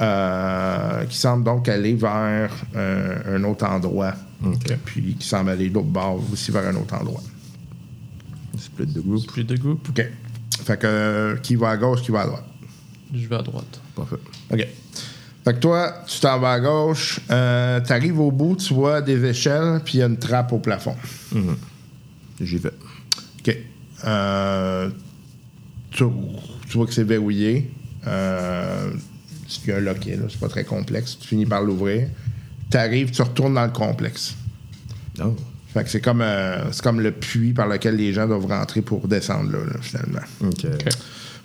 euh, 0.00 1.04
qui 1.06 1.18
semble 1.18 1.42
donc 1.42 1.68
aller 1.68 1.94
vers 1.94 2.52
euh, 2.76 3.36
un 3.36 3.42
autre 3.42 3.64
endroit. 3.64 4.14
Puis 4.84 5.14
qui 5.14 5.26
semble 5.26 5.50
aller 5.50 5.70
d'autre 5.70 5.86
bord 5.86 6.20
aussi 6.32 6.50
vers 6.50 6.66
un 6.66 6.76
autre 6.76 6.94
endroit. 6.94 7.22
Split 8.58 8.86
de 8.86 9.00
groupe. 9.00 9.22
Split 9.22 9.44
de 9.44 9.56
groupe, 9.56 9.88
OK. 9.88 10.06
Fait 10.64 10.76
que 10.78 10.86
euh, 10.86 11.36
qui 11.36 11.56
va 11.56 11.70
à 11.70 11.76
gauche, 11.76 12.02
qui 12.02 12.10
va 12.10 12.22
à 12.22 12.26
droite? 12.26 12.44
je 13.14 13.26
vais 13.26 13.36
à 13.36 13.42
droite. 13.42 13.80
Parfait. 13.94 14.16
OK. 14.50 14.66
Fait 15.44 15.54
que 15.54 15.58
toi, 15.58 16.04
tu 16.06 16.20
t'en 16.20 16.38
vas 16.38 16.52
à 16.52 16.60
gauche, 16.60 17.20
euh, 17.30 17.80
tu 17.80 17.92
arrives 17.92 18.20
au 18.20 18.30
bout, 18.30 18.56
tu 18.56 18.72
vois 18.74 19.02
des 19.02 19.24
échelles, 19.24 19.80
puis 19.84 19.94
il 19.94 19.98
y 19.98 20.02
a 20.02 20.06
une 20.06 20.18
trappe 20.18 20.52
au 20.52 20.58
plafond. 20.58 20.96
J'y 22.40 22.58
vais. 22.58 22.72
OK. 23.40 23.56
Euh, 24.04 24.90
tu, 25.90 26.04
tu 26.68 26.76
vois 26.76 26.86
que 26.86 26.94
c'est 26.94 27.04
verrouillé. 27.04 27.70
Euh, 28.06 28.92
a 29.68 29.76
un 29.76 29.80
loquet, 29.80 30.16
là, 30.16 30.24
c'est 30.28 30.40
pas 30.40 30.48
très 30.48 30.64
complexe. 30.64 31.18
Tu 31.18 31.28
finis 31.28 31.46
par 31.46 31.62
l'ouvrir. 31.62 32.08
Tu 32.72 32.78
arrives, 32.78 33.10
tu 33.10 33.20
retournes 33.20 33.54
dans 33.54 33.66
le 33.66 33.70
complexe. 33.70 34.34
Oh. 35.22 35.36
Fait 35.74 35.84
que 35.84 35.90
c'est 35.90 36.00
comme, 36.00 36.22
euh, 36.22 36.72
c'est 36.72 36.82
comme 36.82 37.00
le 37.00 37.12
puits 37.12 37.52
par 37.52 37.68
lequel 37.68 37.96
les 37.96 38.14
gens 38.14 38.26
doivent 38.26 38.46
rentrer 38.46 38.80
pour 38.80 39.06
descendre 39.08 39.52
là, 39.52 39.58
là, 39.58 39.78
finalement. 39.80 40.20
OK. 40.40 40.66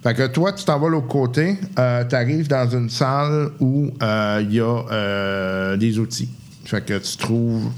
Fait 0.03 0.13
que 0.13 0.27
toi, 0.27 0.53
tu 0.53 0.63
t'en 0.63 0.79
vas 0.79 0.87
de 0.87 0.91
l'autre 0.93 1.07
côté, 1.07 1.57
tu 1.75 2.15
arrives 2.15 2.47
dans 2.47 2.69
une 2.69 2.89
salle 2.89 3.49
où 3.59 3.91
euh, 4.01 4.41
il 4.41 4.53
y 4.53 4.61
a 4.61 4.85
euh, 4.89 5.75
des 5.75 5.99
outils. 5.99 6.29
Fait 6.63 6.85
que 6.85 6.97
tu 6.97 7.17
trouves 7.17 7.71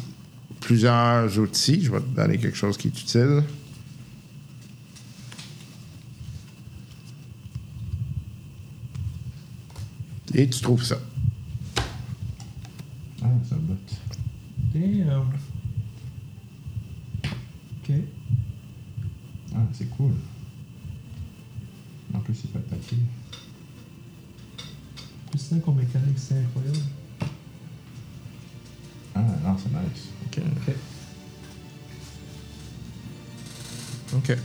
plusieurs 0.59 1.39
outils. 1.39 1.81
Je 1.83 1.91
vais 1.91 1.99
te 1.99 2.15
donner 2.15 2.37
quelque 2.37 2.57
chose 2.57 2.77
qui 2.77 2.89
est 2.89 3.01
utile. 3.01 3.43
Et 10.35 10.47
tu 10.47 10.61
trouves 10.61 10.83
ça. 10.83 10.97
Ah, 13.21 13.27
ça 13.47 13.55
botte. 13.55 13.97
Damn. 14.73 15.33
OK. 17.81 17.91
Ah, 19.55 19.57
c'est 19.73 19.89
cool. 19.89 20.13
En 22.13 22.19
plus, 22.19 22.39
il 22.43 22.49
peut 22.49 22.59
attaquer. 22.59 22.97
Plus 25.31 25.39
5 25.39 25.67
en 25.67 25.73
mécanique, 25.73 26.17
c'est 26.17 26.39
incroyable. 26.39 26.77
Ah, 29.15 29.21
non, 29.43 29.57
c'est 29.57 29.69
nice. 29.69 30.09
Ok. 30.25 30.41
Ok. 30.67 30.75
Ok. 34.15 34.37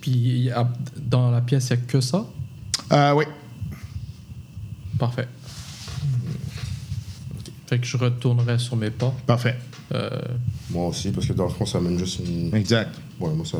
Puis 0.00 0.50
dans 0.96 1.30
la 1.30 1.40
pièce, 1.40 1.70
il 1.70 1.76
n'y 1.76 1.82
a 1.82 1.86
que 1.86 2.00
ça? 2.00 2.26
Euh, 2.92 3.12
oui. 3.14 3.24
Parfait. 4.98 5.28
Fait 7.66 7.78
que 7.78 7.86
je 7.86 7.96
retournerai 7.96 8.58
sur 8.58 8.76
mes 8.76 8.90
pas. 8.90 9.12
Parfait. 9.26 9.56
Euh, 9.92 10.08
Moi 10.70 10.88
aussi, 10.88 11.10
parce 11.10 11.26
que 11.26 11.32
dans 11.32 11.44
le 11.44 11.50
fond, 11.50 11.66
ça 11.66 11.78
amène 11.78 11.98
juste 11.98 12.20
une. 12.26 12.54
Exact. 12.54 12.94
Ouais, 13.20 13.32
moi, 13.34 13.44
ça. 13.44 13.58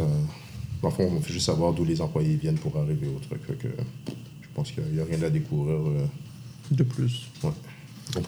Dans 0.83 0.89
le 0.89 0.95
fond, 0.95 1.11
on 1.17 1.21
fait 1.21 1.33
juste 1.33 1.47
savoir 1.47 1.73
d'où 1.73 1.85
les 1.85 2.01
employés 2.01 2.37
viennent 2.37 2.59
pour 2.59 2.77
arriver 2.77 3.09
au 3.09 3.19
truc. 3.19 3.41
Fait 3.47 3.55
que 3.55 3.69
je 4.43 4.49
pense 4.55 4.71
qu'il 4.71 4.85
n'y 4.93 5.01
a 5.01 5.05
rien 5.05 5.23
à 5.27 5.31
découvrir. 5.31 5.77
euh, 5.77 6.07
de 6.71 6.83
plus. 6.83 7.27
Ouais. 7.43 7.51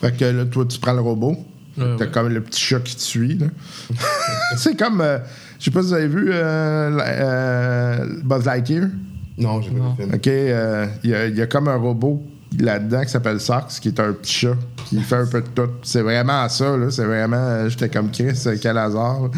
Fait 0.01 0.17
que 0.17 0.25
là, 0.25 0.45
toi, 0.47 0.65
tu 0.67 0.79
prends 0.79 0.93
le 0.93 1.01
robot. 1.01 1.37
T'as 1.77 1.95
ouais. 1.97 2.11
comme 2.11 2.29
le 2.29 2.43
petit 2.43 2.61
chat 2.61 2.81
qui 2.81 2.97
te 2.97 3.01
suit. 3.01 3.39
là. 3.39 3.47
c'est 4.57 4.77
comme. 4.77 5.01
euh, 5.01 5.19
je 5.61 5.67
sais 5.67 5.71
pas 5.71 5.83
si 5.83 5.89
vous 5.89 5.95
avez 5.95 6.09
vu 6.09 6.31
euh, 6.33 6.99
euh, 7.01 8.21
Buzz 8.25 8.45
Lightyear. 8.45 8.89
Non, 9.37 9.61
j'ai 9.63 9.71
pas 9.71 9.77
vu 9.77 9.83
le 9.99 10.05
film. 10.05 10.15
OK, 10.15 10.27
euh, 10.27 10.87
il 11.05 11.11
y, 11.11 11.15
a- 11.15 11.27
il 11.29 11.37
y 11.37 11.41
a 11.43 11.47
comme 11.47 11.69
un 11.69 11.77
robot 11.77 12.21
là-dedans 12.59 13.03
qui 13.03 13.09
s'appelle 13.11 13.41
Sox, 13.41 13.81
qui 13.81 13.89
est 13.89 14.01
un 14.01 14.13
petit 14.13 14.33
chat, 14.33 14.57
qui 14.87 15.01
fait 15.03 15.17
un 15.17 15.27
peu 15.27 15.43
de 15.43 15.49
tout. 15.49 15.71
C'est 15.83 16.03
vraiment 16.03 16.49
ça, 16.49 16.77
là. 16.77 16.91
C'est 16.91 17.05
vraiment... 17.05 17.37
euh, 17.37 17.69
J'étais 17.69 17.89
comme 17.89 18.11
Chris, 18.11 18.41
euh, 18.47 18.57
quel 18.61 18.79
hasard. 18.79 19.23
Ok. 19.23 19.31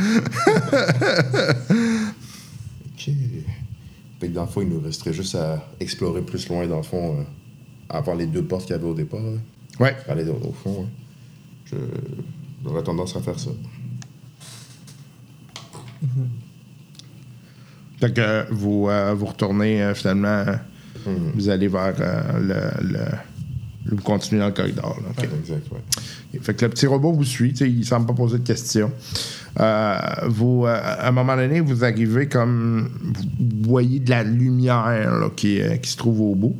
Fait 4.21 4.29
que 4.29 4.33
dans 4.35 4.43
le 4.43 4.49
fond, 4.49 4.61
il 4.61 4.69
nous 4.69 4.81
resterait 4.81 5.13
juste 5.15 5.35
à 5.35 5.67
explorer 5.81 6.21
plus 6.23 6.49
loin, 6.49 6.67
dans 6.67 6.77
le 6.77 6.83
fond, 6.83 7.19
euh, 7.21 7.25
à 7.89 8.15
les 8.15 8.27
deux 8.27 8.45
portes 8.45 8.67
qu'il 8.67 8.77
y 8.77 8.79
avait 8.79 8.87
au 8.89 8.95
départ. 8.95 9.21
Ouais. 9.79 9.97
Aller 10.09 10.29
au, 10.29 10.35
au 10.35 10.53
fond, 10.53 10.81
ouais. 10.83 10.87
Je- 11.65 11.77
J'aurais 12.63 12.83
tendance 12.83 13.17
à 13.17 13.21
faire 13.21 13.39
ça. 13.41 13.51
Fait 17.99 18.13
que 18.15 18.21
euh, 18.21 18.45
vous, 18.51 18.89
euh, 18.89 19.15
vous 19.15 19.27
retournez, 19.27 19.83
euh, 19.83 19.95
finalement, 19.95 20.45
euh, 21.07 21.11
vous 21.35 21.49
allez 21.49 21.69
vers 21.69 21.95
euh, 22.01 22.21
le, 22.83 22.89
le- 22.93 23.97
Vous 23.97 24.03
continuez 24.03 24.41
dans 24.41 24.47
le 24.49 24.53
corridor. 24.53 24.99
là. 25.03 25.25
Exact, 25.25 25.67
ouais. 25.73 26.41
Fait 26.41 26.55
que 26.55 26.65
le 26.65 26.71
petit 26.71 26.87
robot 26.87 27.13
vous 27.13 27.25
suit, 27.25 27.53
il 27.61 27.85
semble 27.85 28.07
pas 28.07 28.13
poser 28.15 28.39
de 28.39 28.47
questions. 28.47 28.93
Euh, 29.59 29.99
vous, 30.29 30.65
euh, 30.67 30.79
à 30.83 31.09
un 31.09 31.11
moment 31.13 31.35
donné, 31.37 31.61
vous 31.61 31.83
arrivez 31.85 32.29
comme. 32.29 32.89
Vous 33.39 33.69
voyez 33.71 33.99
de 34.01 34.11
la 34.11 34.23
lumière 34.23 35.11
là, 35.19 35.29
qui, 35.35 35.61
euh, 35.61 35.77
qui 35.77 35.91
se 35.91 35.97
trouve 35.97 36.21
au 36.21 36.35
bout. 36.35 36.57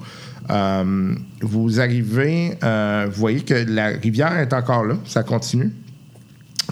Vous 1.43 1.81
arrivez, 1.81 2.57
vous 2.61 3.13
voyez 3.21 3.41
que 3.43 3.55
la 3.55 3.89
rivière 3.89 4.37
est 4.39 4.53
encore 4.53 4.85
là, 4.85 4.97
ça 5.05 5.23
continue. 5.23 5.71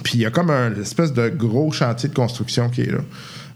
Puis 0.03 0.15
il 0.19 0.21
y 0.23 0.27
a 0.27 0.31
comme 0.31 0.51
un 0.51 0.75
espèce 0.81 1.13
de 1.13 1.29
gros 1.29 1.71
chantier 1.73 2.09
de 2.09 2.15
construction 2.15 2.69
qui 2.71 2.83
est 2.83 2.91
là. 2.93 3.01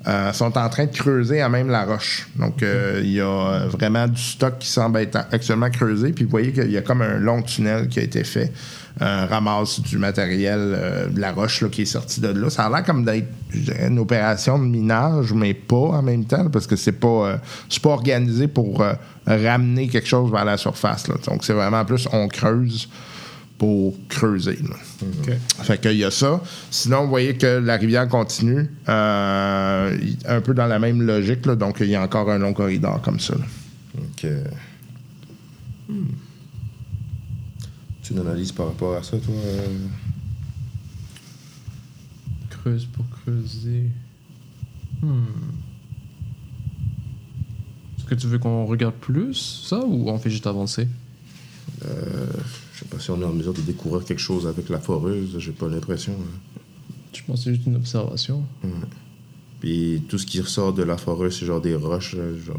Euh, 0.09 0.33
sont 0.33 0.59
en 0.59 0.69
train 0.69 0.87
de 0.87 0.91
creuser 0.91 1.41
à 1.41 1.49
même 1.49 1.69
la 1.69 1.85
roche. 1.85 2.27
Donc, 2.35 2.63
euh, 2.63 3.01
il 3.05 3.13
y 3.13 3.21
a 3.21 3.67
vraiment 3.69 4.09
du 4.09 4.21
stock 4.21 4.59
qui 4.59 4.67
semble 4.67 4.99
être 4.99 5.17
actuellement 5.31 5.71
creusé. 5.71 6.13
Puis 6.13 6.25
vous 6.25 6.31
voyez 6.31 6.53
qu'il 6.53 6.73
y 6.73 6.77
a 6.77 6.83
comme 6.83 7.03
un 7.03 7.19
long 7.19 7.41
tunnel 7.43 7.87
qui 7.87 8.01
a 8.01 8.03
été 8.03 8.25
fait. 8.25 8.53
Euh, 9.01 9.27
ramasse 9.27 9.81
du 9.81 9.97
matériel 9.97 10.59
euh, 10.61 11.07
de 11.07 11.19
la 11.19 11.33
roche 11.33 11.63
là, 11.63 11.69
qui 11.69 11.83
est 11.83 11.87
sorti 11.87 12.21
de 12.21 12.29
là. 12.29 12.51
Ça 12.51 12.67
a 12.67 12.69
l'air 12.69 12.85
comme 12.85 13.05
d'être 13.05 13.29
une 13.87 13.99
opération 13.99 14.59
de 14.59 14.65
minage, 14.65 15.33
mais 15.33 15.55
pas 15.55 15.77
en 15.77 16.03
même 16.03 16.25
temps, 16.25 16.51
parce 16.51 16.67
que 16.67 16.77
c'est 16.77 16.93
pas, 16.93 17.41
pas 17.83 17.89
organisé 17.89 18.49
pour 18.49 18.85
ramener 19.27 19.89
quelque 19.89 20.09
chose 20.09 20.31
vers 20.31 20.45
la 20.45 20.57
surface. 20.57 21.05
Donc, 21.27 21.45
c'est 21.45 21.55
vraiment 21.55 21.85
plus 21.85 22.07
on 22.13 22.29
creuse 22.29 22.89
pour 23.63 23.95
creuser. 24.09 24.59
là. 24.69 24.75
Ok. 25.21 25.31
Fait 25.63 25.81
qu'il 25.81 25.97
y 25.97 26.03
a 26.03 26.11
ça. 26.11 26.43
Sinon, 26.69 27.05
vous 27.05 27.11
voyez 27.11 27.37
que 27.37 27.47
la 27.47 27.77
rivière 27.77 28.09
continue 28.09 28.69
euh, 28.89 29.99
un 30.27 30.41
peu 30.41 30.53
dans 30.53 30.67
la 30.67 30.81
même 30.81 31.01
logique. 31.01 31.47
là. 31.47 31.55
donc, 31.55 31.77
il 31.79 31.87
y 31.87 31.95
a 31.95 32.03
encore 32.03 32.29
un 32.29 32.39
long 32.39 32.55
corridor 32.55 33.01
comme 33.03 33.21
ça. 33.21 33.37
là. 33.37 33.45
Euh, 34.25 34.45
hmm. 35.89 36.07
Tu 38.03 38.15
une 38.15 38.19
analyse 38.19 38.51
par 38.51 38.67
rapport 38.67 38.97
à 38.97 39.05
ça, 39.05 39.17
toi 39.19 39.33
euh? 39.33 39.87
Creuse 42.51 42.87
pour 42.87 43.05
creuser. 43.11 43.91
Hmm. 45.01 45.23
Est-ce 47.97 48.07
que 48.07 48.17
tu 48.17 48.27
veux 48.27 48.41
qu'on 48.41 48.67
regarde 48.67 48.97
plus 48.97 49.63
ça 49.69 49.79
ou 49.87 50.11
on 50.11 50.19
fait 50.19 50.31
juste 50.31 50.49
avancer? 50.49 50.89
Euh, 51.85 52.27
Je 52.83 52.89
sais 52.89 52.97
pas 52.97 53.01
si 53.01 53.11
on 53.11 53.21
est 53.21 53.25
en 53.25 53.33
mesure 53.33 53.53
de 53.55 53.61
découvrir 53.61 54.05
quelque 54.05 54.19
chose 54.21 54.47
avec 54.47 54.69
la 54.69 54.81
foreuse, 54.81 55.37
j'ai 55.39 55.53
pas 55.53 55.69
l'impression. 55.69 56.13
hein. 56.13 56.59
Je 57.15 57.21
pense 57.27 57.39
que 57.41 57.45
c'est 57.45 57.55
juste 57.55 57.67
une 57.67 57.77
observation. 57.77 58.43
Puis 59.61 60.03
tout 60.09 60.19
ce 60.19 60.27
qui 60.27 60.41
ressort 60.41 60.73
de 60.73 60.83
la 60.83 60.97
foreuse, 60.97 61.39
c'est 61.39 61.47
genre 61.47 61.61
des 61.61 61.75
roches, 61.77 62.17
genre 62.45 62.57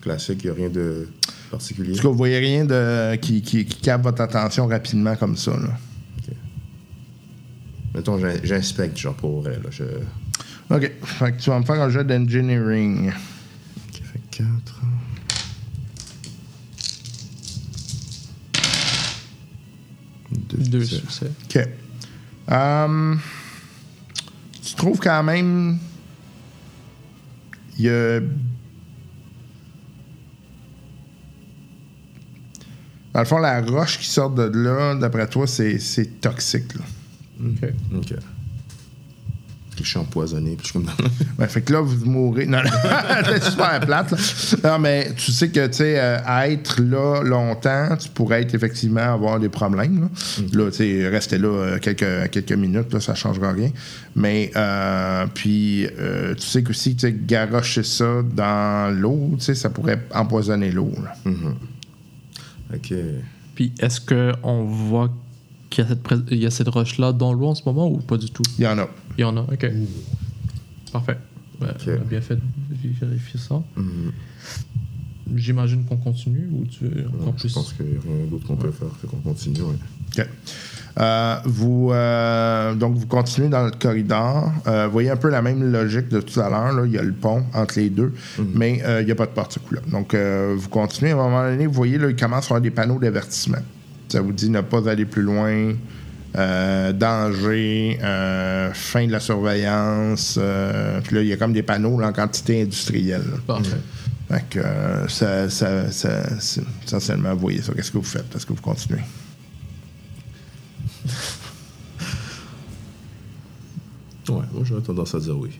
classiques, 0.00 0.42
y 0.44 0.48
a 0.48 0.54
rien 0.54 0.68
de 0.70 1.06
particulier. 1.50 1.92
En 1.92 1.96
tout 1.96 2.02
cas, 2.02 2.08
vous 2.08 2.14
voyez 2.16 2.38
rien 2.38 2.64
de, 2.64 3.14
qui, 3.16 3.42
qui, 3.42 3.64
qui 3.64 3.80
capte 3.80 4.02
votre 4.04 4.20
attention 4.22 4.66
rapidement 4.66 5.14
comme 5.16 5.36
ça. 5.36 5.52
Là. 5.52 5.78
Mettons, 7.94 8.18
j'in- 8.18 8.40
j'inspecte, 8.42 8.96
genre 8.96 9.14
pour 9.14 9.42
vrai. 9.42 9.58
Là, 9.62 9.68
je... 9.70 9.84
OK. 10.74 10.90
Fait 11.04 11.32
que 11.32 11.40
tu 11.42 11.50
vas 11.50 11.58
me 11.60 11.64
faire 11.64 11.80
un 11.82 11.90
jeu 11.90 12.04
d'engineering. 12.04 13.08
Ok, 13.08 14.02
fait 14.02 14.20
4. 14.30 14.46
Deux 20.60 20.84
succès. 20.84 21.30
OK. 21.44 21.68
Hum, 22.52 23.18
tu 24.62 24.74
trouves 24.74 24.98
quand 24.98 25.22
même. 25.22 25.78
Il 27.78 27.84
y 27.84 27.88
a. 27.88 28.20
Dans 33.12 33.20
le 33.20 33.24
fond, 33.24 33.38
la 33.38 33.60
roche 33.60 33.98
qui 33.98 34.06
sort 34.06 34.30
de 34.30 34.42
là, 34.42 34.94
d'après 34.94 35.26
toi, 35.28 35.46
c'est 35.46 35.78
c'est 35.78 36.20
toxique. 36.20 36.74
Là. 36.74 36.82
Ok. 37.44 37.72
Ok. 37.96 38.14
Je 39.82 39.88
suis 39.88 39.98
empoisonné, 39.98 40.56
puis 40.56 40.66
je 40.66 40.70
suis 40.70 40.72
comme. 40.72 40.88
Ben, 41.38 41.46
fait 41.48 41.62
que 41.62 41.72
là, 41.72 41.80
vous 41.80 42.04
mourrez. 42.08 42.46
Non, 42.46 42.58
non, 42.62 42.70
c'est 43.24 43.42
super 43.50 43.80
plate. 43.80 44.10
Là. 44.12 44.18
Non, 44.72 44.78
mais 44.78 45.12
tu 45.16 45.32
sais 45.32 45.48
que, 45.50 45.66
tu 45.66 45.72
sais, 45.74 45.98
euh, 45.98 46.18
à 46.24 46.48
être 46.48 46.80
là 46.80 47.22
longtemps, 47.22 47.96
tu 47.98 48.08
pourrais 48.10 48.42
être 48.42 48.54
effectivement 48.54 49.00
avoir 49.14 49.38
des 49.40 49.48
problèmes. 49.48 50.00
Là, 50.02 50.08
Là, 50.52 50.70
tu 50.70 50.76
sais, 50.78 51.08
rester 51.08 51.38
là 51.38 51.48
euh, 51.48 51.78
quelques, 51.78 52.30
quelques 52.30 52.52
minutes, 52.52 52.92
là, 52.92 53.00
ça 53.00 53.12
ne 53.12 53.16
changera 53.16 53.52
rien. 53.52 53.70
Mais, 54.14 54.50
euh, 54.56 55.26
puis, 55.32 55.86
euh, 55.98 56.34
tu 56.34 56.42
sais 56.46 56.62
que 56.62 56.72
si 56.72 56.94
tu 56.96 57.00
sais, 57.06 57.12
garocher 57.26 57.82
ça 57.82 58.22
dans 58.34 58.94
l'eau, 58.94 59.30
tu 59.38 59.44
sais, 59.44 59.54
ça 59.54 59.70
pourrait 59.70 60.00
empoisonner 60.14 60.70
l'eau. 60.70 60.92
là. 61.02 61.14
Ok. 62.74 62.94
Puis 63.54 63.72
est-ce 63.80 64.00
qu'on 64.00 64.64
voit 64.64 65.10
qu'il 65.68 65.84
y 65.84 65.86
a 65.86 65.90
cette, 65.90 66.02
pré- 66.02 66.16
il 66.30 66.38
y 66.38 66.46
a 66.46 66.50
cette 66.50 66.68
roche-là 66.68 67.12
dans 67.12 67.32
l'eau 67.32 67.46
en 67.48 67.54
ce 67.54 67.62
moment 67.66 67.88
ou 67.88 67.98
pas 67.98 68.16
du 68.16 68.30
tout? 68.30 68.42
Il 68.58 68.64
y 68.64 68.66
en 68.66 68.78
a. 68.78 68.88
Il 69.20 69.24
y 69.24 69.26
en 69.26 69.36
a, 69.36 69.40
ok. 69.42 69.70
Parfait. 70.94 71.18
Ouais, 71.60 71.68
On 71.88 71.90
a 71.90 71.96
bien 71.98 72.22
fait 72.22 72.36
de 72.36 72.40
vérifier 72.70 73.38
ça. 73.38 73.62
J'imagine 75.36 75.84
qu'on 75.84 75.98
continue 75.98 76.48
ou 76.50 76.64
tu 76.64 76.84
veux 76.86 77.06
encore 77.20 77.34
Je 77.36 77.42
plus 77.42 77.52
pense 77.52 77.74
qu'il 77.74 77.84
n'y 77.84 77.96
a 77.96 78.00
rien 78.00 78.26
d'autre 78.30 78.46
qu'on 78.46 78.56
peut 78.56 78.70
faire, 78.70 78.88
fait 78.98 79.06
qu'on 79.08 79.18
continue, 79.18 79.60
ouais. 79.60 79.76
OK. 80.18 80.26
Euh, 80.98 81.36
vous, 81.44 81.90
euh, 81.92 82.74
donc, 82.74 82.96
vous 82.96 83.06
continuez 83.06 83.50
dans 83.50 83.66
le 83.66 83.72
corridor. 83.72 84.50
Euh, 84.66 84.86
vous 84.86 84.92
voyez 84.92 85.10
un 85.10 85.16
peu 85.16 85.28
la 85.28 85.42
même 85.42 85.70
logique 85.70 86.08
de 86.08 86.22
tout 86.22 86.40
à 86.40 86.48
l'heure. 86.48 86.72
là. 86.72 86.86
Il 86.86 86.92
y 86.92 86.98
a 86.98 87.02
le 87.02 87.12
pont 87.12 87.44
entre 87.52 87.78
les 87.78 87.90
deux, 87.90 88.14
mais 88.54 88.80
euh, 88.86 89.02
il 89.02 89.04
n'y 89.04 89.12
a 89.12 89.16
pas 89.16 89.26
de 89.26 89.32
coup-là. 89.32 89.82
Donc, 89.92 90.14
euh, 90.14 90.56
vous 90.56 90.70
continuez. 90.70 91.10
À 91.10 91.14
un 91.14 91.16
moment 91.18 91.42
donné, 91.42 91.66
vous 91.66 91.74
voyez, 91.74 91.98
là, 91.98 92.08
il 92.08 92.16
commence 92.16 92.44
à 92.44 92.46
avoir 92.46 92.62
des 92.62 92.70
panneaux 92.70 92.98
d'avertissement. 92.98 93.58
Ça 94.08 94.22
vous 94.22 94.32
dit 94.32 94.48
ne 94.48 94.62
pas 94.62 94.88
aller 94.88 95.04
plus 95.04 95.22
loin, 95.22 95.74
euh, 96.36 96.92
danger, 96.92 97.98
euh, 98.02 98.72
fin 98.72 99.06
de 99.06 99.12
la 99.12 99.20
surveillance. 99.20 100.36
euh, 100.40 101.00
puis 101.02 101.16
là, 101.16 101.22
il 101.22 101.28
y 101.28 101.32
a 101.32 101.36
comme 101.36 101.52
des 101.52 101.62
panneaux 101.62 101.98
là, 102.00 102.08
en 102.08 102.12
quantité 102.12 102.62
industrielle. 102.62 103.24
Parfait. 103.46 103.76
Fait 104.28 104.44
que 104.48 104.58
euh, 104.60 105.08
ça, 105.08 105.50
ça, 105.50 105.90
ça- 105.90 106.38
c'est- 106.40 106.62
essentiellement, 106.84 107.34
vous 107.34 107.40
voyez 107.40 107.62
ça. 107.62 107.72
Qu'est-ce 107.74 107.90
que 107.90 107.98
vous 107.98 108.04
faites? 108.04 108.34
Est-ce 108.36 108.46
que 108.46 108.52
vous 108.52 108.62
continuez? 108.62 109.00
Ouais, 114.28 114.36
moi 114.52 114.62
j'aurais 114.62 114.82
tendance 114.82 115.14
à 115.14 115.18
dire 115.20 115.36
oui. 115.36 115.50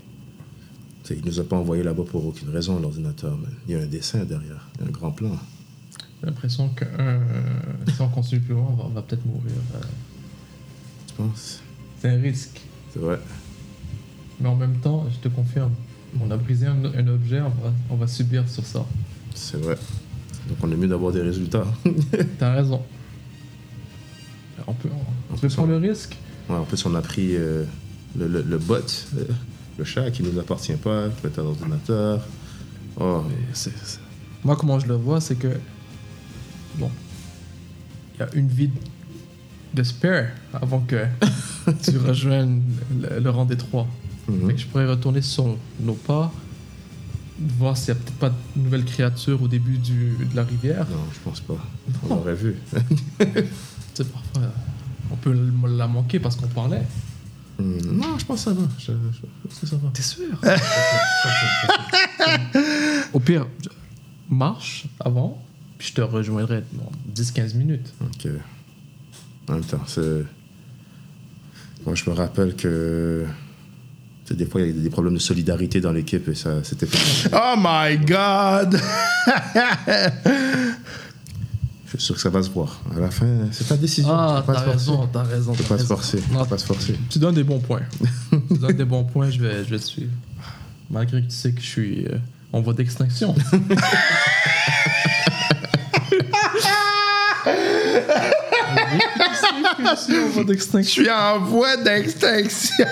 T'sais, 1.03 1.17
il 1.19 1.25
nous 1.25 1.41
a 1.41 1.45
pas 1.45 1.57
envoyé 1.57 1.83
là-bas 1.83 2.05
pour 2.09 2.25
aucune 2.27 2.51
raison, 2.51 2.79
l'ordinateur, 2.79 3.37
mais 3.37 3.49
il 3.67 3.75
y 3.75 3.79
a 3.79 3.83
un 3.83 3.87
dessin 3.87 4.25
derrière, 4.25 4.69
il 4.77 4.83
y 4.83 4.85
a 4.85 4.89
un 4.89 4.93
grand 4.93 5.11
plan. 5.11 5.37
J'ai 6.21 6.27
l'impression 6.27 6.69
que 6.69 6.85
euh, 6.85 7.19
si 7.93 8.01
on 8.01 8.09
continue 8.09 8.41
plus 8.43 8.55
loin, 8.55 8.69
on 8.71 8.75
va, 8.77 8.85
on 8.85 8.89
va 8.91 9.03
peut-être 9.03 9.25
mourir. 9.27 9.51
C'est 12.01 12.09
un 12.09 12.21
risque. 12.21 12.61
C'est 12.93 12.99
vrai. 13.01 13.19
Mais 14.41 14.49
en 14.49 14.57
même 14.57 14.77
temps, 14.77 15.07
je 15.11 15.17
te 15.19 15.29
confirme, 15.33 15.73
on 16.21 16.31
a 16.31 16.37
brisé 16.37 16.67
un, 16.67 16.83
un 16.85 17.07
objet, 17.09 17.41
on 17.41 17.49
va, 17.51 17.73
on 17.91 17.97
va 17.97 18.07
subir 18.07 18.49
sur 18.49 18.65
ça. 18.65 18.85
C'est 19.35 19.59
vrai. 19.61 19.77
Donc 20.49 20.59
on 20.63 20.71
est 20.73 20.77
mieux 20.77 20.89
d'avoir 20.89 21.13
des 21.13 21.21
résultats. 21.23 21.65
T'as 22.39 22.53
raison. 22.55 22.83
On 24.67 24.73
peut, 24.75 24.89
on 25.33 25.37
peut 25.37 25.49
prendre 25.49 25.69
le 25.69 25.77
risque. 25.77 26.17
Ouais, 26.49 26.57
en 26.57 26.65
plus, 26.65 26.85
on 26.87 26.95
a 26.95 27.03
pris 27.03 27.37
euh, 27.37 27.65
le, 28.19 28.27
le, 28.29 28.43
le 28.43 28.59
bot, 28.59 28.77
euh, 29.17 29.25
le 29.79 29.85
chat 29.85 30.11
qui 30.11 30.23
nous 30.23 30.39
appartient 30.39 30.73
pas, 30.75 31.09
qui 31.09 31.21
peut 31.23 31.29
être 31.29 31.39
un 31.41 31.45
ordinateur. 31.47 32.27
Oh, 32.99 33.23
c'est- 33.53 33.73
Moi, 34.45 34.57
comment 34.57 34.79
je 34.79 34.87
le 34.87 34.95
vois, 34.95 35.21
c'est 35.21 35.37
que. 35.37 35.49
Bon. 36.77 36.91
Il 38.15 38.21
y 38.21 38.23
a 38.23 38.29
une 38.35 38.49
vie 38.49 38.71
de 39.75 39.83
spare 39.83 40.27
avant 40.53 40.81
que 40.81 41.05
tu 41.83 41.99
rejoignes 41.99 42.63
le, 43.01 43.21
le 43.21 43.31
rang 43.31 43.45
des 43.45 43.57
trois. 43.57 43.87
mhm. 44.29 44.47
Fait 44.49 44.55
que 44.55 44.61
je 44.61 44.67
pourrais 44.67 44.87
retourner 44.87 45.23
sur 45.23 45.57
nos 45.81 45.95
pas, 45.95 46.33
voir 47.39 47.77
s'il 47.77 47.95
n'y 47.95 48.01
a 48.01 48.03
peut-être 48.03 48.19
pas 48.19 48.31
de 48.31 48.63
nouvelles 48.63 48.85
créatures 48.85 49.43
au 49.43 49.49
début 49.49 49.79
du, 49.79 50.17
de 50.31 50.37
la 50.37 50.45
rivière. 50.45 50.87
Non, 50.91 51.05
je 51.13 51.19
pense 51.25 51.41
pas. 51.41 51.57
On 52.09 52.17
aurait 52.17 52.35
vu. 52.35 52.57
Tu 53.93 54.05
sais, 54.05 54.05
parfois, 54.05 54.53
on 55.11 55.17
peut 55.17 55.37
la 55.77 55.89
manquer 55.89 56.21
parce 56.21 56.37
qu'on 56.37 56.47
parlait. 56.47 56.83
Hmm, 57.59 57.79
non, 57.93 58.17
je 58.19 58.25
pense 58.25 58.45
que 58.45 58.51
ça 58.51 58.53
va. 58.53 58.63
Je, 58.79 58.85
je- 58.85 58.93
je 59.19 59.49
pense 59.49 59.59
que 59.59 59.67
ça 59.67 59.77
va. 59.77 59.89
T'es 59.93 60.03
sûr? 60.03 60.29
Au 63.13 63.21
pire, 63.21 63.47
marche 64.29 64.87
avant, 65.01 65.43
puis 65.79 65.89
je 65.89 65.95
te 65.95 66.01
rejoindrai 66.01 66.63
dans 66.73 66.91
10-15 67.21 67.57
minutes. 67.57 67.93
Ok. 68.01 68.29
En 69.51 69.55
même 69.55 69.65
temps, 69.65 69.83
c'est. 69.87 70.25
Moi, 71.85 71.95
je 71.95 72.09
me 72.09 72.15
rappelle 72.15 72.55
que. 72.55 73.27
Des 74.31 74.47
fois, 74.47 74.61
il 74.61 74.69
y 74.69 74.71
a 74.71 74.83
des 74.83 74.91
problèmes 74.91 75.15
de 75.15 75.19
solidarité 75.19 75.81
dans 75.81 75.91
l'équipe 75.91 76.29
et 76.29 76.37
ça, 76.37 76.63
c'était. 76.63 76.87
Oh 77.33 77.55
my 77.59 77.99
God! 77.99 78.81
Je 81.87 81.97
suis 81.97 82.07
sûr 82.07 82.15
que 82.15 82.21
ça 82.21 82.31
va 82.31 82.41
se 82.41 82.51
voir. 82.51 82.81
À 82.97 83.01
la 83.01 83.11
fin, 83.11 83.27
c'est 83.51 83.67
ta 83.67 83.77
décision. 83.77 84.13
Ah, 84.13 84.37
tu 84.37 84.47
peux 84.47 84.53
pas 84.53 84.61
t'as 84.61 84.71
raison, 84.71 85.09
t'as 85.13 85.25
raison. 85.25 85.53
T'as 85.55 85.65
pas 85.65 85.79
se 85.79 85.87
forcer. 85.87 86.23
Pas 86.49 86.59
se 86.59 86.65
forcer. 86.65 86.95
Tu 87.09 87.19
donnes 87.19 87.35
des 87.35 87.43
bons 87.43 87.59
points. 87.59 87.83
tu 88.31 88.59
donnes 88.59 88.77
des 88.77 88.85
bons 88.85 89.03
points, 89.03 89.29
je 89.29 89.41
vais, 89.41 89.65
je 89.65 89.71
vais 89.71 89.79
te 89.81 89.85
suivre. 89.85 90.13
Malgré 90.89 91.23
que 91.23 91.27
tu 91.27 91.35
sais 91.35 91.51
que 91.51 91.61
je 91.61 91.67
suis 91.67 92.07
euh, 92.07 92.19
en 92.53 92.61
voie 92.61 92.75
d'extinction. 92.75 93.35
Je 98.93 99.97
suis 100.03 100.19
en 100.19 100.29
voie 100.29 100.43
Je 100.43 100.47
d'extinction. 100.47 101.03
suis 101.03 101.11
en 101.11 101.39
voie 101.41 101.77
d'extinction. 101.77 102.87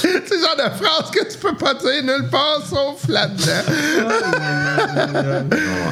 C'est 0.00 0.30
le 0.30 0.38
genre 0.40 0.56
de 0.56 0.70
phrase 0.84 1.10
que 1.12 1.32
tu 1.32 1.38
peux 1.38 1.56
pas 1.56 1.74
dire 1.74 2.02
nulle 2.04 2.28
part 2.30 2.62
sauf 2.68 3.08
là-dedans. 3.08 3.64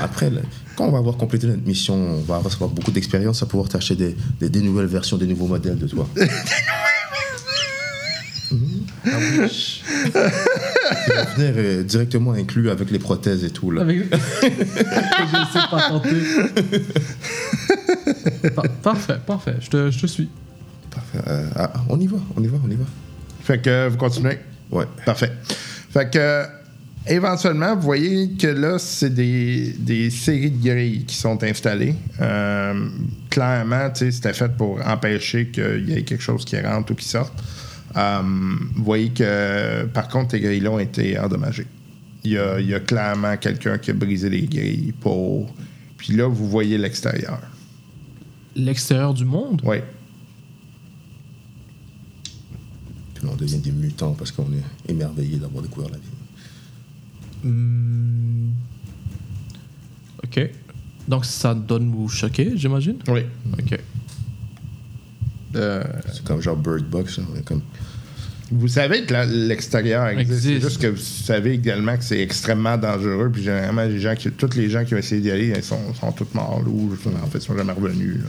Après, 0.04 0.30
là, 0.30 0.40
quand 0.76 0.84
on 0.84 0.92
va 0.92 0.98
avoir 0.98 1.16
complété 1.16 1.46
notre 1.48 1.66
mission, 1.66 1.94
on 1.94 2.20
va 2.20 2.36
avoir 2.36 2.68
beaucoup 2.68 2.92
d'expérience 2.92 3.42
à 3.42 3.46
pouvoir 3.46 3.68
t'acheter 3.68 3.96
des, 3.96 4.16
des, 4.40 4.48
des 4.48 4.60
nouvelles 4.60 4.86
versions, 4.86 5.16
des 5.16 5.26
nouveaux 5.26 5.46
modèles 5.48 5.78
de 5.78 5.88
toi. 5.88 6.06
Ah 9.08 9.18
oui. 9.38 9.82
Venir 11.36 11.54
euh, 11.56 11.82
directement 11.82 12.32
inclus 12.32 12.70
avec 12.70 12.90
les 12.90 12.98
prothèses 12.98 13.44
et 13.44 13.50
tout. 13.50 13.70
Là. 13.70 13.82
Avec... 13.82 13.96
Essayé 14.12 14.54
de 14.54 15.70
pas 15.70 15.88
tenter. 15.88 16.16
Par- 18.54 18.68
parfait, 18.82 19.18
parfait. 19.26 19.56
Je 19.60 19.68
te, 19.70 19.90
je 19.90 20.00
te 20.00 20.06
suis. 20.06 20.28
Parfait. 20.90 21.18
Euh, 21.26 21.48
ah, 21.56 21.72
on 21.88 21.98
y 22.00 22.06
va, 22.06 22.18
on 22.36 22.42
y 22.42 22.46
va, 22.46 22.58
on 22.64 22.70
y 22.70 22.74
va. 22.76 22.84
Fait 23.42 23.58
que 23.60 23.88
vous 23.88 23.96
continuez? 23.96 24.38
Ouais. 24.70 24.84
Parfait. 25.04 25.32
Fait 25.90 26.10
que 26.10 26.44
éventuellement, 27.06 27.74
vous 27.76 27.82
voyez 27.82 28.32
que 28.32 28.48
là, 28.48 28.78
c'est 28.78 29.14
des, 29.14 29.74
des 29.78 30.10
séries 30.10 30.50
de 30.50 30.68
grilles 30.68 31.04
qui 31.04 31.14
sont 31.16 31.42
installées. 31.42 31.94
Euh, 32.20 32.88
clairement, 33.30 33.90
tu 33.90 34.06
sais, 34.06 34.10
c'était 34.10 34.32
fait 34.32 34.48
pour 34.56 34.80
empêcher 34.86 35.48
qu'il 35.48 35.88
y 35.88 35.94
ait 35.94 36.02
quelque 36.02 36.22
chose 36.22 36.44
qui 36.44 36.60
rentre 36.60 36.92
ou 36.92 36.94
qui 36.94 37.08
sorte. 37.08 37.32
Euh, 37.96 38.22
vous 38.74 38.84
voyez 38.84 39.10
que, 39.10 39.84
par 39.86 40.08
contre, 40.08 40.34
les 40.34 40.40
grilles-là 40.42 40.70
ont 40.70 40.78
été 40.78 41.18
endommagées. 41.18 41.66
Il 42.24 42.32
y 42.32 42.38
a, 42.38 42.60
il 42.60 42.66
y 42.68 42.74
a 42.74 42.80
clairement 42.80 43.36
quelqu'un 43.36 43.78
qui 43.78 43.90
a 43.90 43.94
brisé 43.94 44.28
les 44.28 44.42
grilles 44.46 44.92
pour. 45.00 45.54
Puis 45.96 46.12
là, 46.14 46.26
vous 46.26 46.48
voyez 46.48 46.76
l'extérieur. 46.76 47.40
L'extérieur 48.54 49.14
du 49.14 49.24
monde? 49.24 49.62
Oui. 49.64 49.76
Puis 53.14 53.24
là, 53.26 53.30
on 53.32 53.36
devient 53.36 53.58
des 53.58 53.72
mutants 53.72 54.12
parce 54.12 54.30
qu'on 54.30 54.50
est 54.52 54.90
émerveillés 54.90 55.38
d'avoir 55.38 55.62
découvert 55.62 55.90
la 55.90 55.96
vie. 55.98 57.48
Hmm. 57.48 58.50
Ok. 60.24 60.50
Donc 61.08 61.24
ça 61.24 61.54
donne 61.54 61.90
vous 61.90 62.08
choquer, 62.08 62.52
j'imagine? 62.56 62.96
Oui. 63.08 63.20
Ok. 63.58 63.78
Euh, 65.54 65.84
C'est 66.12 66.24
comme 66.24 66.42
genre 66.42 66.56
Bird 66.56 66.84
Box. 66.84 67.18
là. 67.18 67.24
On 67.32 67.36
est 67.38 67.42
comme... 67.44 67.62
Vous 68.52 68.68
savez 68.68 69.04
que 69.04 69.14
l'extérieur 69.46 70.06
existe. 70.06 70.40
C'est 70.42 70.48
Existe. 70.50 70.68
juste 70.68 70.82
que 70.82 70.86
vous 70.86 70.96
savez 71.00 71.52
également 71.54 71.96
que 71.96 72.04
c'est 72.04 72.20
extrêmement 72.20 72.76
dangereux. 72.76 73.28
Puis 73.32 73.42
généralement, 73.42 73.82
les 73.82 73.98
gens 73.98 74.14
qui, 74.14 74.30
tous 74.30 74.54
les 74.54 74.70
gens 74.70 74.84
qui 74.84 74.94
ont 74.94 74.98
essayé 74.98 75.20
d'y 75.20 75.30
aller 75.30 75.52
ils 75.56 75.62
sont, 75.64 75.94
sont 75.94 76.12
tous 76.12 76.28
morts. 76.34 76.62
ou 76.66 76.92
en 76.92 77.26
fait, 77.26 77.38
ils 77.38 77.40
sont 77.40 77.56
jamais 77.56 77.72
revenus. 77.72 78.20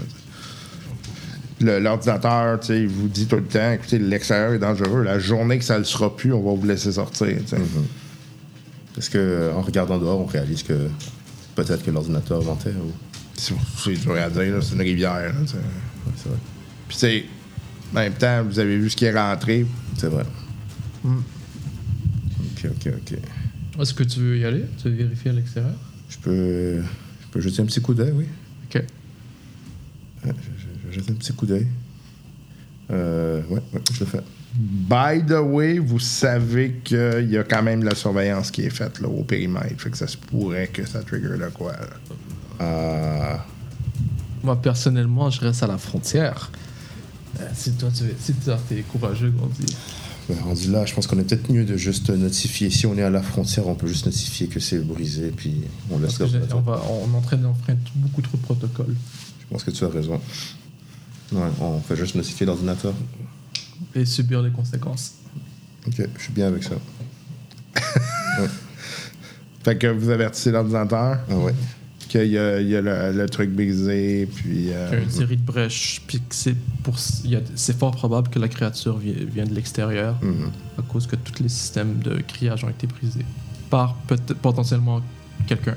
L'ordinateur, 1.60 2.60
tu 2.60 2.68
sais, 2.68 2.82
il 2.82 2.88
vous 2.88 3.08
dit 3.08 3.26
tout 3.28 3.36
le 3.36 3.44
temps, 3.44 3.72
écoutez, 3.72 4.00
l'extérieur 4.00 4.54
est 4.54 4.60
dangereux. 4.60 5.04
La 5.04 5.20
journée 5.20 5.58
que 5.60 5.64
ça 5.64 5.76
ne 5.76 5.80
le 5.80 5.86
sera 5.86 6.16
plus, 6.16 6.34
on 6.34 6.42
va 6.42 6.60
vous 6.60 6.68
laisser 6.68 6.92
sortir. 6.92 7.38
Parce 8.96 9.10
que 9.10 9.52
en 9.56 9.62
regardant 9.62 10.00
dehors, 10.00 10.20
on 10.20 10.26
réalise 10.26 10.64
que 10.64 10.88
peut-être 11.56 11.84
que 11.84 11.92
l'ordinateur 11.92 12.44
mentait. 12.44 12.70
Ou... 12.70 12.92
C'est 13.36 13.94
dur 13.94 14.14
à 14.14 14.30
dire, 14.32 14.56
là, 14.56 14.62
c'est 14.62 14.74
une 14.74 14.82
rivière. 14.82 15.14
là, 15.14 15.34
tu 15.42 15.48
sais. 15.48 15.58
Ouais, 15.58 16.14
vrai. 16.26 16.38
Puis. 16.90 17.26
En 17.94 18.00
même 18.00 18.14
temps, 18.14 18.44
vous 18.44 18.60
avez 18.60 18.78
vu 18.78 18.90
ce 18.90 18.96
qui 18.98 19.06
est 19.06 19.18
rentré. 19.18 19.66
C'est 19.98 20.08
vrai. 20.08 20.24
Ok, 21.04 22.66
ok, 22.66 22.94
ok. 22.98 23.18
Est-ce 23.82 23.94
que 23.94 24.04
tu 24.04 24.20
veux 24.20 24.38
y 24.38 24.46
aller? 24.46 24.66
Tu 24.82 24.90
veux 24.90 24.96
vérifier 24.96 25.32
à 25.32 25.34
l'extérieur? 25.34 25.74
Je 26.10 26.18
peux, 26.18 26.82
je 26.82 27.28
peux 27.32 27.42
jeter 27.42 27.62
un 27.62 27.66
petit 27.66 27.82
coup 27.82 27.94
d'œil, 27.94 28.12
oui. 28.16 28.26
Ok. 28.66 28.84
Ouais, 30.26 30.32
je, 30.42 30.62
je- 30.62 30.92
je 30.92 31.00
jette 31.00 31.10
un 31.10 31.14
petit 31.14 31.34
coup 31.34 31.46
d'œil. 31.46 31.68
Euh, 32.92 33.42
ouais, 33.50 33.62
ouais, 33.74 33.82
je 33.94 34.00
le 34.00 34.06
fais. 34.06 34.22
By 34.56 35.24
the 35.28 35.40
way, 35.44 35.78
vous 35.78 36.00
savez 36.00 36.80
qu'il 36.84 37.28
y 37.30 37.38
a 37.38 37.44
quand 37.44 37.62
même 37.62 37.84
la 37.84 37.94
surveillance 37.94 38.50
qui 38.50 38.62
est 38.64 38.70
faite 38.72 39.00
là, 39.02 39.08
au 39.08 39.24
périmètre. 39.24 39.80
Fait 39.80 39.90
que 39.92 39.98
ça 39.98 40.08
se 40.08 40.18
pourrait 40.18 40.68
que 40.68 40.86
ça 40.88 41.04
trigger 41.04 41.38
de 41.38 41.50
quoi. 41.54 41.74
là. 42.60 43.46
Moi, 44.44 44.60
personnellement, 44.62 45.30
je 45.30 45.42
reste 45.42 45.62
à 45.64 45.68
la 45.68 45.78
frontière. 45.78 46.50
Euh, 47.40 47.48
si 47.54 47.72
toi, 47.74 47.90
tu 47.96 48.04
si 48.20 48.34
toi, 48.34 48.58
t'es 48.68 48.82
courageux, 48.82 49.34
on 49.42 49.48
dit. 49.48 49.76
ben, 50.30 50.40
rendu 50.44 50.72
là, 50.72 50.86
je 50.86 50.94
pense 50.94 51.08
qu'on 51.08 51.20
est 51.20 51.24
peut-être 51.24 51.52
mieux 51.52 51.66
de 51.66 51.78
juste 51.78 52.10
notifier. 52.10 52.70
Si 52.70 52.86
on 52.86 52.98
est 52.98 53.04
à 53.04 53.10
la 53.10 53.22
frontière, 53.22 53.68
on 53.68 53.76
peut 53.76 53.88
juste 53.88 54.06
notifier 54.06 54.48
que 54.48 54.60
c'est 54.60 54.80
brisé, 54.80 55.32
puis 55.36 55.62
on 55.92 56.00
laisse 56.00 56.18
Parce 56.18 56.32
on, 56.54 56.62
va, 56.62 56.82
on 56.90 57.14
entraîne 57.16 57.46
enfreint 57.46 57.76
beaucoup 57.96 58.22
trop 58.22 58.38
de 58.38 58.42
protocoles. 58.44 58.96
Je 59.40 59.46
pense 59.50 59.64
que 59.64 59.72
tu 59.72 59.84
as 59.84 59.90
raison. 59.90 60.20
Ouais, 61.32 61.50
on 61.60 61.80
fait 61.82 61.96
juste 61.96 62.16
notifier 62.16 62.46
l'ordinateur. 62.46 62.94
Et 63.94 64.06
subir 64.06 64.42
les 64.42 64.52
conséquences. 64.52 65.14
Ok, 65.86 66.02
je 66.18 66.22
suis 66.22 66.34
bien 66.34 66.48
avec 66.48 66.64
ça. 66.64 66.76
Fait 69.64 69.78
que 69.78 69.88
vous 69.88 70.10
avertissez 70.10 70.52
l'ordinateur 70.52 71.20
Ah 71.30 71.36
ouais. 71.38 71.54
Qu'il 72.24 72.32
y 72.32 72.38
a, 72.38 72.60
il 72.62 72.68
y 72.70 72.76
a 72.76 72.82
le, 72.82 73.12
le 73.18 73.30
truc 73.30 73.50
brisé, 73.52 74.28
puis. 74.36 74.72
euh, 74.72 74.88
Il 74.92 74.98
y 74.98 75.02
a 75.02 75.04
une 75.04 75.10
série 75.10 75.38
de 75.38 75.46
brèches, 75.46 76.02
puis 76.08 76.22
c'est 76.30 76.56
pour, 76.84 76.96
il 77.24 77.32
y 77.32 77.36
a- 77.36 77.42
c'est 77.56 77.78
fort 77.78 77.92
probable 77.96 78.30
que 78.30 78.40
la 78.40 78.48
créature 78.48 78.98
vient, 78.98 79.14
vient 79.34 79.46
de 79.46 79.54
l'extérieur 79.54 80.18
Mhm. 80.22 80.52
à 80.78 80.82
cause 80.82 81.08
que 81.08 81.16
tous 81.16 81.42
les 81.44 81.50
systèmes 81.50 82.00
de 82.00 82.22
criage 82.22 82.64
ont 82.64 82.70
été 82.70 82.88
brisés 82.88 83.26
par 83.70 83.96
potentiellement 84.42 85.02
quelqu'un. 85.48 85.76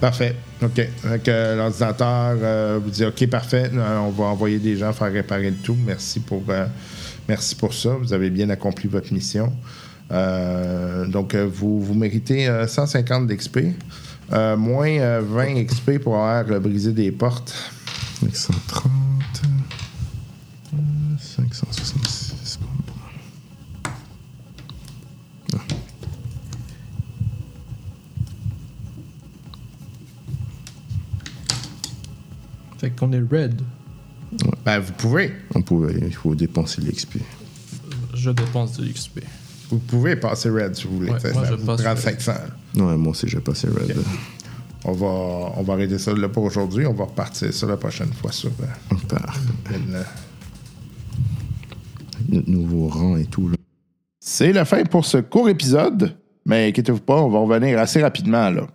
Parfait. 0.00 0.34
OK. 0.62 0.88
Que 1.22 1.56
l'ordinateur 1.56 2.36
euh, 2.42 2.78
vous 2.82 2.90
dit 2.90 3.04
OK, 3.04 3.26
parfait. 3.28 3.70
On 3.74 4.10
va 4.10 4.24
envoyer 4.24 4.58
des 4.58 4.76
gens 4.76 4.92
faire 4.92 5.12
réparer 5.12 5.50
le 5.50 5.56
tout. 5.56 5.76
Merci 5.86 6.20
pour, 6.20 6.42
euh, 6.48 6.66
merci 7.28 7.54
pour 7.54 7.72
ça. 7.72 7.90
Vous 8.00 8.12
avez 8.12 8.28
bien 8.30 8.50
accompli 8.50 8.88
votre 8.88 9.12
mission. 9.12 9.52
Donc, 11.08 11.34
vous, 11.34 11.80
vous 11.80 11.94
méritez 11.94 12.48
euh, 12.48 12.66
150 12.66 13.26
d'XP. 13.26 13.58
Euh, 14.32 14.56
moins 14.56 14.88
euh, 14.98 15.20
20 15.22 15.64
XP 15.64 15.98
pour 15.98 16.16
avoir 16.16 16.50
euh, 16.50 16.58
brisé 16.60 16.92
des 16.92 17.12
portes. 17.12 17.54
530. 18.32 18.90
euh, 20.74 20.76
566. 21.18 22.58
bon, 22.60 22.66
bon. 22.86 22.92
Fait 32.78 32.90
qu'on 32.90 33.12
est 33.12 33.20
red. 33.20 33.60
Ben, 34.64 34.78
vous 34.80 34.92
pouvez. 34.94 35.32
On 35.54 35.62
pouvait, 35.62 35.94
il 36.00 36.14
faut 36.14 36.34
dépenser 36.34 36.82
l'XP. 36.82 37.18
Je 38.14 38.30
dépense 38.30 38.76
de 38.78 38.84
l'XP. 38.84 39.20
Vous 39.70 39.78
pouvez 39.78 40.16
passer 40.16 40.50
Red 40.50 40.74
si 40.76 40.86
vous 40.86 40.98
voulez. 40.98 41.10
Ouais, 41.12 41.18
Ça- 41.20 41.32
moi, 41.32 41.44
ça 41.44 41.50
je 41.50 41.56
vous 41.56 41.66
passe 41.66 41.80
prend 41.82 41.90
Red. 41.90 41.98
500. 41.98 42.32
là. 42.76 42.84
Ouais, 42.84 42.96
moi 42.96 43.10
aussi, 43.12 43.28
je 43.28 43.36
vais 43.36 43.42
passer 43.42 43.66
Red. 43.68 43.96
On 44.84 44.92
va, 44.92 45.06
on 45.56 45.62
va 45.62 45.72
arrêter 45.72 45.98
ça 45.98 46.12
là 46.12 46.28
pour 46.28 46.44
aujourd'hui. 46.44 46.86
On 46.86 46.92
va 46.92 47.04
repartir 47.04 47.52
ça 47.54 47.66
la 47.66 47.76
prochaine 47.78 48.12
fois 48.12 48.30
sur 48.32 48.50
euh, 48.50 48.94
Parfait. 49.08 49.40
une, 49.74 49.94
euh, 49.94 50.02
Notre 52.28 52.50
nouveau 52.50 52.88
rang 52.88 53.16
et 53.16 53.24
tout. 53.26 53.48
Là. 53.48 53.56
C'est 54.20 54.52
la 54.52 54.64
fin 54.64 54.84
pour 54.84 55.04
ce 55.04 55.18
court 55.18 55.48
épisode, 55.48 56.14
mais 56.46 56.68
inquiétez-vous 56.68 57.00
pas, 57.00 57.16
on 57.20 57.28
va 57.30 57.38
revenir 57.38 57.78
assez 57.78 58.02
rapidement 58.02 58.50
là. 58.50 58.66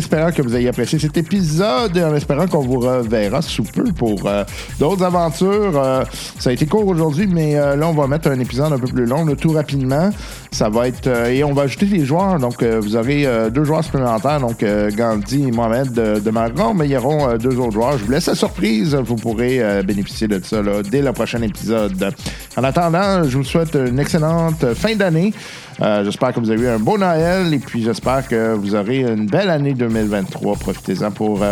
Espérant 0.00 0.32
que 0.32 0.40
vous 0.40 0.56
ayez 0.56 0.68
apprécié 0.68 0.98
cet 0.98 1.16
épisode, 1.18 1.96
et 1.96 2.02
en 2.02 2.14
espérant 2.14 2.46
qu'on 2.46 2.62
vous 2.62 2.80
reverra 2.80 3.42
sous 3.42 3.64
peu 3.64 3.84
pour 3.92 4.26
euh, 4.26 4.44
d'autres 4.78 5.04
aventures. 5.04 5.78
Euh, 5.78 6.04
ça 6.38 6.50
a 6.50 6.52
été 6.54 6.66
court 6.66 6.86
aujourd'hui, 6.86 7.26
mais 7.26 7.56
euh, 7.56 7.76
là, 7.76 7.86
on 7.86 7.92
va 7.92 8.06
mettre 8.06 8.28
un 8.28 8.40
épisode 8.40 8.72
un 8.72 8.78
peu 8.78 8.86
plus 8.86 9.04
long, 9.04 9.26
là, 9.26 9.36
tout 9.36 9.52
rapidement. 9.52 10.10
Ça 10.52 10.68
va 10.68 10.88
être. 10.88 11.06
euh, 11.06 11.26
et 11.26 11.44
on 11.44 11.52
va 11.52 11.62
ajouter 11.62 11.86
des 11.86 12.04
joueurs. 12.04 12.38
Donc, 12.38 12.62
euh, 12.62 12.80
vous 12.80 12.96
aurez 12.96 13.24
euh, 13.24 13.50
deux 13.50 13.64
joueurs 13.64 13.84
supplémentaires, 13.84 14.40
donc 14.40 14.64
Gandhi 14.90 15.48
et 15.48 15.50
Mohamed 15.52 15.92
de, 15.92 16.18
de 16.18 16.30
Margon, 16.30 16.74
mais 16.74 16.86
il 16.86 16.90
y 16.90 16.96
euh, 16.96 17.38
deux 17.38 17.56
autres 17.58 17.72
joueurs. 17.72 17.98
Je 17.98 18.04
vous 18.04 18.10
laisse 18.10 18.26
la 18.26 18.34
surprise. 18.34 18.94
Vous 18.94 19.16
pourrez 19.16 19.60
bénéficier 19.84 20.26
de 20.28 20.40
ça 20.44 20.60
là, 20.60 20.82
dès 20.82 21.02
le 21.02 21.12
prochain 21.12 21.40
épisode. 21.42 22.12
En 22.56 22.64
attendant, 22.64 23.22
je 23.24 23.36
vous 23.38 23.44
souhaite 23.44 23.74
une 23.74 23.98
excellente 23.98 24.74
fin 24.74 24.94
d'année. 24.96 25.32
J'espère 25.80 26.34
que 26.34 26.40
vous 26.40 26.50
avez 26.50 26.62
eu 26.62 26.68
un 26.68 26.78
beau 26.78 26.98
Noël 26.98 27.52
et 27.54 27.58
puis 27.58 27.82
j'espère 27.82 28.26
que 28.28 28.54
vous 28.54 28.74
aurez 28.74 29.00
une 29.00 29.26
belle 29.26 29.48
année 29.48 29.72
2023. 29.72 30.56
Profitez-en 30.56 31.10
pour 31.10 31.42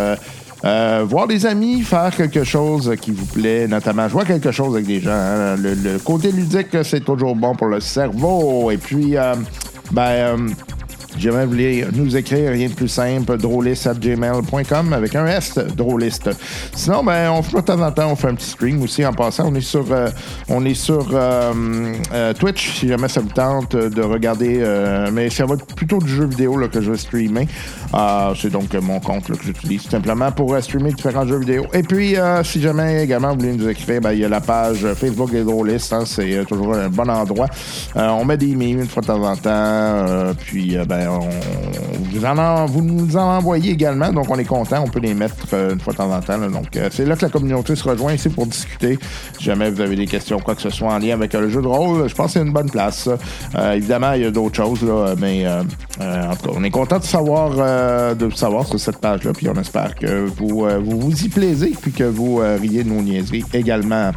euh, 0.65 1.05
voir 1.07 1.27
des 1.27 1.45
amis, 1.45 1.81
faire 1.81 2.13
quelque 2.15 2.43
chose 2.43 2.93
qui 2.99 3.11
vous 3.11 3.25
plaît, 3.25 3.67
notamment 3.67 4.09
jouer 4.09 4.23
à 4.23 4.25
quelque 4.25 4.51
chose 4.51 4.75
avec 4.75 4.87
des 4.87 4.99
gens. 4.99 5.11
hein. 5.11 5.55
Le, 5.57 5.97
côté 5.99 6.31
ludique, 6.31 6.75
c'est 6.83 7.03
toujours 7.03 7.35
bon 7.35 7.55
pour 7.55 7.67
le 7.67 7.79
cerveau. 7.79 8.69
Et 8.71 8.77
puis, 8.77 9.15
euh, 9.15 9.35
ben. 9.91 10.01
euh, 10.01 10.37
vous 11.21 11.49
voulez 11.49 11.85
nous 11.93 12.15
écrire, 12.15 12.51
rien 12.51 12.69
de 12.69 12.73
plus 12.73 12.87
simple, 12.87 13.35
drôliste.gmail.com 13.37 14.93
avec 14.93 15.15
un 15.15 15.25
S, 15.25 15.57
drôliste. 15.75 16.29
Sinon, 16.73 17.03
ben, 17.03 17.31
on 17.31 17.41
fait 17.41 17.57
de 17.57 17.61
temps 17.61 17.81
en 17.81 17.91
temps, 17.91 18.11
on 18.11 18.15
fait 18.15 18.27
un 18.27 18.35
petit 18.35 18.49
stream 18.51 18.81
aussi 18.83 19.05
en 19.05 19.11
passant. 19.11 19.49
On 19.49 19.55
est 19.55 19.59
sur, 19.61 19.85
euh, 19.91 20.09
on 20.47 20.63
est 20.65 20.75
sur 20.75 21.07
Twitch, 22.39 22.79
si 22.79 22.87
jamais 22.87 23.09
ça 23.09 23.21
vous 23.21 23.29
tente 23.29 23.75
de 23.75 24.01
regarder. 24.01 24.63
mais 25.11 25.29
ça 25.29 25.45
va 25.45 25.55
être 25.55 25.65
plutôt 25.73 25.97
du 25.97 26.09
jeu 26.09 26.25
vidéo 26.25 26.57
là, 26.57 26.67
que 26.67 26.79
je 26.79 26.91
vais 26.91 26.97
streamer. 26.97 27.47
Euh, 27.93 28.33
c'est 28.35 28.49
donc 28.51 28.73
mon 28.75 28.99
compte 28.99 29.29
là, 29.29 29.35
que 29.35 29.43
j'utilise 29.43 29.83
tout 29.83 29.89
simplement 29.89 30.31
pour 30.31 30.53
euh, 30.53 30.61
streamer 30.61 30.91
différents 30.93 31.25
jeux 31.25 31.39
vidéo. 31.39 31.65
Et 31.73 31.83
puis, 31.83 32.15
euh, 32.17 32.43
si 32.43 32.61
jamais 32.61 33.03
également 33.03 33.29
vous 33.33 33.39
voulez 33.39 33.53
nous 33.53 33.67
écrire, 33.67 34.01
ben, 34.01 34.11
il 34.11 34.19
y 34.19 34.25
a 34.25 34.29
la 34.29 34.41
page 34.41 34.85
Facebook 34.93 35.31
des 35.31 35.43
drôlistes. 35.43 35.91
hein, 35.93 36.03
c'est 36.05 36.37
euh, 36.37 36.43
toujours 36.43 36.75
un 36.75 36.89
bon 36.89 37.09
endroit. 37.09 37.47
On 37.95 38.25
met 38.25 38.37
des 38.37 38.55
memes 38.55 38.81
une 38.81 38.87
fois 38.87 39.01
de 39.01 39.07
temps 39.07 39.23
en 39.23 39.35
temps. 39.35 40.33
puis, 40.39 40.77
ben, 40.87 41.09
on, 41.09 41.27
vous, 42.11 42.25
en 42.25 42.65
vous 42.65 42.81
nous 42.81 43.17
en 43.17 43.37
envoyez 43.37 43.71
également. 43.71 44.11
Donc, 44.11 44.29
on 44.29 44.37
est 44.37 44.45
content. 44.45 44.83
On 44.85 44.89
peut 44.89 44.99
les 44.99 45.13
mettre 45.13 45.35
une 45.53 45.79
fois 45.79 45.93
de 45.93 45.97
temps 45.97 46.11
en 46.11 46.21
temps. 46.21 46.37
là. 46.37 46.47
donc, 46.47 46.67
c'est 46.91 47.05
là 47.05 47.15
que 47.15 47.23
la 47.25 47.29
communauté 47.31 47.75
se 47.75 47.83
rejoint 47.83 48.13
ici 48.13 48.29
pour 48.29 48.45
discuter. 48.45 48.99
Si 49.37 49.43
jamais 49.45 49.69
vous 49.69 49.81
avez 49.81 49.95
des 49.95 50.07
questions, 50.07 50.39
quoi 50.39 50.55
que 50.55 50.61
ce 50.61 50.69
soit 50.69 50.93
en 50.93 50.99
lien 50.99 51.13
avec 51.13 51.33
le 51.33 51.49
jeu 51.49 51.61
de 51.61 51.67
rôle, 51.67 52.07
je 52.07 52.15
pense 52.15 52.27
que 52.27 52.39
c'est 52.39 52.45
une 52.45 52.53
bonne 52.53 52.69
place. 52.69 53.09
évidemment, 53.73 54.13
il 54.13 54.21
y 54.23 54.25
a 54.25 54.31
d'autres 54.31 54.55
choses, 54.55 54.83
là, 54.83 55.15
mais 55.17 55.47
en 55.47 56.35
tout 56.35 56.49
cas, 56.49 56.55
on 56.55 56.63
est 56.63 56.69
content 56.69 56.99
de 56.99 57.03
savoir, 57.03 57.51
euh, 57.79 58.15
de 58.15 58.29
savoir 58.31 58.65
sur 58.65 58.79
cette 58.79 58.97
page-là. 58.97 59.31
Puis, 59.33 59.47
on 59.49 59.55
espère 59.55 59.95
que 59.95 60.25
vous, 60.25 60.65
euh, 60.65 60.79
vous 60.83 61.11
y 61.23 61.29
plaisez, 61.29 61.73
puis 61.81 61.91
que 61.91 62.03
vous 62.03 62.41
euh, 62.41 62.57
riez 62.59 62.83
de 62.83 62.89
nos 62.89 63.01
niaiseries 63.01 63.45
également. 63.53 64.11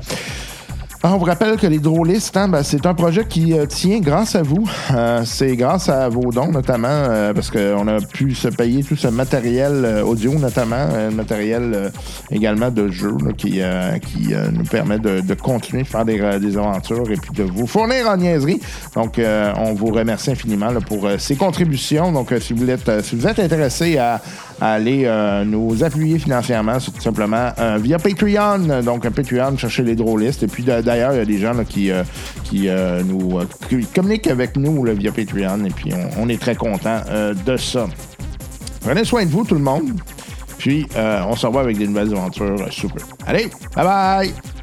Ah, 1.05 1.15
on 1.15 1.19
vous 1.19 1.25
rappelle 1.25 1.57
que 1.57 1.67
les 1.67 1.81
drôlistes, 1.81 2.37
hein, 2.37 2.47
ben, 2.47 2.63
c'est 2.63 2.87
un 2.87 2.95
projet 2.95 3.25
qui 3.25 3.59
euh, 3.59 3.67
tient 3.67 3.99
grâce 3.99 4.37
à 4.37 4.43
vous. 4.43 4.71
Euh, 4.95 5.23
c'est 5.25 5.57
grâce 5.57 5.89
à 5.89 6.09
vos 6.09 6.31
dons, 6.31 6.53
notamment, 6.53 6.87
euh, 6.89 7.35
parce 7.35 7.51
qu'on 7.51 7.89
a 7.89 8.01
pu 8.01 8.37
se 8.37 8.47
payer 8.47 8.85
tout 8.85 8.95
ce 8.95 9.09
matériel 9.09 9.85
euh, 9.85 10.05
audio, 10.05 10.33
notamment, 10.35 10.77
euh, 10.93 11.11
matériel 11.11 11.91
également 12.31 12.71
de 12.71 12.89
jeu, 12.89 13.17
là, 13.25 13.33
qui, 13.33 13.61
qui 14.07 14.35
nous 14.53 14.65
permet 14.65 15.01
de, 15.01 15.21
de 15.21 15.35
continuer 15.35 15.83
de 15.83 15.89
faire 15.89 16.05
des, 16.05 16.39
des 16.39 16.57
aventures 16.57 17.11
et 17.11 17.17
puis 17.17 17.33
de 17.33 17.43
vous 17.43 17.67
fournir 17.67 18.09
en 18.09 18.17
niaiserie. 18.17 18.61
Donc, 18.95 19.21
on 19.57 19.75
vous 19.75 19.87
remercie 19.87 20.31
infiniment 20.31 20.71
là, 20.71 20.81
pour 20.81 21.09
ces 21.19 21.35
contributions. 21.35 22.13
Donc, 22.13 22.33
si, 22.41 22.53
vous 22.53 22.71
êtes, 22.71 23.03
si 23.03 23.17
vous 23.17 23.27
êtes 23.27 23.41
intéressé 23.41 23.99
à, 23.99 24.21
à 24.63 24.75
aller 24.75 25.03
euh, 25.07 25.45
nous 25.45 25.83
appuyer 25.83 26.21
financièrement, 26.21 26.79
tout 26.79 27.01
simplement 27.01 27.51
euh, 27.59 27.79
via 27.83 27.99
Patreon. 27.99 28.81
Donc, 28.85 29.09
Patreon, 29.09 29.57
cherchez 29.57 29.83
les 29.83 29.97
drôlistes. 29.97 30.45
Et 30.45 30.47
puis, 30.47 30.63
d'ailleurs, 30.63 31.15
il 31.15 31.19
y 31.19 31.21
a 31.21 31.25
des 31.25 31.39
gens 31.39 31.53
qui, 31.65 31.91
euh, 31.91 33.03
nous 33.03 33.41
communiquent 33.93 34.29
avec 34.29 34.57
nous 34.57 34.85
via 34.85 35.11
Patreon. 35.11 35.65
Et 35.65 35.71
puis, 35.71 35.93
on, 36.17 36.29
est 36.29 36.41
très 36.41 36.55
content 36.55 37.01
de 37.45 37.57
ça. 37.57 37.89
Prenez 38.83 39.05
soin 39.05 39.25
de 39.25 39.31
vous, 39.31 39.45
tout 39.45 39.57
le 39.57 39.61
monde. 39.61 40.01
Puis, 40.59 40.87
on 40.97 41.35
se 41.35 41.45
revoit 41.45 41.63
avec 41.63 41.77
des 41.77 41.89
nouvelles 41.89 42.13
aventures 42.13 42.73
super. 42.73 43.05
Allez, 43.27 43.49
bye 43.75 43.85
bye! 43.85 44.62